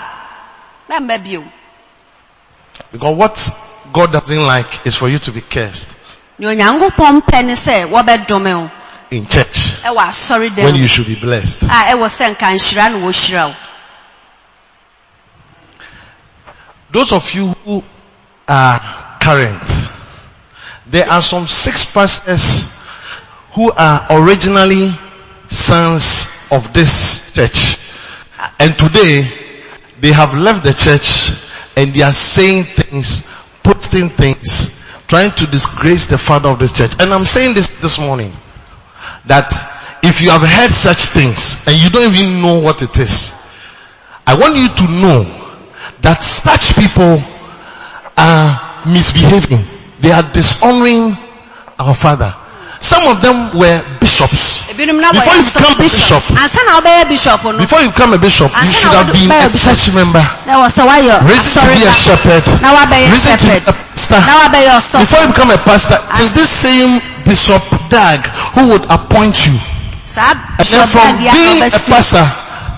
bɛmba 0.89 1.23
bio 1.23 1.43
Because 2.91 3.15
what 3.15 3.49
God 3.93 4.11
doesn't 4.13 4.43
like 4.45 4.87
is 4.87 4.95
for 4.95 5.09
you 5.09 5.19
to 5.19 5.31
be 5.31 5.41
cursed 5.41 6.06
nea 6.39 6.49
onyankopɔn 6.49 7.21
pɛ 7.25 7.45
ne 7.45 7.53
sɛ 7.55 7.85
wɔbɛdome 7.89 8.53
wo 8.55 8.69
in 9.11 9.25
church 9.27 9.81
ɛwɔ 9.83 10.01
asɔre 10.09 10.49
when 10.63 10.75
you 10.75 10.87
should 10.87 11.07
be 11.07 11.15
blessed. 11.15 11.63
a 11.63 11.93
ɛwɔ 11.93 12.07
sɛ 12.09 12.31
nka 12.35 12.47
nhyira 12.55 12.91
na 12.91 12.97
wɔhyira 12.99 13.47
wo 13.47 13.55
Those 16.89 17.11
of 17.11 17.33
you 17.35 17.47
who 17.65 17.83
are 18.47 18.79
current, 19.21 19.89
there 20.87 21.09
are 21.09 21.21
some 21.21 21.45
six 21.45 21.91
pastors 21.93 22.73
who 23.51 23.71
are 23.71 24.07
originally 24.09 24.89
sons 25.49 26.47
of 26.51 26.71
this 26.73 27.33
church. 27.33 27.77
And 28.59 28.77
today, 28.77 29.27
they 29.99 30.13
have 30.13 30.33
left 30.33 30.63
the 30.63 30.73
church 30.73 31.33
and 31.75 31.93
they 31.93 32.03
are 32.03 32.13
saying 32.13 32.63
things, 32.63 33.27
posting 33.63 34.07
things, 34.09 34.76
trying 35.07 35.31
to 35.31 35.47
disgrace 35.47 36.07
the 36.07 36.17
father 36.17 36.49
of 36.49 36.59
this 36.59 36.71
church. 36.73 36.91
And 36.99 37.13
I'm 37.13 37.23
saying 37.25 37.55
this 37.55 37.81
this 37.81 37.99
morning, 37.99 38.31
that 39.25 39.51
if 40.03 40.21
you 40.21 40.29
have 40.29 40.41
heard 40.41 40.71
such 40.71 40.97
things 40.97 41.65
and 41.67 41.75
you 41.75 41.89
don't 41.89 42.13
even 42.13 42.41
know 42.41 42.59
what 42.59 42.81
it 42.81 42.97
is, 42.97 43.33
I 44.25 44.37
want 44.37 44.55
you 44.55 44.67
to 44.67 44.91
know 44.91 45.23
that 46.01 46.21
such 46.21 46.75
people 46.75 47.21
are 48.17 48.83
misbehaving. 48.85 49.63
They 49.99 50.11
are 50.11 50.23
dishonoring 50.31 51.17
our 51.79 51.95
father. 51.95 52.33
Some 52.79 53.07
of 53.07 53.21
them 53.21 53.57
were 53.57 53.81
bishops. 53.99 54.65
Before 54.67 54.85
you 54.85 55.43
become 55.45 55.73
a 55.73 55.81
bishop 55.81 55.97
bishop. 56.07 56.23
ansa 56.37 56.59
na 56.65 56.79
wobɛyɛ 56.79 57.07
bishop 57.09 57.43
no 57.43 57.57
Before 57.57 57.81
you 57.81 57.89
become 57.89 58.13
a 58.13 58.17
bishop, 58.17 58.51
you 58.51 58.71
should 58.71 58.93
have 58.93 59.11
been 59.11 59.31
a 59.31 59.49
church 59.51 59.93
member. 59.93 60.23
na 60.45 60.57
ɛwɔ 60.57 60.67
sɛ 60.71 60.83
Reason 61.27 61.51
to 61.53 61.61
be 61.67 61.83
a 61.83 61.91
shepherd. 61.91 62.43
Reason 63.11 63.37
to 63.37 63.45
be 63.45 63.57
a 63.57 63.61
pastor. 63.61 64.99
Before 64.99 65.21
you 65.21 65.27
become 65.33 65.51
a 65.51 65.57
pastor, 65.57 65.97
it 65.97 66.19
is 66.21 66.33
this 66.33 66.49
same 66.49 67.01
Bishop 67.25 67.63
Dag 67.89 68.25
who 68.55 68.69
would 68.69 68.83
appoint 68.89 69.47
you. 69.47 69.57
And 70.17 70.65
then 70.65 70.87
from 70.87 71.17
Dag 71.17 71.21
yi 71.21 71.27
a 71.27 71.33
being 71.33 71.61
a 71.63 71.79
pastor, 71.79 72.25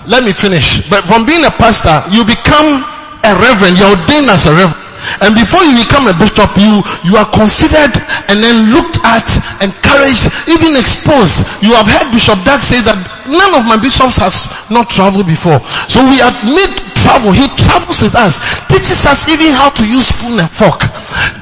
let 0.08 0.24
me 0.24 0.32
finish. 0.32 0.88
But 0.90 1.04
from 1.04 1.24
being 1.26 1.44
a 1.44 1.50
pastor, 1.50 2.02
you 2.10 2.24
become 2.24 2.84
a 3.24 3.32
reverend. 3.38 3.78
You're 3.78 3.94
ordained 3.94 4.30
as 4.30 4.46
a 4.46 4.52
reverend. 4.52 4.90
And 5.20 5.34
before 5.34 5.64
you 5.64 5.74
become 5.80 6.06
a 6.08 6.16
bishop, 6.16 6.52
you, 6.60 6.84
you 7.04 7.16
are 7.16 7.28
considered 7.32 7.92
and 8.28 8.36
then 8.42 8.68
looked 8.72 9.00
at, 9.04 9.24
encouraged, 9.60 10.26
even 10.48 10.76
exposed. 10.76 11.44
You 11.60 11.76
have 11.76 11.86
heard 11.86 12.08
Bishop 12.12 12.40
Dag 12.42 12.60
say 12.64 12.80
that 12.84 12.96
none 13.28 13.52
of 13.54 13.68
my 13.68 13.76
bishops 13.76 14.16
has 14.18 14.48
not 14.72 14.88
traveled 14.88 15.28
before. 15.28 15.60
So 15.88 16.00
we 16.04 16.20
are 16.24 16.32
made 16.48 16.72
travel. 16.96 17.32
He 17.32 17.46
travels 17.56 18.00
with 18.00 18.16
us. 18.16 18.40
Teaches 18.68 19.04
us 19.04 19.28
even 19.28 19.52
how 19.52 19.70
to 19.76 19.84
use 19.84 20.08
spoon 20.08 20.40
and 20.40 20.48
fork. 20.50 20.80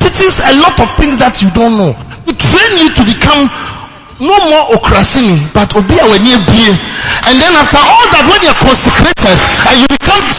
Teaches 0.03 0.39
a 0.43 0.53
lot 0.63 0.77
of 0.83 0.91
things 0.99 1.19
that 1.23 1.39
you 1.43 1.51
don't 1.55 1.79
know. 1.79 1.95
He 2.27 2.35
trains 2.35 2.77
you 2.83 2.91
to 2.99 3.03
become 3.07 3.47
no 4.19 4.35
more 4.51 4.75
okrasini, 4.75 5.39
but 5.55 5.71
obi 5.79 5.95
a 5.95 6.05
wani 6.07 6.35
ebie. 6.35 6.75
And 7.31 7.35
then 7.39 7.55
after 7.55 7.79
all 7.79 8.07
that, 8.15 8.27
when 8.27 8.41
you're 8.43 8.59
consecrated 8.59 9.39
and 9.71 9.77
you 9.87 9.98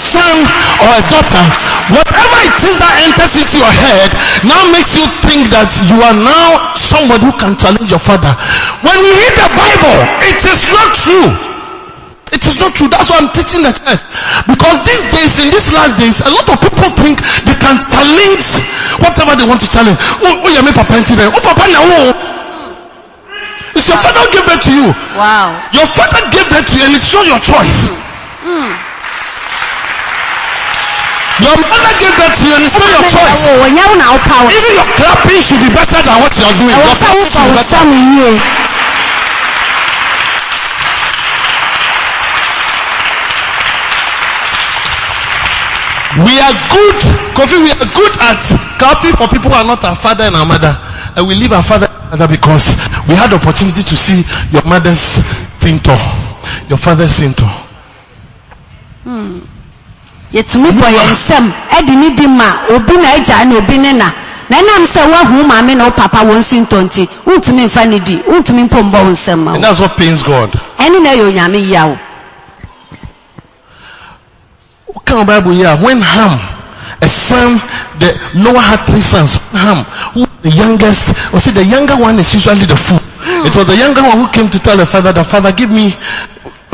son 0.10 0.36
or 0.82 0.90
a 0.90 1.02
daughter, 1.14 1.46
whatever 1.94 2.38
it 2.50 2.58
is 2.66 2.76
that 2.82 2.94
enters 3.06 3.34
into 3.38 3.62
your 3.62 3.70
head 3.70 4.10
now 4.46 4.58
makes 4.74 4.98
you 4.98 5.06
think 5.26 5.54
that 5.54 5.70
you 5.86 5.98
are 6.02 6.18
now 6.18 6.74
somebody 6.74 7.30
who 7.30 7.34
can 7.38 7.54
challenge 7.56 7.90
your 7.94 8.02
father. 8.02 8.32
When 8.82 8.98
you 8.98 9.12
read 9.14 9.36
the 9.38 9.50
Bible, 9.54 10.00
it 10.26 10.42
is 10.42 10.62
not 10.74 10.90
true. 10.98 11.30
It 12.30 12.46
is 12.46 12.62
not 12.62 12.78
true. 12.78 12.90
That's 12.90 13.10
why 13.10 13.22
I'm 13.22 13.30
teaching 13.34 13.66
the 13.66 13.74
church. 13.74 14.02
Because 14.46 14.78
these 14.86 15.06
days, 15.10 15.34
in 15.42 15.50
these 15.50 15.70
last 15.74 15.98
days, 15.98 16.22
a 16.22 16.30
lot 16.30 16.46
of 16.46 16.58
people 16.62 16.90
think 16.94 17.18
they 17.46 17.58
can 17.58 17.78
challenge 17.90 18.62
whatever 19.02 19.34
they 19.34 19.46
want 19.50 19.62
to 19.66 19.70
challenge. 19.70 19.98
Oh, 20.22 20.46
oh, 20.46 20.50
yeah, 20.54 20.62
me 20.62 20.70
papa. 20.70 20.94
Oh, 20.94 21.42
papa 21.42 21.66
now. 21.74 21.82
Oh. 21.86 22.40
It's 23.74 23.88
your 23.88 23.98
father 23.98 24.22
who 24.26 24.30
gave 24.34 24.46
birth 24.46 24.62
to 24.66 24.72
you. 24.74 24.88
wow 25.18 25.56
Your 25.74 25.88
father 25.90 26.22
gave 26.30 26.46
birth 26.50 26.68
to 26.70 26.76
you 26.78 26.84
and 26.86 26.94
it's 26.94 27.14
not 27.14 27.26
your 27.26 27.40
choice. 27.42 27.90
Hmm. 28.44 28.70
Hmm. 28.70 28.89
Your 31.40 31.56
mother 31.56 31.94
gave 32.00 32.14
birth 32.20 32.36
to 32.36 32.46
you 32.48 32.54
and 32.56 32.64
it's 32.68 32.76
not 32.76 32.90
your 32.92 33.06
choice. 33.08 33.48
ɛwɔ 33.48 33.56
wɔnyɛ 33.64 33.84
wo 33.88 33.96
na 33.96 34.06
woka 34.12 34.36
wo 34.44 34.48
Even 34.52 34.72
your 34.76 34.90
clapping 35.00 35.42
should 35.42 35.62
be 35.64 35.70
better 35.72 36.00
than 36.04 36.16
what 36.20 36.32
you 36.36 36.44
are 36.44 36.58
doing. 36.60 36.76
Your 36.76 36.96
clapping 37.00 37.30
should 37.32 37.48
be 37.48 37.54
better. 37.56 37.80
We 46.26 46.36
are 46.42 46.52
good, 46.74 47.00
Kofi, 47.38 47.62
we 47.64 47.72
are 47.72 47.88
good 47.96 48.14
at 48.20 48.42
clapping 48.82 49.16
for 49.16 49.28
people 49.30 49.52
who 49.52 49.56
are 49.56 49.64
not 49.64 49.84
our 49.86 49.96
father 49.96 50.26
and 50.26 50.36
our 50.36 50.46
mother. 50.46 50.76
And 51.16 51.28
we 51.28 51.36
leave 51.36 51.54
our 51.54 51.64
father 51.64 51.88
and 51.88 52.10
mother 52.12 52.28
because 52.28 52.76
we 53.08 53.16
had 53.16 53.30
the 53.30 53.38
opportunity 53.38 53.84
to 53.84 53.96
see 53.96 54.26
your 54.52 54.66
mother's 54.66 55.22
tinto, 55.62 55.96
your 56.68 56.78
father's 56.78 57.16
tinto. 57.20 57.46
Yɛtumi 60.34 60.70
bɔ 60.72 60.88
yɛn 60.88 61.10
nsɛm 61.14 61.52
ɛde 61.78 61.96
ne 61.98 62.10
di 62.16 62.28
ma 62.28 62.46
obi 62.76 62.98
na 62.98 63.08
agya 63.16 63.46
na 63.46 63.56
obi 63.58 63.78
ne 63.78 63.94
na 63.94 64.12
na 64.50 64.58
ɛnam 64.58 64.86
sɛ 64.86 65.02
woahu 65.12 65.38
wo 65.38 65.44
maame 65.48 65.76
na 65.76 65.86
wo 65.86 65.92
papa 65.92 66.20
wɔ 66.26 66.38
nsi 66.40 66.66
ntɔ 66.66 66.84
nti 66.86 67.10
wontumi 67.26 67.66
mfa 67.66 67.86
ne 67.88 68.00
di 68.00 68.16
wontumi 68.28 68.64
mpo 68.70 68.78
mbɔ 68.84 69.04
wo 69.06 69.12
nsɛm 69.12 69.38
ma 69.44 69.54
And 69.54 69.62
wo 69.64 69.68
that's 69.70 69.80
what 69.80 69.96
pains 69.98 70.24
God. 70.24 70.52
ɛne 70.78 71.02
na 71.02 71.10
ɛyɛ 71.14 71.32
onyame 71.34 71.60
yia 71.68 71.86
wo 71.88 71.98
kind 75.10 75.22
of 75.22 75.28
Bible? 75.28 75.58
When 75.82 75.98
Ham, 76.02 76.38
a 77.02 77.08
son, 77.10 77.58
the 77.98 78.14
Noah 78.38 78.62
had 78.62 78.86
three 78.86 79.02
sons. 79.02 79.34
Ham, 79.52 79.82
who 80.14 80.26
the 80.46 80.54
youngest, 80.54 81.34
or 81.34 81.40
see 81.42 81.52
the 81.52 81.66
younger 81.66 81.98
one 81.98 82.18
is 82.20 82.32
usually 82.34 82.66
the 82.70 82.78
fool. 82.78 83.02
It 83.46 83.56
was 83.56 83.66
the 83.68 83.76
younger 83.76 84.02
one 84.06 84.22
who 84.22 84.28
came 84.30 84.50
to 84.50 84.60
tell 84.60 84.78
the 84.78 84.86
father, 84.86 85.12
the 85.12 85.24
father, 85.24 85.52
give 85.52 85.70
me 85.70 85.94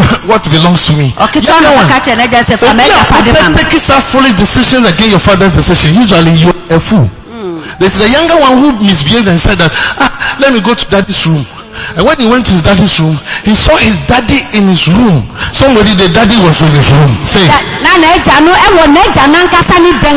what 0.30 0.44
belongs 0.50 0.86
to 0.88 0.94
me. 0.94 1.12
Younger 1.16 1.62
no 1.62 1.72
one. 1.76 1.86
ɔka 1.86 1.98
kyerɛ 2.06 2.16
n'agya 2.26 2.42
sɛ 2.44 2.56
fa 2.58 2.72
Obi 2.72 3.58
taking 3.58 3.80
some 3.80 4.02
foolish 4.02 4.36
decisions 4.38 4.86
against 4.86 5.12
your 5.12 5.20
father's 5.24 5.54
decision, 5.54 5.96
usually 5.96 6.34
you 6.38 6.50
are 6.50 6.78
a 6.78 6.80
fool. 6.80 7.10
There's 7.80 8.00
a 8.00 8.08
younger 8.08 8.38
one 8.40 8.56
who 8.62 8.68
misbehaved 8.86 9.28
and 9.28 9.40
said 9.40 9.58
that, 9.60 9.72
ah, 10.00 10.08
let 10.40 10.54
me 10.54 10.62
go 10.64 10.74
to 10.74 10.86
daddy's 10.88 11.28
room. 11.28 11.44
And 12.00 12.08
when 12.08 12.16
he 12.16 12.28
went 12.32 12.48
to 12.48 12.54
his 12.56 12.64
daddy's 12.64 12.96
room, 13.04 13.20
he 13.44 13.52
saw 13.52 13.76
his 13.76 14.00
daddy 14.08 14.40
in 14.56 14.64
his 14.72 14.88
room. 14.88 15.28
Somebody, 15.52 15.92
the 16.00 16.08
daddy 16.16 16.40
was 16.40 16.56
in 16.64 16.72
his 16.72 16.88
room. 16.96 17.12
Say, 17.28 17.44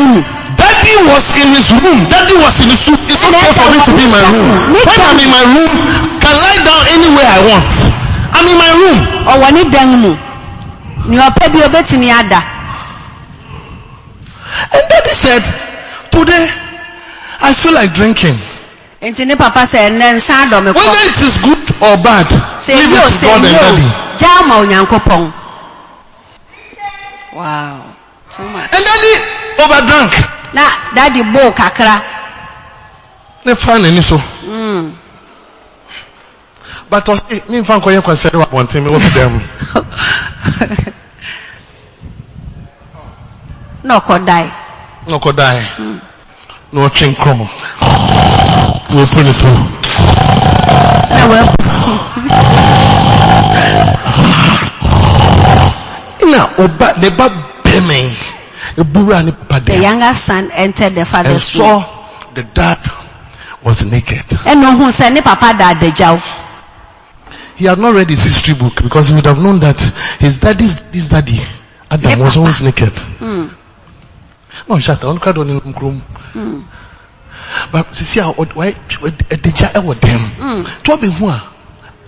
mu 0.07 0.23
Daddy 0.59 0.95
was 1.07 1.25
in 1.39 1.47
his 1.55 1.71
room. 1.71 1.99
Daddy 2.11 2.35
was 2.39 2.55
in 2.63 2.67
his 2.71 2.83
room. 2.87 2.99
It's 3.07 3.23
okay 3.23 3.51
for 3.55 3.67
me 3.71 3.79
to 3.79 3.91
be 3.95 4.03
in 4.07 4.11
my 4.11 4.23
room. 4.27 4.75
When 4.75 4.99
I'm 5.03 5.19
in 5.19 5.31
my 5.31 5.43
room, 5.55 5.71
can 6.19 6.35
lie 6.35 6.59
down 6.63 6.83
anywhere 6.95 7.27
I 7.27 7.39
want. 7.47 7.71
I'm 8.39 8.47
in 8.47 8.57
my 8.57 8.71
room. 8.81 8.99
ɔwɔ 9.27 9.47
ne 9.53 9.63
dan 9.69 9.89
mu 10.01 10.15
nea 11.07 11.29
ɔpɛ 11.29 11.51
bi 11.51 11.59
obetumi 11.61 12.09
ada 12.11 12.41
And 14.73 14.89
daddy 14.89 15.09
said, 15.11 15.43
today, 16.11 16.49
I 17.41 17.53
feel 17.53 17.73
like 17.73 17.93
drinking. 17.93 18.37
nti 19.01 19.25
ne 19.27 19.35
papa 19.35 19.61
sɛ 19.65 19.89
ɛnɛ 19.89 20.15
nsa 20.15 20.33
adɔ 20.47 20.63
me 20.63 20.71
kɔ 20.71 20.75
Whether 20.75 21.03
it 21.09 21.21
is 21.21 21.37
good 21.37 21.81
or 21.81 21.97
bad, 21.97 22.27
leave 22.67 22.91
it 22.91 23.19
to 23.19 23.25
God 23.25 23.45
and 23.45 23.55
daddy. 23.55 23.87
gyaa 24.17 24.47
ma 24.47 24.55
onyankopɔn 24.63 25.31
wow 27.33 27.81
too 28.31 28.43
much 28.49 28.73
And 28.73 28.83
daddy 28.83 29.13
overdrank. 29.59 30.13
na 30.53 30.63
dadi 30.95 31.21
bowl 31.33 31.51
kakra 31.53 32.01
Ne 33.45 33.55
fa 33.55 33.77
n'ani 33.79 34.01
so. 34.03 34.17
mm. 34.17 34.91
But 36.89 37.05
ɔse, 37.05 37.49
me 37.49 37.61
mfa 37.61 37.75
nkɔyɛ 37.79 38.01
kwasɛre 38.01 38.37
wɔ 38.41 38.45
abɔnten 38.49 38.83
me 38.83 38.89
wɔ 38.89 38.99
bi 38.99 39.09
dɛm. 39.13 39.33
na 43.83 43.99
ɔkɔdae 43.99 44.49
Na 45.07 45.17
ɔkɔdae. 45.17 45.59
Na 46.71 46.81
ɔtwe 46.87 47.05
nkrɔm. 47.15 47.39
Na 48.89 49.01
ɔpu 49.05 49.19
ne 49.23 49.33
to. 49.33 49.49
na 51.09 51.23
wapu 51.29 51.57
Na 56.31 56.39
ɔba, 56.63 56.87
ne 57.01 57.09
ba 57.09 57.29
bɛmɛ. 57.63 57.97
Ebura 58.77 59.23
ne 59.23 59.31
papa 59.31 59.59
the 59.61 59.77
younger 59.81 60.13
son 60.13 60.51
entered 60.51 60.93
the 60.93 60.99
and 61.01 61.07
father's 61.07 61.55
room 61.57 61.81
saw 61.81 61.83
the 62.33 62.43
dad 62.43 62.77
was 63.63 63.85
naked. 63.85 64.23
ɛna 64.45 64.73
ohun 64.73 64.91
sɛ 64.91 65.11
ne 65.13 65.21
papa 65.21 65.53
da 65.57 65.69
adagyaw 65.73 66.19
He 67.59 67.65
had 67.65 67.77
not 67.77 67.93
read 67.93 68.09
his 68.09 68.23
history 68.23 68.53
book 68.55 68.81
because 68.81 69.09
he 69.09 69.15
would 69.15 69.25
have 69.25 69.37
known 69.43 69.59
that 69.59 69.79
his 70.19 70.39
daddy's 70.39 70.79
his 70.93 71.09
daddy, 71.09 71.37
Adam, 71.91 72.17
Ne 72.17 72.23
was 72.23 72.37
always 72.37 72.61
naked. 72.61 72.87
mm. 73.19 73.53
No, 74.69 74.79
shut 74.79 75.03
up. 75.03 75.19
Don't 75.19 75.37
on 75.37 75.49
in 75.49 75.73
room. 75.73 76.01
mm. 76.33 76.63
But 77.73 77.87
why 78.55 78.67
a 78.67 79.37
deja 79.37 79.67
ewo 79.75 79.93
them. 79.99 80.19
mm. 80.63 80.83
To 80.83 80.97
be 80.97 81.11
who? 81.11 81.27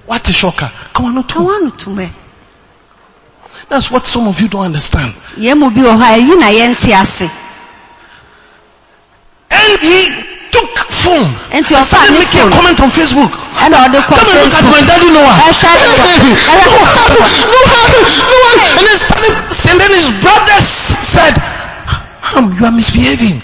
What 0.06 0.30
is 0.30 0.36
shocker? 0.38 0.72
Come 0.94 1.08
on, 1.08 1.16
not 1.16 1.28
to. 1.30 1.36
kawa 1.36 1.60
no 1.62 1.70
tumɛ 1.72 2.10
That's 3.68 3.92
what 3.92 4.08
some 4.08 4.28
of 4.30 4.40
you 4.40 4.48
don't 4.48 4.66
understand. 4.68 5.14
yɛn 5.36 5.58
mu 5.60 5.70
bi 5.70 5.82
wɔ 5.82 5.98
hɔ 6.00 6.18
a 6.18 6.36
na 6.40 6.48
yɛn 6.48 6.78
te 6.80 6.94
ase 6.94 7.30
And 9.52 9.80
he 9.82 10.31
took 10.52 10.70
phone. 10.92 11.28
nti 11.56 11.74
and 11.74 11.82
ɔfa 11.82 11.86
started 11.88 12.14
making 12.14 12.42
a 12.44 12.50
comment 12.52 12.80
on 12.82 12.90
Facebook. 12.92 13.32
ɛna 13.64 13.78
ɔde 13.88 14.00
kɔ 14.06 14.14
Come 14.16 14.30
and 14.32 14.44
look 14.44 14.56
at 14.60 14.66
my 14.68 14.82
daddy 14.86 15.10
Noah. 15.12 15.36
ɛhwɛ 15.48 15.70
ɛhwɛ 15.72 16.12
Noah, 16.52 17.02
Noah. 17.48 17.72
And 18.78 18.86
then 18.88 18.98
started, 18.98 19.34
and 19.72 19.78
then 19.80 19.92
his 19.92 20.10
brothers 20.22 20.68
said, 21.04 21.34
Ham, 22.22 22.54
you 22.58 22.66
are 22.66 22.72
misbehaving. 22.72 23.42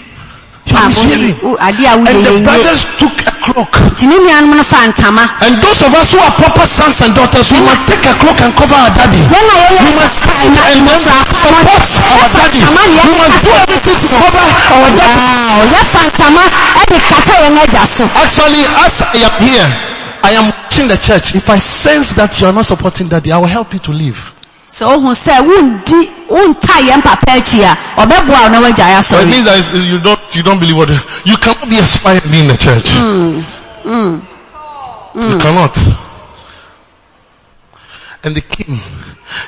You 0.66 0.76
are 0.76 0.88
misbehaving. 0.88 1.36
ade 1.60 1.84
a 1.84 1.94
woyɛ 1.96 2.08
And 2.08 2.18
the 2.26 2.34
brothers 2.44 2.80
took 3.00 3.16
a 3.26 3.37
cloak. 3.52 3.72
ne 4.02 4.16
nuanom 4.18 4.54
no 4.56 4.62
fa 4.64 4.86
ntama 4.86 5.24
And 5.40 5.56
those 5.62 5.80
of 5.82 5.92
us 5.94 6.12
who 6.12 6.18
are 6.20 6.34
proper 6.36 6.66
sons 6.66 7.00
and 7.02 7.14
daughters, 7.14 7.50
we 7.50 7.60
must 7.64 7.80
take 7.88 8.04
a 8.04 8.14
cloak 8.20 8.40
and 8.44 8.52
cover 8.54 8.74
our 8.76 8.90
daddy. 8.94 9.20
We 9.32 9.40
must 9.96 10.20
and 10.44 10.54
then 10.86 11.00
support 11.32 11.66
our 12.12 12.28
daddy. 12.36 12.60
We 12.60 13.12
must 13.16 13.38
do 13.44 13.50
everything 13.64 13.96
to 14.02 14.06
cover 14.08 14.44
our 14.76 14.90
daddy. 14.96 15.38
yɛfa 15.74 16.00
ntama 16.08 16.42
ɛde 16.80 16.98
kata 17.08 17.34
yɛn 17.44 17.58
agya 17.58 17.84
so 17.96 18.04
Actually, 18.22 18.62
as 18.84 18.94
I 19.02 19.18
am 19.26 19.34
here, 19.42 19.68
I 20.22 20.30
am 20.38 20.50
watching 20.50 20.88
the 20.88 20.96
church. 20.98 21.34
If 21.34 21.48
I 21.50 21.58
sense 21.58 22.12
that 22.14 22.40
you 22.40 22.46
are 22.46 22.52
not 22.52 22.66
supporting 22.66 23.08
daddy, 23.08 23.32
I 23.32 23.38
will 23.38 23.46
help 23.46 23.72
you 23.72 23.80
to 23.80 23.92
leave. 23.92 24.32
Sɛ 24.68 24.84
ohun 24.84 25.14
sɛ 25.14 25.40
wundi 25.42 26.00
wunta 26.28 26.74
yɛn 26.84 27.02
papa 27.02 27.32
akyi 27.32 27.62
a 27.64 27.72
ɔbɛboa 27.96 28.42
wo 28.42 28.48
na 28.48 28.60
wagya 28.60 28.86
yɛ 28.96 29.02
So 29.04 29.18
it 29.20 29.26
means 29.26 29.44
that 29.44 29.64
you 29.74 29.98
don't, 29.98 30.20
you 30.36 30.42
don't 30.42 30.58
believe 30.60 30.76
what, 30.76 30.88
you 31.24 31.36
cannot 31.38 31.68
be 31.68 31.78
a 31.78 31.82
spy 31.82 32.20
be 32.20 32.40
in 32.40 32.48
the 32.48 32.56
church. 32.56 32.84
Mm, 32.84 33.40
mm, 33.84 34.22
You 35.32 35.38
cannot. 35.38 35.76
And 38.24 38.34
they 38.34 38.40
came. 38.42 38.80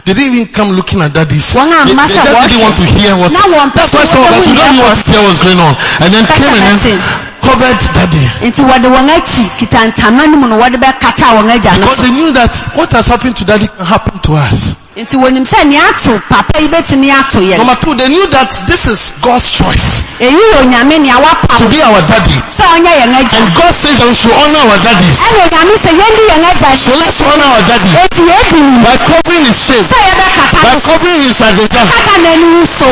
They 0.04 0.12
didn't 0.14 0.34
even 0.34 0.52
come 0.54 0.70
looking 0.76 1.00
at 1.02 1.12
daddies. 1.12 1.52
They, 1.54 1.60
they 1.60 1.94
just 1.96 2.48
didn't 2.48 2.62
want 2.62 2.76
to 2.78 2.84
hear 2.86 3.16
what. 3.16 3.32
Na 3.32 3.40
wɔn 3.44 3.70
pɛ 3.72 3.84
That's 3.90 3.92
sɛ 3.92 3.98
why 3.98 4.04
some 4.04 4.22
of 4.24 4.30
wɔhwɛ 4.30 4.46
we 4.46 4.56
don't 4.56 4.76
know 4.76 4.82
what 4.88 5.24
what's 5.26 5.40
going 5.42 5.60
on. 5.60 5.74
And 6.00 6.08
then 6.14 6.24
came 6.26 6.48
and 6.48 6.80
then 6.80 7.29
covered 7.42 7.78
daddy. 7.94 8.24
nti 8.48 8.62
wɔde 8.62 8.88
wɔn 8.90 9.08
akyi 9.10 9.44
kita 9.58 9.78
ntama 9.92 10.26
no 10.30 10.36
mu 10.36 10.46
no 10.48 10.56
wɔde 10.58 10.76
bɛkata 10.76 11.36
wɔn 11.36 11.50
agya 11.50 11.72
no 11.78 11.86
Because 11.86 12.02
they 12.02 12.10
knew 12.10 12.32
that 12.32 12.54
what 12.74 12.90
has 12.92 13.06
happened 13.08 13.36
to 13.36 13.44
daddy 13.44 13.66
can 13.68 13.84
happen 13.86 14.18
to 14.20 14.32
us. 14.34 14.74
nti 14.96 15.16
wɔnim 15.16 15.44
sɛ 15.46 15.64
nea 15.66 15.80
ato 15.88 16.18
papa 16.28 16.60
yi 16.60 16.68
bɛtumi 16.68 17.08
ato 17.10 17.40
yɛn 17.40 17.58
Number 17.58 17.76
two, 17.80 17.94
they 17.94 18.08
knew 18.08 18.26
that 18.30 18.50
this 18.66 18.86
is 18.86 19.14
God's 19.22 19.48
choice 19.50 20.18
eyi 20.20 20.34
yɛ 20.34 20.56
onyame 20.66 21.00
nea 21.00 21.16
to 21.16 21.22
wapam 21.24 21.70
be 21.70 21.80
our 21.82 22.00
daddy. 22.06 22.36
sɛ 22.50 22.64
ɔnyɛ 22.76 22.92
yɛn 23.00 23.12
agya 23.14 23.38
And 23.40 23.54
God 23.56 23.72
says 23.74 23.96
that 23.98 24.08
we 24.08 24.14
should 24.14 24.34
honor 24.34 24.60
our 24.66 24.78
daddies. 24.84 25.16
ɛna 25.20 25.40
onyame 25.48 25.74
sɛ 25.80 25.90
yɛndi 25.96 26.22
yɛn 26.28 26.44
agya 26.44 26.70
So 26.76 26.92
let's 26.98 27.20
honor 27.22 27.48
our 27.54 27.62
daddy 27.64 27.90
eti 27.96 28.22
mu 28.60 28.84
by 28.84 28.96
covering 28.98 29.44
his 29.46 29.58
shame, 29.64 29.84
sɛ 29.84 29.98
yɛbɛkata 30.10 30.58
by 30.62 30.72
no 30.74 30.80
covering 30.80 31.22
his 31.22 31.40
agenda. 31.40 31.80
kata 31.88 32.14
n'anim 32.20 32.66
so 32.78 32.88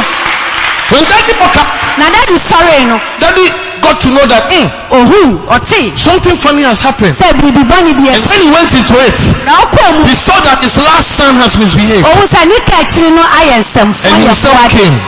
When 0.89 1.05
daddy 1.05 1.33
up, 1.37 1.69
na 2.01 2.07
dadi 2.09 2.37
sɔre 2.49 2.87
no. 2.89 2.97
daddy 3.21 3.45
got 3.83 4.01
to 4.01 4.09
know 4.09 4.27
that 4.27 4.45
mm, 4.51 4.69
ohun 4.91 5.39
ɔte 5.49 5.99
something 5.99 6.37
funny 6.37 6.63
has 6.63 6.81
happened. 6.83 7.15
sɛ 7.15 7.33
biribi 7.39 7.63
bɔne 7.65 7.93
bi 7.97 8.09
And 8.09 8.23
ɛsi 8.23 8.29
when 8.31 8.41
he 8.43 8.51
went 8.51 8.73
into 8.75 8.95
it, 9.07 9.19
na 9.45 9.53
ɔkɔ 9.65 9.99
mu 9.99 10.05
he 10.07 10.15
saw 10.15 10.39
that 10.45 10.63
his 10.63 10.77
last 10.79 11.09
son 11.17 11.35
has 11.37 11.57
misbehaved. 11.57 12.05
ohun 12.07 12.27
sɛ 12.29 12.41
ne 12.49 12.59
kakyiri 12.67 13.11
no 13.15 13.23
ayɛ 13.23 13.57
nsɛmfo 13.63 14.05
And 14.05 14.15
ayɛ 14.15 14.27
himself 14.29 14.57
fo 14.57 14.65
ade 14.65 14.71
came 14.73 14.99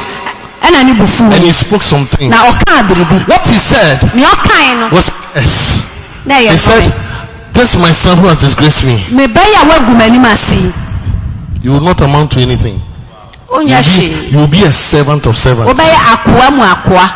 ɛna 0.63 0.85
ne 0.85 0.93
bufu 0.95 1.25
and 1.25 1.45
he 1.45 1.53
spoke 1.53 1.83
something. 1.83 2.31
na 2.31 2.37
ɔkaa 2.51 2.87
biribi 2.89 3.29
What 3.29 3.47
he 3.47 3.59
said 3.59 4.01
nea 4.15 4.27
ɔkae 4.27 4.79
no 4.81 4.89
was 4.95 5.11
yes. 5.35 5.83
na 6.27 6.35
ɛyɛ 6.35 6.51
He 6.53 6.59
said, 6.59 6.83
bɔne 6.85 6.93
this 7.53 7.75
is 7.75 7.81
my 7.81 7.93
son 7.93 8.17
who 8.19 8.27
has 8.29 8.39
disgraced 8.39 8.85
me. 8.85 8.97
mebɛyɛ 9.11 9.63
a 9.63 9.67
woagu 9.67 9.95
m'anim 9.97 10.25
ase 10.25 10.53
yi 10.53 10.73
You 11.63 11.73
will 11.73 11.81
not 11.83 12.01
amount 12.01 12.31
to 12.33 12.41
anything. 12.41 12.81
wonyɛ 13.49 13.69
You 13.69 13.75
hwee 13.77 14.09
will 14.09 14.21
be, 14.23 14.27
you 14.31 14.39
will 14.39 14.47
be 14.47 14.63
a 14.65 14.73
servant 14.73 15.27
of 15.27 15.37
servants. 15.37 15.69
wobɛyɛ 15.73 15.97
akoa 16.15 16.51
mu 16.55 16.63
akoa 16.63 17.11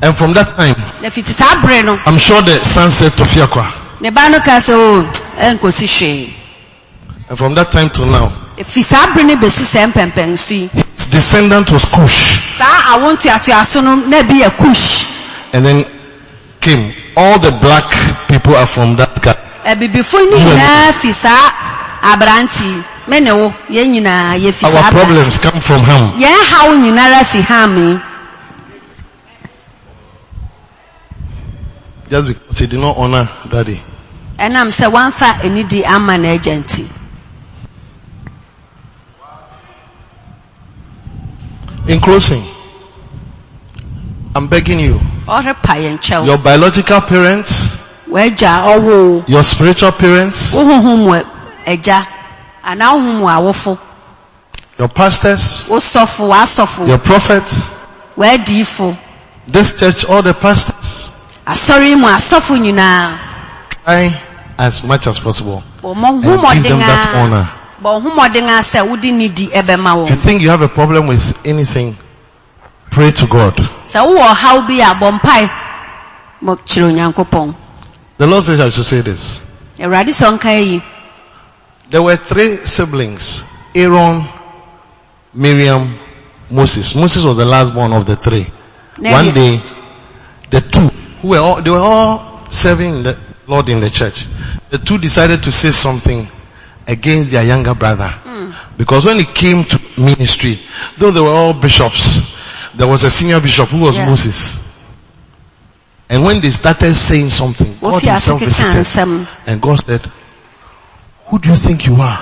And 0.00 0.16
from 0.16 0.32
that 0.34 0.54
time, 0.56 0.76
na 1.02 1.10
fiti 1.10 1.32
saa 1.32 1.60
bere 1.60 1.82
no 1.82 1.98
I'm 2.06 2.18
sure 2.18 2.40
the 2.42 2.54
son 2.54 2.90
said 2.90 3.10
to 3.18 3.24
Fiakwa. 3.24 3.66
ne 4.00 4.10
ba 4.10 4.28
no 4.30 4.38
ka 4.40 4.58
sɛ 4.60 4.74
o 4.74 5.02
ɛnkosi 5.40 5.86
hwee 5.86 6.34
And 7.28 7.36
from 7.36 7.54
that 7.54 7.70
time 7.72 7.90
till 7.90 8.06
now, 8.06 8.30
ɛfi 8.56 8.82
saa 8.84 9.12
bere 9.12 9.24
no 9.24 9.34
bɛsi 9.36 9.64
sɛ 9.66 9.90
mpɛmpɛnso 9.92 10.50
yi 10.54 10.68
his 10.94 11.08
descendant 11.08 11.70
was 11.72 11.84
Cush. 11.84 12.38
saa 12.58 12.94
awo 12.94 13.12
ntoatoaso 13.16 13.82
no 13.82 13.96
na 14.06 14.22
bi 14.22 14.40
yɛ 14.42 14.50
kush 14.56 15.06
And 15.52 15.64
then 15.66 15.84
came. 16.60 16.92
All 17.16 17.38
the 17.40 17.50
black 17.50 17.90
people 18.28 18.54
are 18.54 18.66
from 18.66 18.94
that 18.96 19.20
guy. 19.20 19.34
abibifo 19.64 20.18
no 20.30 20.38
nyinaa 20.38 20.92
fi 20.94 21.10
saa 21.12 21.50
aberante 22.02 22.62
yi 22.62 22.82
me 23.08 23.20
ne 23.20 23.32
wo 23.32 23.52
yɛn 23.68 23.90
nyinaa 23.98 24.38
yɛfi 24.38 24.52
saa 24.62 24.68
Our 24.70 24.76
aberante 24.78 24.94
problems 24.94 25.38
come 25.38 25.60
from 25.60 25.82
him. 25.82 26.12
yɛn 26.22 26.38
haw 26.54 26.70
nyinara 26.78 27.24
fi 27.26 27.40
ham 27.42 27.76
yi 27.76 28.00
Just 32.10 32.28
because 32.28 32.58
he 32.58 32.66
did 32.66 32.80
not 32.80 32.96
honor 32.96 33.28
daddy. 33.48 33.80
And 34.38 34.56
I'm 34.56 34.68
ɛnam 34.68 34.70
sɛ 34.70 34.90
wamfa 34.92 35.40
anidi 35.42 35.84
ama 35.84 36.12
n'agya 36.16 36.62
nti 36.62 36.88
In 41.88 42.00
closing, 42.00 42.42
I'm 44.36 44.46
begging 44.48 44.78
you, 44.78 45.00
ɔrepa 45.26 45.74
yɛn 45.80 45.98
kyɛw 45.98 46.26
your 46.26 46.36
biological 46.38 47.00
parents, 47.00 47.66
your 48.06 49.42
spiritual 49.42 49.92
parents, 49.92 50.52
wo 50.54 50.64
honhom 50.64 50.98
mu 51.06 51.12
agya 51.66 52.06
anaa 52.62 52.92
wo 52.92 53.00
honhom 53.00 53.66
mu 53.66 53.76
your 54.78 54.88
pastors, 54.88 55.64
wo 55.68 55.78
sɔfo 55.78 56.28
w'asɔfo 56.28 56.86
your 56.86 56.98
prophets, 56.98 57.62
this 59.48 59.80
church, 59.80 60.04
all 60.04 60.22
the 60.22 60.34
pastors, 60.34 60.87
asɔre 61.48 61.96
mu 61.96 62.06
asɔfo 62.06 62.56
nyinaa 62.58 63.18
try 63.84 64.14
as 64.58 64.82
much 64.84 65.06
as 65.06 65.18
possible 65.18 65.62
bɔ 65.82 65.94
mo 65.96 66.08
and 66.08 66.22
give 66.22 66.32
them 66.32 66.40
homɔden 66.40 66.78
that 66.78 67.14
a 67.14 67.18
honor. 67.18 67.48
bɔ 67.82 68.02
homɔden 68.02 68.48
a 68.48 68.62
sɛ 68.62 68.86
wode 68.88 69.02
nidi 69.12 69.48
ɛbɛma 69.50 70.02
If 70.04 70.10
you 70.10 70.16
think 70.16 70.42
you 70.42 70.50
have 70.50 70.62
a 70.62 70.68
problem 70.68 71.06
with 71.06 71.46
anything, 71.46 71.96
pray 72.90 73.10
to 73.12 73.26
God. 73.26 73.54
sɛ 73.84 74.00
wowɔ 74.04 74.34
ɔhaw 74.34 74.66
bi 74.68 74.74
a 74.90 74.94
bɔ 74.94 75.20
mpae 75.20 75.50
mo 76.42 76.56
kyerɛ 76.56 76.92
onyankopɔn 76.92 77.54
The 78.18 78.26
Lord 78.26 78.42
says 78.44 78.60
I 78.60 78.68
should 78.70 78.84
say 78.84 79.00
this. 79.00 79.40
awurade 79.78 80.08
sɛ 80.08 80.38
ɔnka 80.38 80.66
yi 80.66 80.82
There 81.90 82.02
were 82.02 82.16
three 82.16 82.56
siblings, 82.66 83.42
Aaron, 83.74 84.28
Miriam, 85.32 85.88
Moses. 86.50 86.94
Moses 86.94 87.24
was 87.24 87.38
the 87.38 87.46
last 87.46 87.72
born 87.72 87.94
of 87.94 88.04
the 88.04 88.14
three. 88.14 88.46
One 88.98 89.32
day, 89.32 89.58
the 90.50 90.60
two, 90.60 90.90
who 91.20 91.28
were 91.28 91.38
all, 91.38 91.62
they 91.62 91.70
were 91.70 91.78
all 91.78 92.46
serving 92.50 93.02
the 93.02 93.18
Lord 93.46 93.68
in 93.68 93.80
the 93.80 93.90
church. 93.90 94.26
The 94.70 94.78
two 94.78 94.98
decided 94.98 95.42
to 95.44 95.52
say 95.52 95.70
something 95.70 96.26
against 96.86 97.30
their 97.30 97.44
younger 97.44 97.74
brother. 97.74 98.12
Because 98.76 99.04
when 99.06 99.18
it 99.18 99.34
came 99.34 99.64
to 99.64 99.80
ministry, 100.00 100.58
though 100.96 101.10
they 101.10 101.20
were 101.20 101.28
all 101.28 101.52
bishops, 101.52 102.36
there 102.76 102.86
was 102.86 103.04
a 103.04 103.10
senior 103.10 103.40
bishop 103.40 103.68
who 103.68 103.80
was 103.80 103.96
Yeah. 103.96 104.06
Moses. 104.06 104.58
And 106.10 106.24
when 106.24 106.40
they 106.40 106.50
started 106.50 106.94
saying 106.94 107.28
something, 107.30 107.76
God 107.80 108.02
himself 108.02 108.40
visited. 108.40 109.26
And 109.46 109.60
God 109.60 109.78
said, 109.80 110.00
who 111.26 111.38
do 111.38 111.50
you 111.50 111.56
think 111.56 111.86
you 111.86 111.96
are 112.00 112.18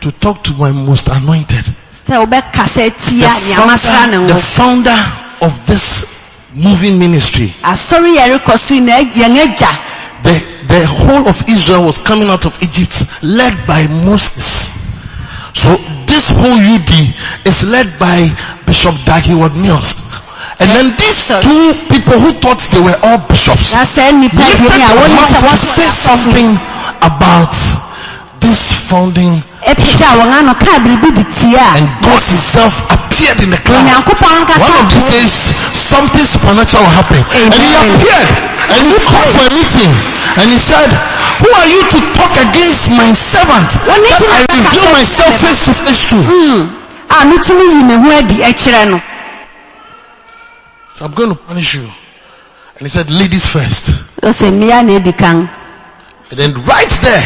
to 0.00 0.12
talk 0.12 0.42
to 0.44 0.54
my 0.54 0.70
most 0.70 1.08
anointed? 1.08 1.64
The 1.90 2.92
tia 2.96 3.34
nea 3.40 3.66
masra 3.66 4.06
ne 4.06 4.28
founder, 4.28 4.32
the 4.32 4.38
founder 4.38 4.98
of 5.42 5.66
this 5.66 6.19
moving 6.54 6.98
ministry. 6.98 7.52
asɔre 7.62 8.16
yɛ 8.16 8.38
rekɔ 8.38 8.58
so 8.58 8.74
yi 8.74 8.80
na 8.80 8.96
ag- 8.98 9.14
The, 10.22 10.36
the 10.68 10.86
whole 10.86 11.28
of 11.28 11.42
Israel 11.48 11.82
was 11.84 11.96
coming 11.98 12.28
out 12.28 12.44
of 12.44 12.52
Egypt 12.62 13.04
led 13.22 13.56
by 13.66 13.86
Moses. 14.04 14.76
So 15.54 15.76
this 16.04 16.28
whole 16.28 16.60
UD 16.60 16.92
is 17.46 17.64
led 17.66 17.88
by 17.98 18.28
Bishop 18.66 18.94
Dag 19.06 19.24
Heward 19.24 19.56
Mills. 19.56 19.96
And 20.60 20.68
then 20.76 20.92
these 20.98 21.24
two 21.26 21.72
people 21.88 22.20
who 22.20 22.32
thought 22.34 22.60
they 22.70 22.80
were 22.84 22.96
all 23.02 23.16
bishops 23.28 23.72
na 23.72 23.84
sɛ 23.88 24.12
nnipa 24.12 24.36
lifted 24.36 24.76
their 24.76 25.08
mouth 25.08 25.40
to 25.40 25.56
say 25.56 25.88
something 25.88 26.50
about 27.00 27.54
this 28.40 28.72
founding 28.90 29.40
ɛpagya 29.66 30.08
wɔn 30.18 30.32
ano 30.32 30.54
kaa 30.56 30.78
biribi 30.80 31.12
de 31.12 31.24
tie 31.24 31.56
a 31.56 31.68
and 31.76 31.88
God 32.02 32.22
himself 32.32 32.74
appeared 32.90 33.40
in 33.44 33.50
the 33.50 33.60
cloud. 33.60 33.84
One 34.56 34.74
of 34.80 34.86
these 34.88 35.04
days, 35.12 35.34
something 35.76 36.24
supernatural 36.24 36.84
will 36.84 36.96
happen. 36.96 37.20
And 37.36 37.52
he 37.52 37.68
appeared 37.76 38.30
and 38.72 38.82
he 38.88 38.96
called 39.04 39.30
for 39.36 39.44
a 39.44 39.52
meeting 39.52 39.92
and 40.40 40.46
he 40.48 40.56
said, 40.58 40.88
who 41.44 41.48
are 41.52 41.68
you 41.68 41.82
to 41.92 41.98
talk 42.16 42.32
against 42.40 42.88
my 42.88 43.12
servant 43.12 43.68
that 43.84 44.00
I 44.00 44.40
reveal 44.48 44.88
myself 44.96 45.32
face 45.44 45.64
to 45.68 45.72
face 45.76 46.04
to? 46.12 46.16
Hmm. 46.24 46.60
a 47.10 47.18
metumi 47.28 47.64
yi 47.68 47.76
me 47.84 47.94
ho 48.00 48.08
adi 48.16 48.36
akyerɛ 48.48 48.90
no 48.90 48.98
So 50.94 51.06
I'm 51.06 51.14
going 51.14 51.30
to 51.30 51.36
punish 51.36 51.72
you. 51.74 51.80
And 51.80 52.82
he 52.84 52.88
said, 52.88 53.08
ladies 53.10 53.46
first. 53.46 53.86
ɔsɛ 54.22 54.50
mmea 54.52 54.84
na 54.84 54.92
edi 54.96 55.12
kan 55.12 55.48
And 56.30 56.38
then 56.38 56.52
right 56.64 56.90
there, 57.02 57.22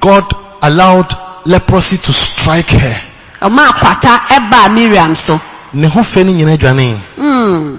God 0.00 0.24
allowed 0.62 1.12
leprosy 1.46 1.96
to 1.98 2.12
strike 2.12 2.70
her. 2.70 3.00
ɔma 3.42 3.68
akwata 3.72 4.20
ɛbaa 4.36 4.72
miriam 4.74 5.14
so 5.14 5.40
Ne 5.72 5.86
ho 5.86 6.00
fɛ 6.02 6.24
ne 6.24 6.32
nyinaa 6.32 6.56
dwane. 6.58 6.98
Hmm. 7.16 7.76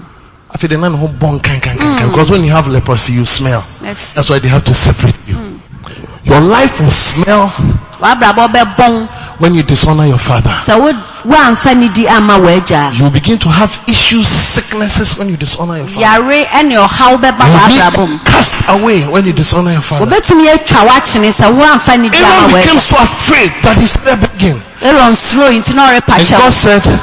Afei 0.54 0.70
de 0.70 0.78
na 0.78 0.88
ne 0.90 0.96
ho 0.98 1.08
bɔ 1.08 1.40
nkankankankan. 1.40 2.10
Because 2.10 2.30
when 2.32 2.44
you 2.46 2.52
have 2.52 2.68
leprosy, 2.68 3.14
you 3.14 3.26
smell. 3.26 3.64
Yes. 3.84 4.14
That's 4.14 4.30
why 4.30 4.40
they 4.40 4.48
have 4.48 4.64
to 4.66 4.74
separate 4.74 5.28
you. 5.28 5.51
Your 6.24 6.42
life 6.42 6.80
will 6.80 6.92
smell 6.92 7.48
when 9.40 9.54
you 9.56 9.64
dishonor 9.64 10.06
your 10.06 10.18
father. 10.18 10.50
sɛ 10.50 10.80
wo 10.80 10.92
woamfa 11.26 11.76
ne 11.78 11.90
di 11.90 12.08
ama 12.08 12.38
w'agya 12.40 12.98
You 12.98 13.10
begin 13.10 13.38
to 13.40 13.50
have 13.50 13.70
issues, 13.88 14.28
sicknesses 14.28 15.18
when 15.18 15.30
you 15.30 15.38
dishonor 15.38 15.78
your 15.78 15.88
father. 15.88 16.02
yare 16.02 16.46
ɛne 16.46 16.78
ɔhaw 16.88 17.18
bɛba 17.18 17.46
You 17.46 18.08
be 18.08 18.18
cast 18.26 18.70
away 18.70 19.06
when 19.08 19.26
you 19.26 19.34
dishonor 19.34 19.72
your 19.74 19.82
father. 19.82 20.06
wɔbɛtumi 20.06 20.48
atwa 20.50 20.88
w'akyene 20.90 21.32
sɛ 21.32 21.48
woamfa 21.58 22.00
ne 22.00 22.10
di 22.10 22.18
ama 22.18 22.48
Aaron 22.48 22.54
became 22.62 22.80
so 22.80 22.98
afraid 22.98 23.52
that 23.64 23.78
he 23.78 23.88
started 23.88 24.22
begging. 24.22 24.62
aaron 24.82 25.16
suro 25.16 25.50
yi 25.52 25.60
nti 25.60 25.76
na 25.76 25.90
ɔrepa 25.90 26.18
And 26.20 26.28
God 26.30 26.54
said, 26.54 27.02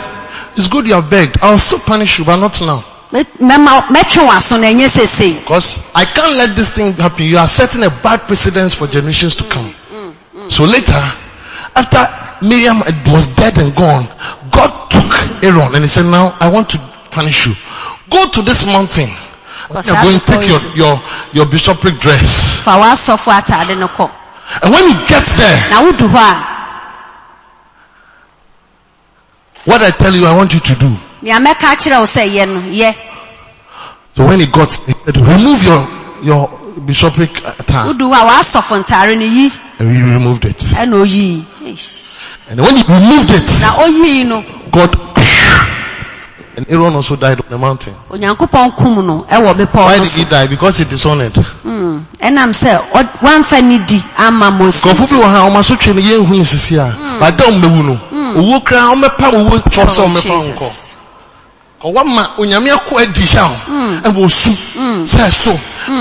it's 0.56 0.66
good 0.68 0.86
you 0.86 0.94
have 0.94 1.08
begged. 1.10 1.38
I'll 1.42 1.58
still 1.58 1.78
punish 1.78 2.18
you, 2.18 2.24
but 2.24 2.36
not 2.36 2.60
now. 2.60 2.82
Me- 3.12 3.24
mɛma 3.40 3.88
mɛtwe 3.88 4.22
w'aso 4.28 4.59
na 4.61 4.66
ɛnyɛ 4.68 4.88
sesei 4.88 5.40
Because 5.40 5.80
I 5.94 6.04
can't 6.04 6.34
let 6.36 6.54
this 6.54 6.72
thing 6.72 6.92
happen. 6.94 7.24
You 7.26 7.38
are 7.38 7.48
setting 7.48 7.82
a 7.82 7.90
bad 7.90 8.20
precedence 8.26 8.74
for 8.74 8.86
generations 8.86 9.36
to 9.36 9.44
come. 9.44 9.74
So 10.48 10.64
later, 10.64 11.00
after 11.74 12.06
Miriam 12.46 12.78
was 13.06 13.30
dead 13.34 13.59
and 13.59 13.74
gone, 13.74 14.06
God 14.50 14.90
took 14.90 15.42
Aaron 15.44 15.74
and 15.74 15.84
he 15.84 15.88
said, 15.88 16.04
now 16.06 16.36
I 16.40 16.48
want 16.50 16.70
to 16.70 16.78
punish 17.11 17.46
you. 17.46 17.54
Go 18.11 18.28
to 18.28 18.42
this 18.42 18.64
mountain 18.66 19.09
Kɔ 19.68 19.84
You're 19.86 20.02
going, 20.02 20.18
to 20.20 20.24
take 20.26 20.48
your, 20.48 20.61
your, 20.76 21.02
your 21.32 21.46
bishopric 21.46 21.98
dress. 22.00 22.64
fa 22.64 22.70
w'asɔfo 22.80 23.32
atade 23.40 23.76
no 23.78 23.88
kɔ 23.88 24.11
And 24.62 24.72
when 24.72 24.84
you 24.88 24.94
get 25.06 25.24
there, 25.36 25.70
na 25.70 25.82
wodu 25.84 26.09
hɔ 26.09 26.44
what 29.66 29.82
I 29.82 29.90
tell 29.90 30.14
you, 30.14 30.24
I 30.24 30.34
want 30.34 30.54
you 30.54 30.61
to 30.61 30.74
do. 30.76 30.96
Nea 31.22 31.38
mɛka 31.40 31.76
kyerɛ 31.76 31.98
wo 32.00 32.06
sɛ 32.06 32.24
yɛ 32.26 32.46
no 32.48 32.60
yɛ 32.70 32.94
So 34.14 34.26
when 34.26 34.40
he 34.40 34.46
got, 34.46 34.68
he 34.72 34.92
said, 34.94 35.16
remove 35.16 35.62
your, 35.62 35.86
your 36.24 36.48
bishopric 36.84 37.30
attire. 37.46 37.86
wodu 37.92 38.10
hɔ 38.10 38.14
a 38.14 38.26
w'asɔfo 38.26 38.82
ntare 38.84 39.16
no 39.16 39.24
yi 39.24 39.50
And 39.78 39.94
he 39.96 40.02
removed 40.02 40.44
it. 40.44 40.58
ɛna 40.58 40.94
oyii. 41.04 41.44
And 42.50 42.60
when 42.60 42.76
he 42.76 42.82
removed 42.82 43.30
it, 43.30 43.60
na 43.60 43.74
oyii 43.76 44.26
no 44.26 44.42
God, 44.72 44.94
and 46.56 46.66
Aaron 46.72 46.94
also 46.96 47.14
died 47.14 47.38
on 47.40 47.46
the 47.48 47.58
mountain. 47.58 47.94
onyankopɔn 48.10 48.74
kum 48.76 49.06
no 49.06 49.24
ɛwɔ 49.30 49.54
bepɔw 49.54 49.74
Why 49.86 49.98
did 50.00 50.08
he 50.10 50.24
die? 50.24 50.48
Because 50.48 50.78
he 50.78 50.84
dishonored. 50.86 51.34
Mm, 51.34 52.04
ɛnam 52.18 52.50
sɛ 52.52 52.90
ɔ- 52.90 53.18
wamfa 53.20 53.62
ne 53.62 53.78
di 53.86 54.02
ama 54.18 54.50
mose 54.50 54.80
Nkurɔfo 54.82 55.08
bi 55.10 55.16
wɔ 55.16 55.30
ha, 55.30 55.48
ɔmo 55.48 55.58
asotwe 55.62 55.94
no 55.94 56.00
yɛnhu 56.00 56.40
nsisi 56.40 56.76
a, 56.78 57.20
bada 57.20 57.44
ɔmbɛwu 57.44 57.84
no. 57.86 58.00
Owuo 58.40 58.60
koraa 58.64 58.92
ɔmɛpa 58.96 59.30
owuo 59.32 59.62
twɔ 59.62 59.86
sɛ 59.86 59.98
Oh, 60.00 60.08
ɔmɛfa 60.08 60.54
nkɔ. 60.54 60.88
Ɔwɔ 61.79 62.03
ma 62.05 62.22
onyame 62.39 62.70
akɔ 62.74 62.99
adi 63.03 63.22
hyɛ 63.22 63.45
wo. 63.47 63.57
Ɛwɔ 64.11 64.24
osu. 64.26 64.51
Mm. 64.74 65.07
Sɛ 65.07 65.31
so. 65.31 65.53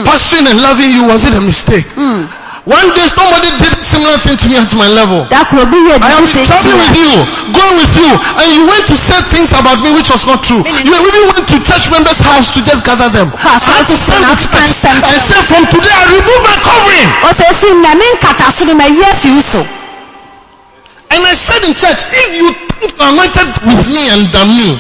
Pastoring 0.03 0.47
and 0.49 0.61
loving 0.61 0.89
you, 0.91 1.03
was 1.05 1.23
it 1.25 1.33
a 1.33 1.41
mistake? 1.41 1.85
Mm. 1.95 2.25
One 2.67 2.89
day 2.97 3.07
somebody 3.15 3.47
did 3.63 3.71
a 3.77 3.83
similar 3.85 4.17
thing 4.19 4.35
to 4.35 4.45
me 4.49 4.57
at 4.59 4.67
my 4.75 4.89
level. 4.91 5.23
da 5.29 5.45
koro 5.45 5.63
bi 5.69 5.77
yɛ 5.87 6.01
I 6.03 6.19
am 6.19 6.25
traveling 6.27 6.81
with 6.81 6.97
you, 6.99 7.13
going 7.55 7.75
with 7.79 7.93
you, 7.95 8.09
and 8.11 8.47
you 8.57 8.67
went 8.67 8.83
to 8.91 8.97
say 8.97 9.21
things 9.31 9.53
about 9.55 9.79
me 9.79 9.93
which 9.93 10.09
was 10.09 10.25
not 10.25 10.43
true. 10.43 10.59
You 10.65 10.91
even 10.91 11.23
went 11.31 11.45
to 11.47 11.57
church 11.63 11.87
members' 11.93 12.19
house 12.19 12.51
to 12.57 12.59
just 12.65 12.83
gather 12.83 13.07
them. 13.07 13.29
I 13.39 13.61
had 13.61 13.85
to 13.87 13.95
ha, 14.01 14.33
the 14.33 14.49
church 14.49 14.83
and 14.83 15.21
say 15.21 15.39
from 15.47 15.63
today 15.71 15.93
I 15.93 16.03
remove 16.11 16.41
my 16.43 16.57
covering. 16.59 17.09
ɔsɛ 17.31 17.45
fi 17.55 17.69
na 17.85 17.93
me 17.95 18.05
nkata 18.17 18.49
so 18.51 18.65
no 18.65 18.73
mayi 18.75 18.99
afi 19.13 19.29
wo 19.31 19.41
so 19.45 19.61
And 21.09 21.23
I 21.23 21.35
said 21.39 21.63
in 21.63 21.73
church, 21.73 22.03
if 22.03 22.29
you 22.35 22.51
think 22.83 22.91
you 22.91 22.99
are 22.99 23.13
anointed 23.15 23.47
with 23.63 23.87
me 23.87 24.11
and 24.11 24.27
than 24.35 24.47
me, 24.59 24.75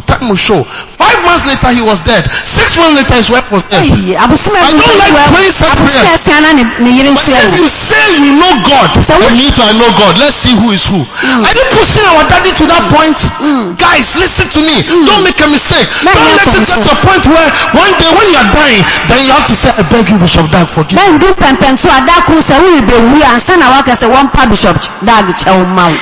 time 0.00 0.28
will 0.32 0.40
show. 0.40 0.64
Five 0.64 1.20
months 1.20 1.44
later 1.44 1.68
he 1.76 1.82
was 1.84 2.00
dead. 2.00 2.24
Six 2.30 2.76
months 2.80 2.96
later 3.04 3.14
his 3.20 3.28
wife 3.28 3.52
was 3.52 3.62
dead. 3.68 3.84
Abosoma 4.16 4.56
I 4.56 4.72
don't 4.72 4.96
like 4.96 5.12
praying 5.28 5.52
such 5.60 5.76
prayers. 5.76 6.06
asia 6.16 6.40
na 6.40 6.50
ne 6.56 6.64
ne 6.80 6.90
yere 6.96 7.12
But 7.12 7.28
if 7.28 7.58
you 7.60 7.68
say 7.68 8.16
you 8.16 8.32
know 8.40 8.52
God, 8.64 8.88
So 9.04 9.18
what- 9.20 9.36
me 9.36 9.50
too 9.52 9.60
I 9.62 9.76
know 9.76 9.90
God. 9.92 10.16
Let's 10.16 10.36
see 10.40 10.56
who 10.56 10.72
is 10.72 10.86
who. 10.88 11.04
Are 11.04 11.52
you 11.52 11.66
pushing 11.76 12.06
our 12.08 12.24
daddy 12.32 12.52
to 12.56 12.64
that 12.72 12.88
point? 12.88 13.18
Mm. 13.42 13.76
Guys, 13.76 14.16
listen 14.16 14.48
to 14.48 14.60
me. 14.64 14.80
Don't 15.04 15.24
make 15.26 15.36
a 15.44 15.48
mistake. 15.52 15.84
Man, 16.06 16.14
Don't 16.16 16.40
let 16.40 16.46
it 16.48 16.66
get 16.72 16.80
to 16.80 16.90
a 16.92 16.98
point 17.04 17.24
where 17.28 17.48
one 17.76 17.92
day 18.00 18.10
when 18.16 18.26
you 18.32 18.38
are 18.40 18.50
dying, 18.54 18.82
then 19.12 19.20
you 19.26 19.32
have 19.36 19.44
to 19.46 19.54
say, 19.56 19.68
I 19.76 19.82
beg 19.90 20.08
you, 20.08 20.16
Bishop 20.18 20.48
Dag, 20.50 20.68
forgive 20.68 20.96
me. 20.96 21.02
bɛn 21.02 21.18
du 21.20 21.28
pɛmpɛn 21.34 21.76
so 21.78 21.88
ada 21.90 22.22
koro 22.24 22.40
sɛ 22.40 22.54
woyɛ 22.62 22.80
bɛwu 22.86 23.20
ansa 23.34 23.56
na 23.58 23.70
waka 23.70 23.92
sɛ 23.92 24.06
wɔmpa 24.08 24.48
bishop 24.48 24.76
dag 25.04 25.26
kyɛw 25.36 25.66
ma 25.74 25.86
wo 25.88 25.96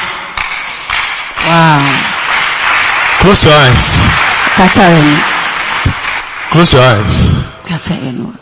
wow 1.48 2.09
Close 3.20 3.44
your 3.44 3.52
eyes. 3.54 3.82
katare 4.56 5.00
no 5.02 5.16
Close 6.52 6.72
your 6.72 6.82
eyes. 6.82 7.14
katare 7.68 8.12
no 8.18 8.32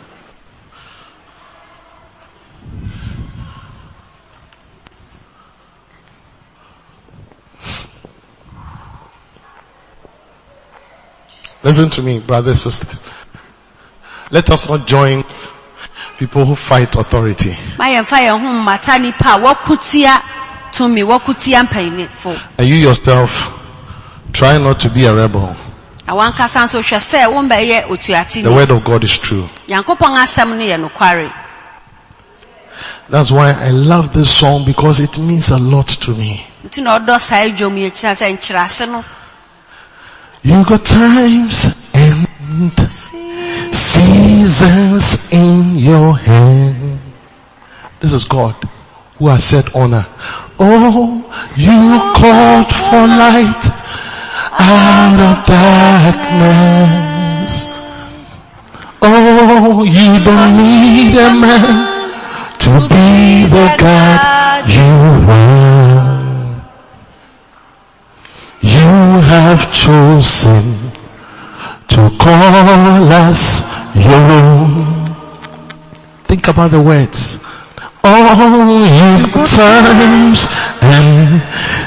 Listen 11.63 11.89
to 11.89 12.01
me, 12.01 12.19
brothers, 12.19 12.63
and 12.65 12.73
sisters. 12.73 13.01
Let 14.31 14.49
us 14.49 14.67
not 14.69 14.87
join 14.87 15.23
people 16.17 16.45
who 16.45 16.55
fight 16.55 16.95
authority. 16.95 17.51
ma 17.77 17.85
yɛmfa 17.85 18.17
yɛn 18.25 18.39
ho 18.39 18.47
mmata 18.53 18.99
nipa 19.01 19.29
a 19.35 19.39
wɔko 19.39 19.79
tia 19.89 20.21
tumi 20.71 21.01
wɔko 21.03 21.33
tia 21.37 21.63
mpanyinifo 21.63 22.37
And 22.57 22.67
you 22.67 22.75
yourself, 22.75 23.58
try 24.33 24.57
not 24.57 24.79
to 24.81 24.89
be 24.89 25.05
a 25.05 25.13
rebel. 25.13 25.55
na 26.07 26.15
nso 26.15 26.79
hwɛ 26.81 26.99
sɛ 26.99 27.27
wombɛyɛ 27.33 27.89
otuate 27.89 28.43
The 28.43 28.51
word 28.51 28.71
of 28.71 28.83
God 28.83 29.03
is 29.03 29.17
true. 29.17 29.47
nyankopɔn 29.67 30.15
asɛm 30.23 30.49
no 30.57 30.63
yɛ 30.63 30.77
nokware 30.89 31.31
That's 33.09 33.31
why 33.31 33.51
I 33.51 33.71
love 33.71 34.13
this 34.13 34.29
song 34.29 34.65
because 34.65 34.99
it 35.01 35.17
means 35.17 35.49
a 35.49 35.57
lot 35.57 35.87
to 35.87 36.11
me. 36.11 36.45
nti 36.65 36.83
na 36.83 36.99
ɔdɔ 36.99 37.19
saa 37.19 37.41
adwom 37.43 37.77
yi 37.77 37.89
kyerɛ 37.91 38.15
sɛ 38.15 38.37
nkyerɛase 38.37 38.87
no 38.89 39.03
You 40.41 40.63
got 40.63 40.85
times 40.85 41.91
and 41.93 42.79
seasons 43.75 45.33
in 45.33 45.77
your 45.77 46.15
hand. 46.17 46.99
This 47.99 48.13
is 48.13 48.23
God 48.23 48.55
who 49.17 49.27
has 49.27 49.43
said 49.43 49.65
honor. 49.75 50.05
Oh, 50.57 51.25
you 51.57 51.99
called 52.15 52.67
for 52.67 53.05
light 53.05 53.98
out 54.59 55.19
of 55.19 55.45
darkness. 55.45 56.59
Oh, 59.01 59.83
you 59.83 60.23
don't 60.23 60.57
need 60.57 61.15
a 61.17 61.33
man 61.33 62.09
to 62.59 62.71
be 62.91 63.47
the 63.47 63.75
God 63.79 64.67
you 64.67 64.93
are. 65.31 65.79
You 68.61 69.21
have 69.31 69.71
chosen 69.73 70.91
to 71.87 72.09
call 72.19 73.03
us 73.09 73.63
your 73.95 74.31
own. 74.31 74.85
Think 76.25 76.47
about 76.47 76.71
the 76.71 76.81
words. 76.81 77.39
All 78.03 78.35
you 78.69 79.27
times 79.47 80.58
and 80.81 81.41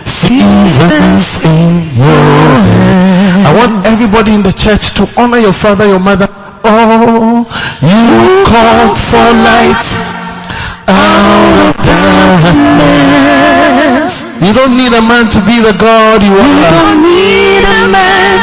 seasons 0.07 1.45
in 1.45 1.88
your 1.97 2.07
hand. 2.07 3.47
I 3.47 3.51
want 3.57 3.86
everybody 3.86 4.34
in 4.34 4.43
the 4.43 4.53
church 4.53 4.95
to 5.01 5.09
honor 5.16 5.38
your 5.38 5.53
father, 5.53 5.86
your 5.86 6.01
mother. 6.01 6.28
Oh, 6.64 7.47
you 7.82 8.45
called 8.47 8.97
for 8.97 9.28
light 9.43 9.88
out 10.88 11.68
of 11.68 11.76
darkness. 11.82 13.03
You 14.43 14.53
don't 14.55 14.76
need 14.76 14.93
a 14.93 15.03
man 15.03 15.26
to 15.30 15.40
be 15.47 15.61
the 15.61 15.72
God 15.78 16.22
you 16.22 16.34
are. 16.34 16.43
You 16.43 16.62
don't 16.70 17.03
need 17.03 17.64
a 17.66 17.88
man 17.90 18.38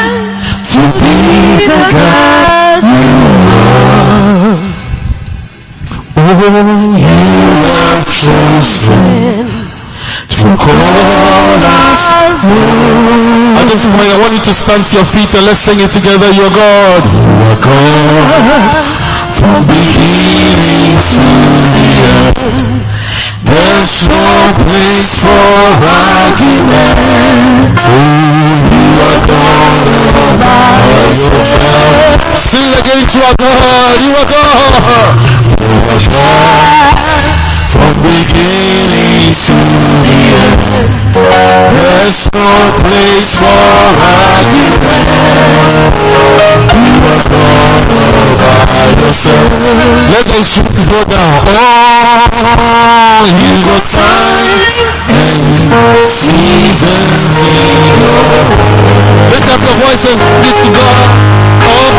to 0.72 0.80
be 1.00 1.64
the 1.64 1.80
God 1.92 2.82
you 2.84 3.08
are. 3.56 4.10
Oh, 6.16 6.96
you 6.96 7.08
have 7.74 8.04
chosen 8.08 9.59
At 10.40 10.48
this 13.68 13.84
point, 13.84 14.08
I 14.08 14.16
want 14.24 14.32
you 14.32 14.40
to 14.40 14.54
stand 14.56 14.86
to 14.88 14.96
your 14.96 15.04
feet 15.04 15.28
and 15.36 15.44
let's 15.44 15.60
sing 15.60 15.80
it 15.80 15.92
together. 15.92 16.32
You're 16.32 16.48
God. 16.48 17.04
You 17.04 17.44
are 17.44 17.60
God 17.60 18.80
from 19.36 19.68
beginning 19.68 20.96
to 20.96 21.28
the 21.76 21.92
end. 22.08 22.88
There's 23.44 24.08
no 24.08 24.56
place 24.64 25.12
for 25.20 25.76
argument. 25.84 26.96
You 28.72 28.96
are 28.96 29.20
God 29.28 29.76
all 30.16 30.40
by 30.40 30.88
yourself. 31.20 32.16
Sing 32.32 32.72
again 32.80 33.04
to 33.12 33.18
our 33.28 33.36
God. 33.36 33.92
You 34.00 34.16
are 34.16 34.24
God. 34.24 35.20
You 35.68 35.84
are 35.84 36.00
God 36.08 37.19
from 37.80 37.96
beginning 38.04 39.32
to 39.32 39.56
the 40.04 40.20
end. 40.36 40.60
There's 41.16 42.20
no 42.36 42.52
place 42.84 43.32
for 43.40 43.64
argument. 44.04 45.08
You 46.76 46.92
are 47.08 47.24
God 47.24 47.80
all 47.96 48.36
by 48.36 48.92
yourself. 49.00 49.48
Let 50.12 50.24
those 50.28 50.48
shoes 50.52 50.84
go 50.92 51.00
down. 51.08 51.40
Oh, 51.48 53.24
you 53.40 53.52
got 53.64 53.84
time 53.96 54.60
and 55.08 55.40
seasons 56.04 57.32
in 57.40 57.80
your 57.96 58.28
Lift 59.32 59.48
up 59.48 59.60
your 59.64 59.76
voices, 59.88 60.18
speak 60.20 60.56
to 60.64 60.70
God. 60.76 61.08
Oh, 61.64 61.96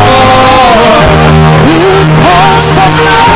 you 1.66 1.82
call 2.22 2.54
for 2.76 2.90
light 3.02 3.18
out 3.18 3.31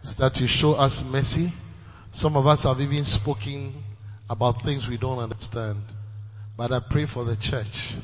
I 0.00 0.06
ask 0.06 0.16
that 0.16 0.40
you 0.40 0.46
show 0.46 0.74
us 0.74 1.04
mercy. 1.04 1.52
Some 2.12 2.36
of 2.36 2.46
us 2.46 2.62
have 2.64 2.80
even 2.80 3.04
spoken 3.04 3.74
about 4.30 4.62
things 4.62 4.88
we 4.88 4.96
don't 4.96 5.18
understand. 5.18 5.82
But 6.56 6.72
I 6.72 6.80
pray 6.80 7.04
for 7.04 7.24
the 7.24 7.36
church. 7.36 7.94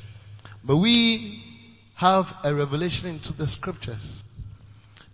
But 0.63 0.77
we 0.77 1.43
have 1.95 2.37
a 2.45 2.55
revelation 2.55 3.09
into 3.09 3.33
the 3.33 3.47
scriptures. 3.47 4.23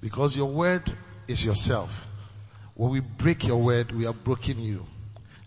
Because 0.01 0.37
your 0.37 0.47
word 0.47 0.93
is 1.29 1.45
yourself. 1.45 2.09
When 2.75 2.91
we 2.91 2.99
break 2.99 3.47
your 3.47 3.59
word, 3.59 3.93
we 3.93 4.07
are 4.07 4.13
breaking 4.13 4.59
you. 4.59 4.85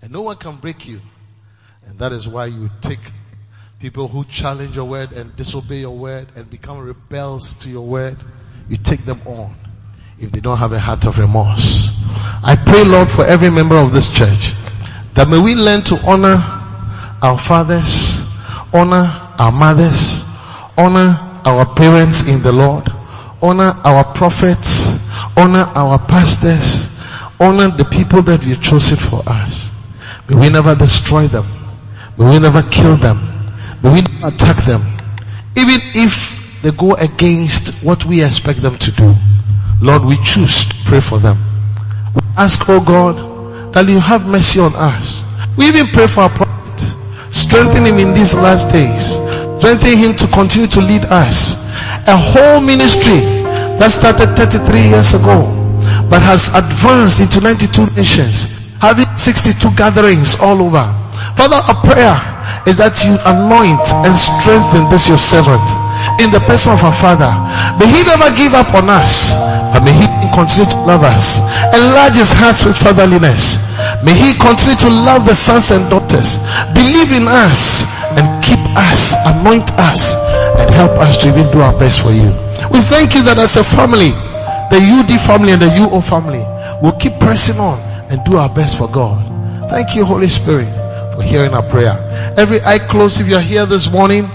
And 0.02 0.12
no 0.12 0.22
one 0.22 0.38
can 0.38 0.56
break 0.56 0.88
you. 0.88 1.02
And 1.86 2.00
that 2.00 2.14
is 2.14 2.28
why 2.28 2.46
you 2.46 2.70
take 2.80 3.12
people 3.80 4.08
who 4.08 4.24
challenge 4.24 4.78
your 4.78 4.86
word 4.86 5.12
and 5.12 5.36
disobey 5.36 5.80
your 5.82 5.98
word 5.98 6.30
and 6.38 6.50
become 6.50 6.80
rebels 6.80 7.56
to 7.56 7.70
your 7.70 7.86
word. 7.86 8.18
You 8.70 8.78
take 8.78 9.02
them 9.02 9.20
on 9.26 9.65
if 10.20 10.32
they 10.32 10.40
don't 10.40 10.58
have 10.58 10.72
a 10.72 10.80
heart 10.80 11.06
of 11.06 11.18
remorse. 11.20 11.90
I 12.44 12.56
pray 12.56 12.84
Lord 12.84 13.12
for 13.12 13.26
every 13.26 13.50
member 13.50 13.76
of 13.76 13.92
this 13.92 14.10
church 14.10 14.54
that 15.14 15.28
may 15.28 15.40
we 15.40 15.56
learn 15.56 15.82
to 15.84 15.96
honor 16.06 16.36
our 17.22 17.38
fathers, 17.38 18.22
honor 18.74 19.06
our 19.40 19.52
mothers, 19.52 20.24
honor 20.78 21.16
our 21.46 21.66
parents 21.76 22.28
in 22.28 22.42
the 22.42 22.52
Lord, 22.52 22.88
honor 23.42 23.74
our 23.84 24.04
prophets, 24.14 25.10
honor 25.38 25.66
our 25.76 26.00
pastors, 26.00 26.90
honor 27.40 27.70
the 27.76 27.86
people 27.86 28.22
that 28.24 28.46
you 28.46 28.56
chosen 28.56 28.98
for 28.98 29.22
us. 29.28 29.72
May 30.30 30.40
we 30.40 30.50
never 30.50 30.76
destroy 30.76 31.28
them. 31.28 31.46
May 32.18 32.30
we 32.30 32.40
never 32.40 32.62
kill 32.64 32.96
them. 32.96 33.18
May 33.84 33.94
we 33.94 34.02
never 34.02 34.28
attack 34.36 34.64
them. 34.66 34.82
Even 35.58 35.80
if 35.94 36.62
they 36.62 36.72
go 36.72 36.94
against 36.96 37.86
what 37.86 38.06
we 38.06 38.24
expect 38.24 38.62
them 38.62 38.78
to 38.78 38.92
do. 38.92 39.16
Lord, 39.86 40.04
we 40.04 40.18
choose 40.18 40.66
to 40.66 40.76
pray 40.90 41.00
for 41.00 41.20
them. 41.20 41.38
We 42.16 42.22
ask, 42.36 42.60
oh 42.68 42.84
God, 42.84 43.72
that 43.74 43.88
you 43.88 44.00
have 44.00 44.26
mercy 44.26 44.60
on 44.60 44.72
us. 44.74 45.22
We 45.60 45.68
even 45.68 45.88
pray 45.94 46.08
for 46.08 46.22
our 46.22 46.30
prophet. 46.30 46.82
Strengthen 47.32 47.86
him 47.86 48.00
in 48.00 48.16
these 48.16 48.34
last 48.34 48.72
days. 48.72 49.14
Strengthen 49.62 49.98
him 49.98 50.16
to 50.18 50.28
continue 50.34 50.68
to 50.70 50.82
lead 50.82 51.04
us. 51.06 51.54
A 52.10 52.18
whole 52.18 52.62
ministry 52.62 53.22
that 53.78 53.92
started 53.92 54.34
33 54.34 54.90
years 54.90 55.14
ago, 55.14 55.54
but 56.10 56.22
has 56.24 56.50
advanced 56.50 57.22
into 57.22 57.42
92 57.42 57.86
nations, 57.94 58.50
having 58.82 59.06
62 59.18 59.70
gatherings 59.78 60.34
all 60.42 60.66
over. 60.66 61.05
Father, 61.34 61.58
our 61.58 61.80
prayer 61.82 62.18
is 62.70 62.78
that 62.78 63.02
you 63.02 63.18
anoint 63.26 63.82
and 64.06 64.14
strengthen 64.14 64.86
this 64.94 65.10
your 65.10 65.18
servant 65.18 65.66
in 66.22 66.30
the 66.30 66.42
person 66.46 66.78
of 66.78 66.82
our 66.86 66.94
Father. 66.94 67.30
May 67.82 67.90
he 67.90 68.06
never 68.06 68.30
give 68.38 68.54
up 68.54 68.70
on 68.78 68.90
us, 68.90 69.34
but 69.74 69.82
may 69.82 69.94
he 69.94 70.06
continue 70.30 70.70
to 70.70 70.80
love 70.86 71.02
us. 71.02 71.42
Enlarge 71.74 72.16
his 72.18 72.32
heart 72.32 72.58
with 72.62 72.78
fatherliness. 72.78 73.62
May 74.06 74.14
he 74.14 74.38
continue 74.38 74.78
to 74.86 74.90
love 74.90 75.26
the 75.26 75.36
sons 75.36 75.74
and 75.74 75.90
daughters. 75.90 76.38
Believe 76.74 77.12
in 77.14 77.26
us 77.26 77.86
and 78.16 78.26
keep 78.46 78.62
us, 78.78 79.18
anoint 79.26 79.68
us, 79.82 80.14
and 80.62 80.70
help 80.74 80.98
us 81.02 81.22
to 81.24 81.30
even 81.30 81.50
do 81.52 81.60
our 81.62 81.76
best 81.78 82.02
for 82.02 82.14
you. 82.14 82.30
We 82.72 82.80
thank 82.82 83.16
you 83.16 83.24
that 83.30 83.38
as 83.38 83.58
a 83.58 83.64
family, 83.64 84.14
the 84.72 84.80
UD 84.82 85.12
family 85.22 85.54
and 85.54 85.62
the 85.62 85.72
UO 85.86 86.02
family 86.02 86.44
will 86.82 86.98
keep 86.98 87.20
pressing 87.20 87.60
on 87.60 87.78
and 88.10 88.24
do 88.26 88.38
our 88.38 88.50
best 88.50 88.78
for 88.78 88.88
God. 88.88 89.70
Thank 89.70 89.96
you, 89.96 90.06
Holy 90.06 90.28
Spirit, 90.28 90.70
for 91.16 91.24
hearing 91.24 91.54
our 91.54 91.64
prayer. 91.64 92.34
Every 92.38 92.62
eye 92.62 92.80
closed 92.80 93.20
if 93.22 93.28
you're 93.28 93.40
here 93.40 93.66
this 93.66 93.92
morning. 93.92 94.30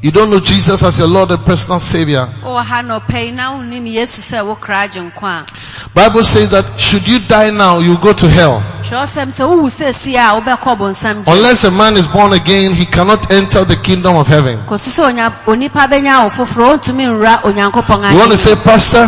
You 0.00 0.10
don't 0.10 0.30
know 0.30 0.40
Jesus 0.40 0.82
as 0.82 0.98
your 0.98 1.06
Lord 1.06 1.30
and 1.30 1.38
personal 1.44 1.78
Savior. 1.78 2.26
wowɔ 2.42 2.64
ha 2.64 2.82
na 2.82 2.98
ɔpɛ 2.98 3.24
yi 3.24 3.30
na 3.30 3.52
wonnim 3.54 3.86
yesu 3.86 4.18
sɛ 4.18 4.44
wo 4.44 4.56
kra 4.56 4.88
agye 4.88 5.00
nkwa 5.12 5.46
a 5.46 5.88
Bible 5.94 6.24
says 6.24 6.50
that 6.50 6.64
should 6.80 7.06
you 7.06 7.20
die 7.20 7.50
now, 7.50 7.78
you 7.78 7.96
go 7.98 8.12
to 8.12 8.28
hell. 8.28 8.60
kyerɛwsɛm 8.82 9.28
sɛ 9.30 9.46
wowu 9.46 9.70
sɛsi 9.70 10.14
a 10.16 10.40
wobɛkɔ 10.40 10.76
bonsam 10.76 11.24
gye 11.24 11.32
Unless 11.32 11.62
a 11.64 11.70
man 11.70 11.96
is 11.96 12.08
born 12.08 12.32
again, 12.32 12.72
he 12.72 12.84
cannot 12.84 13.30
enter 13.30 13.62
the 13.64 13.76
kingdom 13.76 14.16
of 14.16 14.26
heaven. 14.26 14.58
kɔsi 14.66 14.90
sɛ 14.90 15.04
onya- 15.12 15.32
onipa 15.46 15.86
bɛnya 15.88 16.24
wo 16.24 16.30
foforɔ 16.30 16.78
ɔntumi 16.78 17.06
nwura 17.06 17.42
onyankopɔn 17.42 18.10
You 18.12 18.18
want 18.18 18.32
to 18.32 18.36
say, 18.36 18.56
Pastor, 18.56 19.06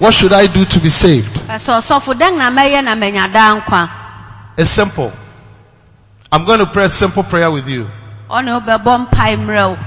what 0.00 0.12
should 0.12 0.34
I 0.34 0.48
do 0.48 0.66
to 0.66 0.80
be 0.80 0.90
saved? 0.90 1.34
Eh, 1.48 1.54
ɛsɛ 1.54 1.78
ɔsɔfo 1.80 2.12
dɛn 2.12 2.36
na 2.36 2.50
mɛyɛ 2.50 2.84
na 2.84 2.94
manya 2.94 3.26
daa 3.32 3.58
nkwa 3.58 3.88
It's 4.58 4.68
simple. 4.68 5.10
I'm 6.30 6.44
going 6.44 6.58
to 6.58 6.66
pray 6.66 6.84
a 6.84 6.88
simple 6.88 7.22
prayer 7.22 7.50
with 7.50 7.68
you. 7.68 7.88
ɔne 8.30 8.60
wobɛbɔ 8.60 9.08
mpae 9.08 9.36
mmerɛ 9.36 9.70
wo 9.70 9.78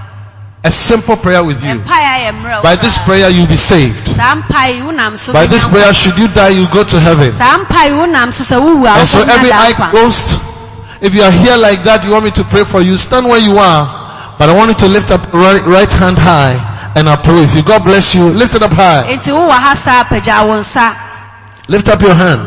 A 0.64 0.72
simple 0.72 1.16
prayer 1.18 1.44
with 1.44 1.64
you. 1.64 1.76
mpae 1.76 2.06
ayɛ 2.14 2.32
mmerɛ 2.42 2.58
wo 2.58 2.64
By 2.64 2.76
this 2.76 2.98
prayer 3.00 3.30
you'll 3.30 3.48
be 3.48 3.56
saved. 3.56 4.08
saa 4.08 4.36
mpae 4.36 4.76
yi 4.76 4.82
wonam 4.82 5.18
so 5.18 5.34
By 5.34 5.46
this 5.46 5.64
prayer, 5.66 5.94
should 5.94 6.18
you 6.18 6.28
die, 6.30 6.50
you 6.50 6.68
go 6.68 6.84
to 6.84 7.00
heaven. 7.00 7.30
saa 7.32 7.58
mpae 7.60 7.90
yi 7.90 7.92
wonam 7.92 8.34
so 8.34 8.44
sɛ 8.44 8.60
wowu 8.60 8.86
a 8.86 9.00
And 9.00 9.08
so 9.08 9.20
every 9.22 9.52
eye 9.52 9.74
closed, 9.92 10.34
if 11.02 11.14
you 11.14 11.22
are 11.22 11.32
here 11.32 11.58
like 11.58 11.84
that, 11.84 12.04
you 12.04 12.12
want 12.12 12.26
me 12.26 12.32
to 12.32 12.44
pray 12.44 12.64
for 12.64 12.82
you, 12.82 12.98
stand 12.98 13.28
where 13.28 13.40
you 13.40 13.58
are. 13.58 14.36
But 14.40 14.50
I 14.50 14.54
want 14.58 14.70
you 14.70 14.88
to 14.88 14.88
lift 14.88 15.12
up 15.12 15.32
right, 15.34 15.64
right 15.66 15.92
hand 15.94 16.18
high 16.18 16.58
and 16.96 17.08
I'll 17.08 17.22
pray 17.22 17.40
with 17.40 17.56
you. 17.56 17.62
God 17.64 17.84
bless 17.84 18.16
you. 18.16 18.24
Lift 18.26 18.56
it 18.56 18.64
up 18.64 18.72
high. 18.72 19.04
enti 19.14 19.30
wowɔ 19.32 19.50
ha 19.52 19.74
saa 19.76 20.04
pagya 20.06 20.46
wo 20.48 20.58
nsa 20.60 20.96
Lift 21.68 21.88
up 21.90 22.02
your 22.02 22.16
hand. 22.16 22.42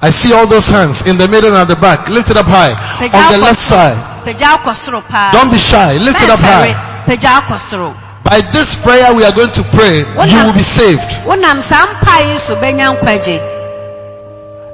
Pagya 0.00 0.02
wo 0.02 0.02
nsa 0.02 0.02
kɔ 0.02 0.02
soro 0.02 0.02
I 0.02 0.10
see 0.10 0.32
all 0.32 0.46
those 0.46 0.68
hands 0.68 1.06
in 1.06 1.16
the 1.16 1.26
middle 1.28 1.50
and 1.50 1.58
at 1.58 1.68
the 1.68 1.76
back. 1.76 2.08
Lift 2.08 2.30
it 2.30 2.36
up 2.36 2.46
high. 2.46 2.72
On 3.00 3.32
the 3.32 3.38
left 3.38 3.60
side. 3.60 3.96
pagya 4.24 4.62
kɔ 4.62 4.74
soro 4.74 5.02
paa 5.08 5.32
Don't 5.32 5.50
be 5.50 5.58
shy. 5.58 5.98
Lift 5.98 6.22
it 6.22 6.30
up 6.30 6.38
high. 6.40 6.74
pagya 7.06 7.40
kɔ 7.46 7.58
soro 7.58 7.94
By 8.22 8.40
this 8.40 8.74
prayer 8.74 9.14
we 9.14 9.24
are 9.24 9.32
going 9.32 9.52
to 9.52 9.62
pray, 9.62 10.00
you 10.00 10.44
will 10.44 10.52
be 10.52 10.62
saved. 10.62 11.10
wonam 11.24 11.62
saa 11.62 11.86
mpae 11.86 12.32
yi 12.32 12.38
so 12.38 12.56
bɛnya 12.56 12.98
nkwagye 12.98 13.40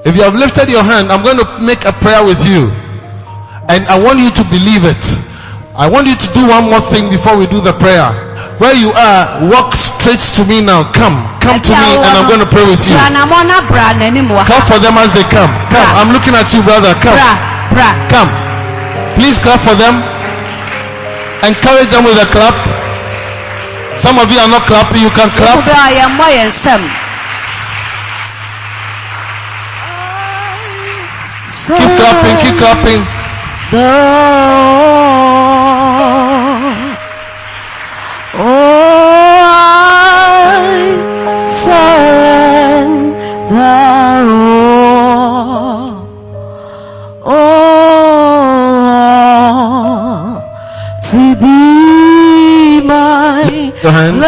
If 0.04 0.16
you 0.16 0.22
have 0.22 0.34
lifted 0.34 0.68
your 0.68 0.82
hand, 0.82 1.12
I'm 1.12 1.22
going 1.22 1.38
to 1.38 1.46
make 1.60 1.84
a 1.84 1.92
prayer 1.92 2.24
with 2.24 2.44
you. 2.44 2.70
And 3.68 3.86
I 3.86 4.02
want 4.02 4.18
you 4.18 4.30
to 4.32 4.44
believe 4.50 4.82
it. 4.84 5.04
I 5.76 5.88
want 5.88 6.08
you 6.08 6.16
to 6.16 6.28
do 6.34 6.48
one 6.48 6.64
more 6.68 6.80
thing 6.80 7.08
before 7.08 7.36
we 7.36 7.46
do 7.46 7.60
the 7.60 7.72
prayer. 7.72 8.10
Where 8.58 8.74
you 8.76 8.92
are, 8.92 9.48
walk 9.48 9.74
straight 9.74 10.20
to 10.36 10.44
me 10.44 10.60
now. 10.60 10.92
Come. 10.92 11.16
Come 11.40 11.60
to 11.60 11.72
me 11.72 11.88
and 11.98 12.12
I'm 12.16 12.28
going 12.28 12.40
to 12.44 12.50
pray 12.50 12.64
with 12.64 12.80
you. 12.86 12.94
Tuanamɔ 12.96 13.46
na 13.48 13.60
bra 13.66 13.92
n'anim 13.96 14.28
wɔ 14.28 14.44
Clap 14.46 14.64
for 14.68 14.78
them 14.78 14.96
as 14.98 15.12
they 15.12 15.24
come. 15.24 15.50
Come. 15.72 15.88
I'm 15.98 16.12
looking 16.12 16.34
at 16.34 16.52
you 16.52 16.62
brother. 16.62 16.94
Come. 17.00 17.16
Come. 18.12 18.30
Please 19.16 19.38
clap 19.40 19.60
for 19.60 19.74
them. 19.74 20.02
Encourage 21.42 21.90
them 21.90 22.04
with 22.04 22.18
a 22.20 22.26
clap. 22.30 22.54
Some 23.98 24.18
of 24.18 24.30
you 24.30 24.38
are 24.38 24.48
not 24.48 24.62
clapping. 24.68 25.02
You 25.02 25.10
can 25.10 25.28
clap. 25.36 25.58
Wobɛ 25.64 25.72
a 25.72 25.94
yɛn 25.98 26.10
mmɔ 26.16 26.28
yɛn 43.50 44.26
nsam. 44.26 45.32
Keep 51.02 51.38
clapping. 51.38 51.82
Keep 53.48 53.74
clapping. 53.80 53.82
Your 53.82 53.92
hand. 53.92 54.18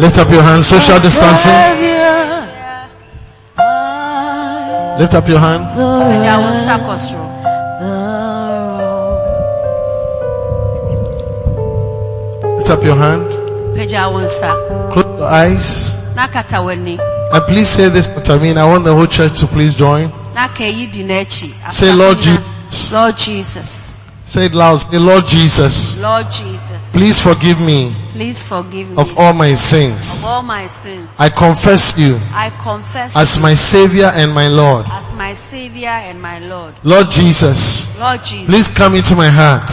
Lift 0.00 0.18
up 0.18 0.30
your 0.30 0.42
hand. 0.42 0.62
Social 0.64 1.00
distancing. 1.00 1.52
Lift 4.98 5.14
up 5.14 5.28
your 5.28 5.38
hand. 5.38 5.62
Pagya 5.62 6.34
wo 6.40 6.48
nsa 6.52 6.76
kɔ 6.84 6.94
soro. 6.96 7.26
Lift 12.58 12.70
up 12.70 12.82
your 12.84 12.96
hand. 12.96 13.26
Pagya 13.76 14.08
wo 14.12 14.18
nsa. 14.20 14.50
Close 14.92 15.18
your 15.18 15.28
eyes. 15.28 15.92
Na 17.36 17.40
kata 17.40 17.44
w'ani. 17.44 17.44
And 17.44 17.44
please 17.46 17.68
say 17.68 17.88
this 17.88 18.08
after 18.08 18.38
me. 18.38 18.50
And 18.50 18.58
I 18.58 18.64
want 18.64 18.84
the 18.84 18.94
whole 18.94 19.06
church 19.06 19.40
to 19.40 19.46
please 19.46 19.74
join. 19.74 20.10
Na 20.34 20.48
ka 20.48 20.64
eyi 20.64 20.90
di 20.90 21.04
n'akyi. 21.04 21.52
Say, 21.72 21.92
Lord. 21.92 22.18
Jesus. 22.18 22.92
Lord 22.92 23.16
Jesus. 23.16 23.96
Say 24.26 24.46
it 24.46 24.54
loud. 24.54 24.78
Say, 24.78 24.98
Lord 24.98 25.24
Jesus, 25.26 26.02
Lord 26.02 26.26
Jesus. 26.32 26.92
please 26.92 27.16
forgive 27.22 27.60
me 27.60 27.94
Please 28.10 28.42
forgive 28.48 28.90
me 28.90 28.96
of 28.96 29.16
all 29.16 29.32
my 29.32 29.54
sins. 29.54 30.24
of 30.24 30.30
all 30.30 30.42
my 30.42 30.66
sins. 30.66 31.20
I 31.20 31.28
confess 31.28 31.96
you 31.96 32.18
I 32.34 32.50
confess 32.50 33.16
as 33.16 33.38
my 33.38 33.54
Savior 33.54 34.10
and 34.12 34.34
my 34.34 34.48
Lord. 34.48 34.86
as 34.90 35.14
my 35.14 35.34
Savior 35.34 35.90
and 35.90 36.20
my 36.20 36.40
Lord. 36.40 36.74
Lord 36.82 37.08
Jesus, 37.12 37.96
Lord 38.00 38.24
Jesus. 38.24 38.46
please 38.50 38.68
come 38.76 38.96
into 38.96 39.14
my 39.14 39.30
heart 39.30 39.70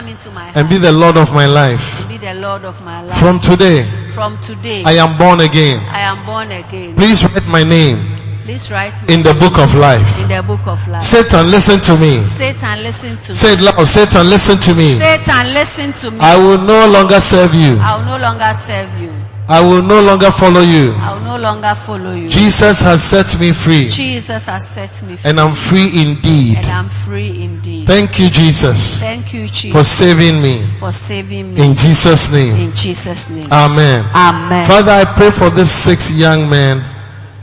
come 0.00 0.08
into 0.08 0.30
my 0.30 0.44
heart 0.44 0.56
and 0.56 0.68
be 0.68 0.78
the 0.78 0.92
Lord 0.92 1.16
of 1.16 1.32
my 1.34 1.46
life. 1.46 2.08
be 2.08 2.16
the 2.16 2.34
Lord 2.34 2.64
of 2.64 2.82
my 2.82 3.02
life. 3.02 3.18
From 3.18 3.38
today, 3.38 3.84
From 4.08 4.40
today, 4.40 4.82
I 4.84 4.92
am 4.94 5.16
born 5.18 5.40
again. 5.40 5.80
I 5.88 6.00
am 6.00 6.24
born 6.24 6.50
again. 6.50 6.96
Please 6.96 7.22
write 7.24 7.46
my 7.46 7.64
name 7.64 8.16
Please 8.44 8.70
write 8.72 8.96
in 9.10 9.22
the 9.22 9.34
book 9.34 9.58
of 9.58 9.74
life. 9.74 10.20
in 10.22 10.28
the 10.28 10.42
book 10.42 10.66
of 10.66 10.80
life. 10.88 11.02
Satan, 11.02 11.50
listen 11.50 11.78
to 11.80 11.96
me. 11.96 12.24
Satan, 12.24 12.82
listen 12.82 13.16
to 13.16 13.34
Say 13.34 13.52
it 13.52 13.60
loud. 13.60 13.86
Satan, 13.86 14.28
listen 14.28 14.58
to 14.58 14.74
me. 14.74 14.96
Satan, 14.96 15.52
listen 15.52 15.92
to 15.92 16.10
me. 16.10 16.18
I 16.20 16.36
will 16.36 16.58
no 16.58 16.88
longer 16.88 17.20
serve 17.20 17.54
you. 17.54 17.76
I 17.78 17.98
will 17.98 18.06
no 18.06 18.18
longer 18.18 18.52
serve 18.54 19.00
you. 19.00 19.12
I 19.50 19.66
will 19.66 19.82
no 19.82 20.00
longer 20.00 20.30
follow 20.30 20.60
you. 20.60 20.92
I 20.92 21.14
will 21.14 21.22
no 21.22 21.36
longer 21.36 21.74
follow 21.74 22.12
you. 22.14 22.28
Jesus 22.28 22.82
has 22.82 23.02
set 23.02 23.40
me 23.40 23.50
free 23.50 23.88
Jesus 23.88 24.46
has 24.46 24.68
set 24.68 25.02
me 25.02 25.16
free. 25.16 25.28
and 25.28 25.40
I'm 25.40 25.56
free 25.56 25.90
indeed. 26.00 26.58
And 26.58 26.66
I'm 26.66 26.88
free 26.88 27.42
indeed. 27.42 27.84
Thank 27.84 28.20
you, 28.20 28.30
Jesus, 28.30 29.00
Thank 29.00 29.34
you, 29.34 29.48
Jesus. 29.48 29.72
for 29.72 29.82
saving 29.82 30.40
me. 30.40 30.64
for 30.78 30.92
saving 30.92 31.52
me. 31.52 31.66
In 31.66 31.74
Jesus' 31.74 32.30
name. 32.30 32.68
In 32.68 32.76
Jesus' 32.76 33.28
name. 33.28 33.50
Amen. 33.50 34.04
Amen. 34.14 34.68
Father, 34.68 34.92
I 34.92 35.14
pray 35.16 35.32
for 35.32 35.50
these 35.50 35.70
six 35.72 36.12
young 36.16 36.48
men. 36.48 36.84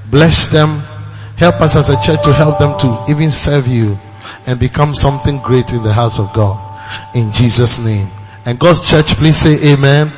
Bless 0.10 0.48
them. 0.48 0.80
Help 1.36 1.60
us 1.60 1.76
as 1.76 1.90
a 1.90 2.02
church 2.02 2.24
to 2.24 2.32
help 2.32 2.58
them 2.58 2.80
to 2.80 3.12
even 3.12 3.32
serve 3.32 3.68
you 3.68 3.98
and 4.46 4.58
become 4.62 4.96
something 4.96 5.40
great 5.40 5.74
in 5.74 5.84
the 5.84 5.92
house 5.92 6.20
of 6.20 6.32
God. 6.34 6.56
In 7.14 7.34
Jesus' 7.34 7.84
name. 7.84 8.08
And 8.46 8.58
God's 8.58 8.90
church, 8.90 9.08
please 9.20 9.36
say 9.36 9.74
amen. 9.74 10.10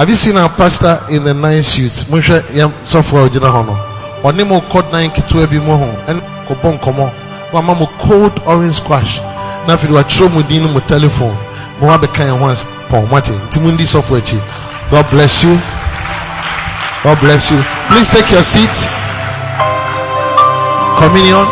Have 0.00 0.08
you 0.08 0.14
seen 0.14 0.34
our 0.38 0.48
pastor 0.48 0.98
in 1.10 1.24
the 1.24 1.34
nice 1.34 1.74
suit? 1.74 1.92
Mohwɛ 2.08 2.40
yɛn 2.56 2.72
sɔfo 2.88 3.20
a 3.20 3.28
ogyina 3.28 3.52
hɔ 3.52 3.66
no. 3.66 3.76
Ɔne 4.24 4.48
mo 4.48 4.60
kɔ 4.62 4.90
dan 4.90 5.10
ketewa 5.10 5.46
bi 5.46 5.58
mu 5.58 5.76
ho. 5.76 5.84
Ɛne 6.08 6.22
kɔbɔ 6.48 6.80
nkɔmɔ. 6.80 7.12
Wama 7.52 7.74
mo 7.78 7.86
cold 7.98 8.32
orange 8.46 8.72
squash. 8.80 9.20
Na 9.68 9.76
afei 9.76 9.90
watwerɛ 9.92 10.32
mo 10.32 10.40
din 10.40 10.72
mo 10.72 10.80
telephone. 10.80 11.36
Mo 11.82 11.88
wa 11.88 11.98
bɛka 11.98 12.24
yɛn 12.24 12.38
ho 12.38 12.48
as 12.48 12.64
pɔn 12.88 13.10
mate. 13.10 13.28
Nti 13.28 13.60
mo 13.60 13.72
ndi 13.72 13.84
sɔfo 13.84 14.16
akyi. 14.16 14.40
God 14.90 15.04
bless 15.10 15.44
you. 15.44 15.52
God 17.04 17.20
bless 17.20 17.50
you. 17.50 17.60
Please 17.88 18.08
take 18.08 18.30
your 18.32 18.40
seat. 18.42 18.72
Communion 20.96 21.44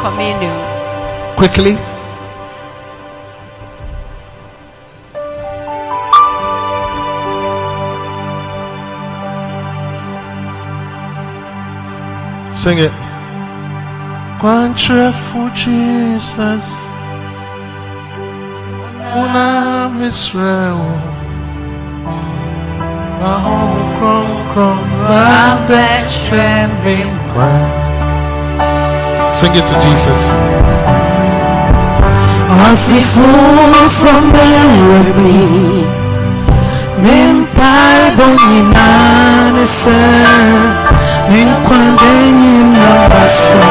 Communion. 0.00 0.56
quickly. 1.36 1.76
Sing 12.60 12.76
it. 12.78 12.92
Quantra 14.38 15.14
for 15.14 15.48
Jesus. 15.56 16.66
Una 19.16 19.88
Israel. 20.04 20.84
Mahom 23.20 23.72
krom 23.96 24.30
krom 24.52 24.80
Sing 29.38 29.52
it 29.56 29.64
to 29.70 29.74
Jesus. 29.80 30.22
Afifu 32.68 33.28
from 34.00 34.22
Mary, 34.36 35.40
Mimpai 37.04 38.00
Boninane 38.18 39.64
se, 41.30 41.34
Minquandenyi 41.34 42.64
Nambasho, 42.64 43.62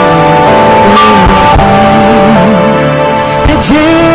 Eje, 3.49 4.09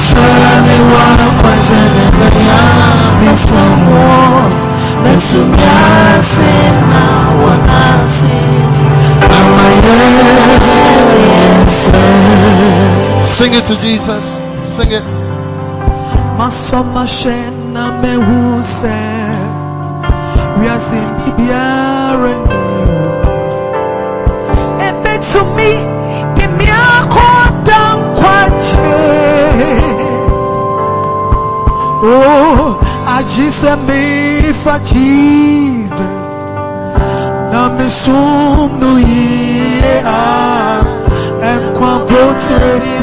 Shashane 0.00 0.76
Niese, 3.20 3.60
Sing 13.24 13.52
it 13.54 13.64
to 13.66 13.76
Jesus. 13.80 14.42
Sing 14.64 14.90
it. 14.92 15.04
Masoma 16.38 17.04
shena 17.06 18.00
bibiara 21.24 22.32
ni 22.48 22.64
Ebe 24.88 25.14
to 25.32 25.40
me 25.56 25.70
kwache 28.16 28.92
Oh 32.02 32.89
I 33.20 33.22
just 33.22 33.62
me 33.86 34.50
for 34.64 34.78
Jesus 34.78 36.30
Na 37.52 37.68
me 37.76 37.84
sum 37.84 38.80
no 38.80 38.96
ye 38.96 40.00
ah 40.06 40.80
En 41.50 41.60
kwa 41.76 41.94
posre 42.08 42.72
ni 42.80 42.96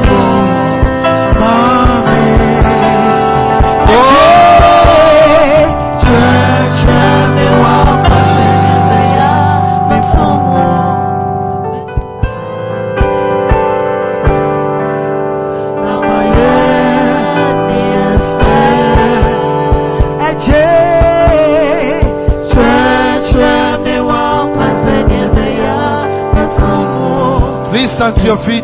stand 27.98 28.16
to 28.16 28.28
your 28.28 28.38
feet. 28.38 28.64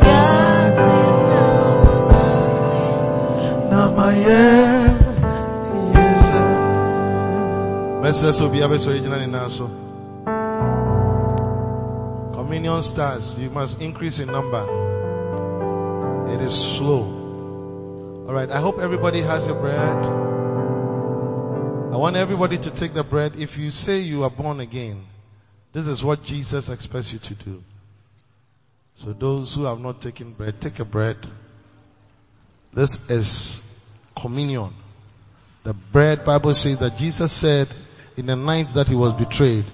Original 8.87 9.19
in. 9.21 9.31
Communion 12.35 12.83
stars, 12.83 13.39
you 13.39 13.49
must 13.49 13.81
increase 13.81 14.19
in 14.19 14.31
number. 14.31 14.63
It 16.35 16.41
is 16.41 16.53
slow. 16.53 17.01
Alright, 18.27 18.51
I 18.51 18.59
hope 18.59 18.77
everybody 18.77 19.21
has 19.21 19.47
a 19.47 19.55
bread. 19.55 19.97
I 21.93 21.97
want 21.97 22.17
everybody 22.17 22.59
to 22.59 22.69
take 22.69 22.93
the 22.93 23.03
bread. 23.03 23.35
If 23.35 23.57
you 23.57 23.71
say 23.71 24.01
you 24.01 24.25
are 24.25 24.29
born 24.29 24.59
again, 24.59 25.05
this 25.71 25.87
is 25.87 26.03
what 26.03 26.23
Jesus 26.23 26.69
expects 26.69 27.13
you 27.13 27.19
to 27.19 27.33
do. 27.33 27.63
So 28.95 29.13
those 29.13 29.55
who 29.55 29.63
have 29.65 29.79
not 29.79 30.01
taken 30.01 30.31
bread, 30.31 30.61
take 30.61 30.79
a 30.79 30.85
bread. 30.85 31.17
This 32.73 33.09
is 33.09 33.89
communion. 34.15 34.69
The 35.63 35.73
bread, 35.73 36.25
Bible 36.25 36.53
says 36.53 36.79
that 36.79 36.97
Jesus 36.97 37.31
said 37.31 37.67
in 38.17 38.25
the 38.25 38.35
night 38.35 38.69
that 38.69 38.87
he 38.87 38.95
was 38.95 39.13
betrayed, 39.13 39.65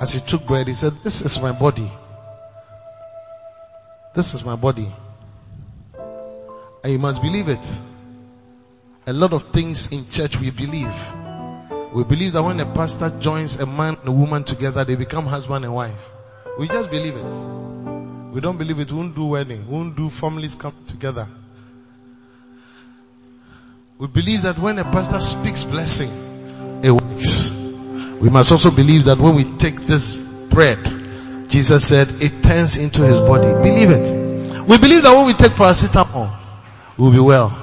as 0.00 0.12
he 0.12 0.20
took 0.20 0.46
bread, 0.46 0.66
he 0.66 0.72
said, 0.72 0.92
this 1.02 1.22
is 1.22 1.40
my 1.40 1.52
body. 1.52 1.90
This 4.14 4.34
is 4.34 4.44
my 4.44 4.56
body. 4.56 4.90
And 6.84 6.92
you 6.92 6.98
must 6.98 7.20
believe 7.20 7.48
it. 7.48 7.80
A 9.06 9.12
lot 9.12 9.32
of 9.32 9.44
things 9.52 9.92
in 9.92 10.08
church 10.08 10.40
we 10.40 10.50
believe. 10.50 10.94
We 11.94 12.04
believe 12.04 12.32
that 12.34 12.42
when 12.42 12.60
a 12.60 12.66
pastor 12.66 13.10
joins 13.20 13.58
a 13.60 13.66
man 13.66 13.96
and 14.00 14.08
a 14.08 14.12
woman 14.12 14.44
together, 14.44 14.84
they 14.84 14.96
become 14.96 15.26
husband 15.26 15.64
and 15.64 15.74
wife. 15.74 16.10
We 16.58 16.68
just 16.68 16.90
believe 16.90 17.16
it. 17.16 17.75
We 18.36 18.42
don't 18.42 18.58
believe 18.58 18.80
it. 18.80 18.92
We 18.92 18.98
won't 18.98 19.14
do 19.14 19.24
wedding. 19.24 19.66
We 19.66 19.72
won't 19.72 19.96
do 19.96 20.10
families 20.10 20.56
come 20.56 20.74
together. 20.86 21.26
We 23.96 24.08
believe 24.08 24.42
that 24.42 24.58
when 24.58 24.78
a 24.78 24.84
pastor 24.84 25.20
speaks 25.20 25.64
blessing, 25.64 26.10
it 26.84 26.90
works. 26.90 27.50
We 28.20 28.28
must 28.28 28.52
also 28.52 28.70
believe 28.70 29.06
that 29.06 29.16
when 29.16 29.36
we 29.36 29.44
take 29.56 29.76
this 29.76 30.16
bread, 30.50 31.48
Jesus 31.48 31.88
said 31.88 32.08
it 32.20 32.42
turns 32.42 32.76
into 32.76 33.06
his 33.06 33.20
body. 33.20 33.54
Believe 33.66 33.88
it. 33.90 34.68
We 34.68 34.76
believe 34.76 35.02
that 35.04 35.16
when 35.16 35.28
we 35.28 35.32
take 35.32 35.52
paracetamol, 35.52 36.30
we'll 36.98 37.12
be 37.12 37.20
well. 37.20 37.58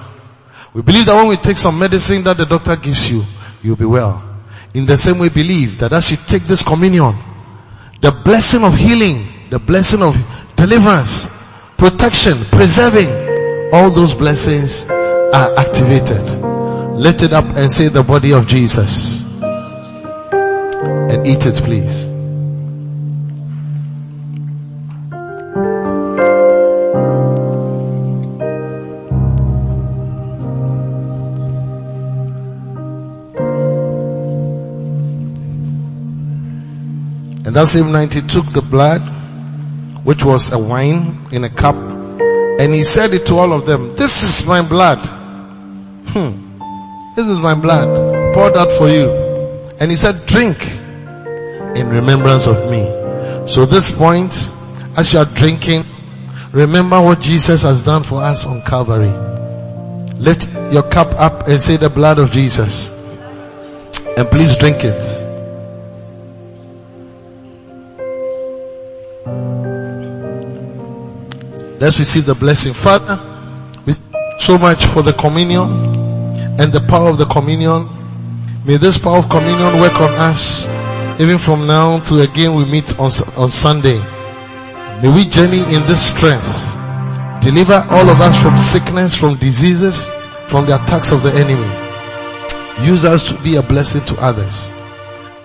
We 0.73 0.81
believe 0.81 1.05
that 1.05 1.13
when 1.13 1.27
we 1.27 1.35
take 1.35 1.57
some 1.57 1.77
medicine 1.77 2.23
that 2.23 2.37
the 2.37 2.45
doctor 2.45 2.77
gives 2.77 3.11
you, 3.11 3.21
you'll 3.61 3.75
be 3.75 3.85
well. 3.85 4.27
In 4.73 4.87
the 4.87 4.97
same 4.97 5.19
way, 5.19 5.29
believe 5.29 5.77
that 5.81 5.93
as 5.93 6.09
you 6.09 6.17
take 6.17 6.41
this 6.45 6.63
communion, 6.63 7.13
the 8.01 8.11
blessing 8.11 8.63
of 8.63 8.75
healing, 8.75 9.23
the 9.51 9.59
blessing 9.59 10.01
of 10.01 10.32
deliverance, 10.63 11.27
protection, 11.75 12.37
preserving, 12.45 13.09
all 13.73 13.89
those 13.89 14.15
blessings 14.15 14.89
are 14.89 15.57
activated. 15.57 16.23
Lift 16.95 17.21
it 17.21 17.33
up 17.33 17.43
and 17.57 17.69
say 17.69 17.89
the 17.89 18.01
body 18.01 18.31
of 18.31 18.47
Jesus. 18.47 19.29
and 19.51 21.27
eat 21.27 21.45
it 21.45 21.55
please. 21.55 22.05
And 37.45 37.53
that 37.53 37.67
same 37.67 37.91
night 37.91 38.13
he 38.13 38.21
took 38.21 38.45
the 38.45 38.61
blood, 38.61 39.12
which 40.03 40.23
was 40.23 40.51
a 40.51 40.59
wine 40.59 41.17
in 41.31 41.43
a 41.43 41.49
cup, 41.49 41.75
and 41.75 42.73
he 42.73 42.83
said 42.83 43.13
it 43.13 43.27
to 43.27 43.35
all 43.35 43.53
of 43.53 43.65
them, 43.65 43.95
this 43.95 44.23
is 44.23 44.47
my 44.47 44.67
blood. 44.67 44.99
Hmm. 44.99 46.43
This 47.15 47.27
is 47.27 47.37
my 47.37 47.59
blood 47.59 48.33
poured 48.33 48.57
out 48.57 48.71
for 48.71 48.89
you. 48.89 49.09
And 49.79 49.91
he 49.91 49.95
said, 49.95 50.25
drink 50.25 50.57
in 51.75 51.89
remembrance 51.89 52.47
of 52.47 52.69
me. 52.69 53.47
So 53.47 53.65
this 53.65 53.95
point, 53.95 54.31
as 54.97 55.11
you 55.13 55.19
are 55.19 55.25
drinking, 55.25 55.85
remember 56.51 57.01
what 57.01 57.21
Jesus 57.21 57.63
has 57.63 57.83
done 57.83 58.03
for 58.03 58.21
us 58.21 58.45
on 58.45 58.61
Calvary. 58.61 59.13
Lift 60.17 60.73
your 60.73 60.83
cup 60.83 61.07
up 61.19 61.47
and 61.47 61.59
say 61.59 61.77
the 61.77 61.89
blood 61.89 62.19
of 62.19 62.31
Jesus. 62.31 62.89
And 64.17 64.27
please 64.29 64.57
drink 64.57 64.77
it. 64.83 65.32
Let's 71.83 71.99
receive 71.99 72.25
the 72.25 72.33
blessing. 72.33 72.71
Father, 72.71 73.19
we 73.85 73.93
so 74.39 74.57
much 74.57 74.85
for 74.85 75.03
the 75.03 75.11
communion 75.11 75.67
and 76.57 76.71
the 76.71 76.79
power 76.87 77.09
of 77.09 77.17
the 77.17 77.25
communion. 77.25 77.89
May 78.63 78.77
this 78.77 78.97
power 78.97 79.17
of 79.17 79.27
communion 79.27 79.81
work 79.81 79.99
on 79.99 80.13
us 80.15 80.65
even 81.19 81.39
from 81.39 81.67
now 81.67 81.99
to 81.99 82.21
again 82.21 82.55
we 82.55 82.63
meet 82.63 82.97
on, 82.97 83.11
on 83.35 83.51
Sunday. 83.51 83.99
May 85.01 85.13
we 85.13 85.25
journey 85.25 85.59
in 85.59 85.83
this 85.83 86.07
strength. 86.07 86.73
Deliver 87.41 87.83
all 87.89 88.09
of 88.09 88.21
us 88.21 88.41
from 88.41 88.57
sickness, 88.57 89.13
from 89.13 89.35
diseases, 89.35 90.05
from 90.47 90.65
the 90.65 90.81
attacks 90.81 91.11
of 91.11 91.21
the 91.21 91.33
enemy. 91.33 92.87
Use 92.87 93.03
us 93.03 93.27
to 93.27 93.43
be 93.43 93.57
a 93.57 93.61
blessing 93.61 94.05
to 94.05 94.21
others. 94.23 94.71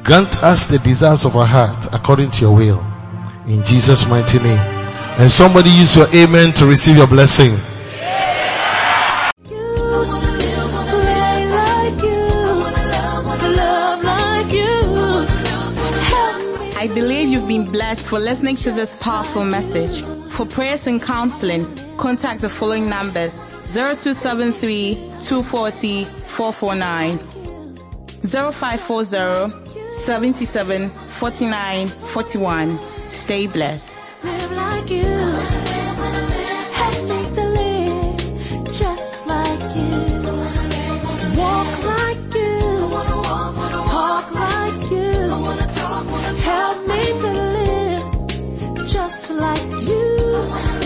Grant 0.05 0.41
us 0.45 0.69
the 0.69 0.79
desires 0.79 1.25
of 1.25 1.37
our 1.37 1.47
heart 1.47 1.89
according 1.93 2.31
to 2.31 2.43
your 2.43 2.55
will. 2.55 2.81
In 3.49 3.65
Jesus' 3.65 4.09
mighty 4.09 4.39
name. 4.39 4.78
And 5.19 5.29
somebody 5.29 5.71
use 5.71 5.97
your 5.97 6.07
amen 6.15 6.53
to 6.55 6.67
receive 6.67 6.97
your 6.97 7.09
blessing. 7.09 7.51
I 16.81 16.87
believe 16.95 17.29
you've 17.31 17.49
been 17.49 17.69
blessed 17.73 18.09
for 18.09 18.21
listening 18.21 18.55
to 18.57 18.71
this 18.71 19.03
powerful 19.03 19.45
message. 19.45 20.03
For 20.31 20.47
prayers 20.47 20.87
and 20.87 21.03
counseling, 21.03 21.67
contact 21.97 22.41
the 22.41 22.49
following 22.49 22.89
numbers 22.89 23.37
0273 23.67 24.95
240 25.25 26.05
449 26.05 27.19
0540 28.23 29.91
77 29.91 30.91
49 30.91 31.89
41. 31.89 32.79
Stay 33.09 33.47
blessed 33.49 33.88
live 34.23 34.51
like 34.53 34.91
you. 34.91 35.03
Hey, 36.79 36.97
make 37.09 37.35
the 37.35 37.45
live 37.59 38.65
just 38.73 39.27
like 39.27 39.77
you. 39.77 39.91
Walk 41.39 41.85
like 41.85 42.35
you. 42.35 42.59
Talk 43.93 44.27
like 44.35 44.91
you. 44.91 45.13
Help 46.51 46.87
me 46.87 47.03
to 47.23 47.31
live 47.57 48.87
just 48.87 49.31
like 49.31 49.71
you. 49.87 50.78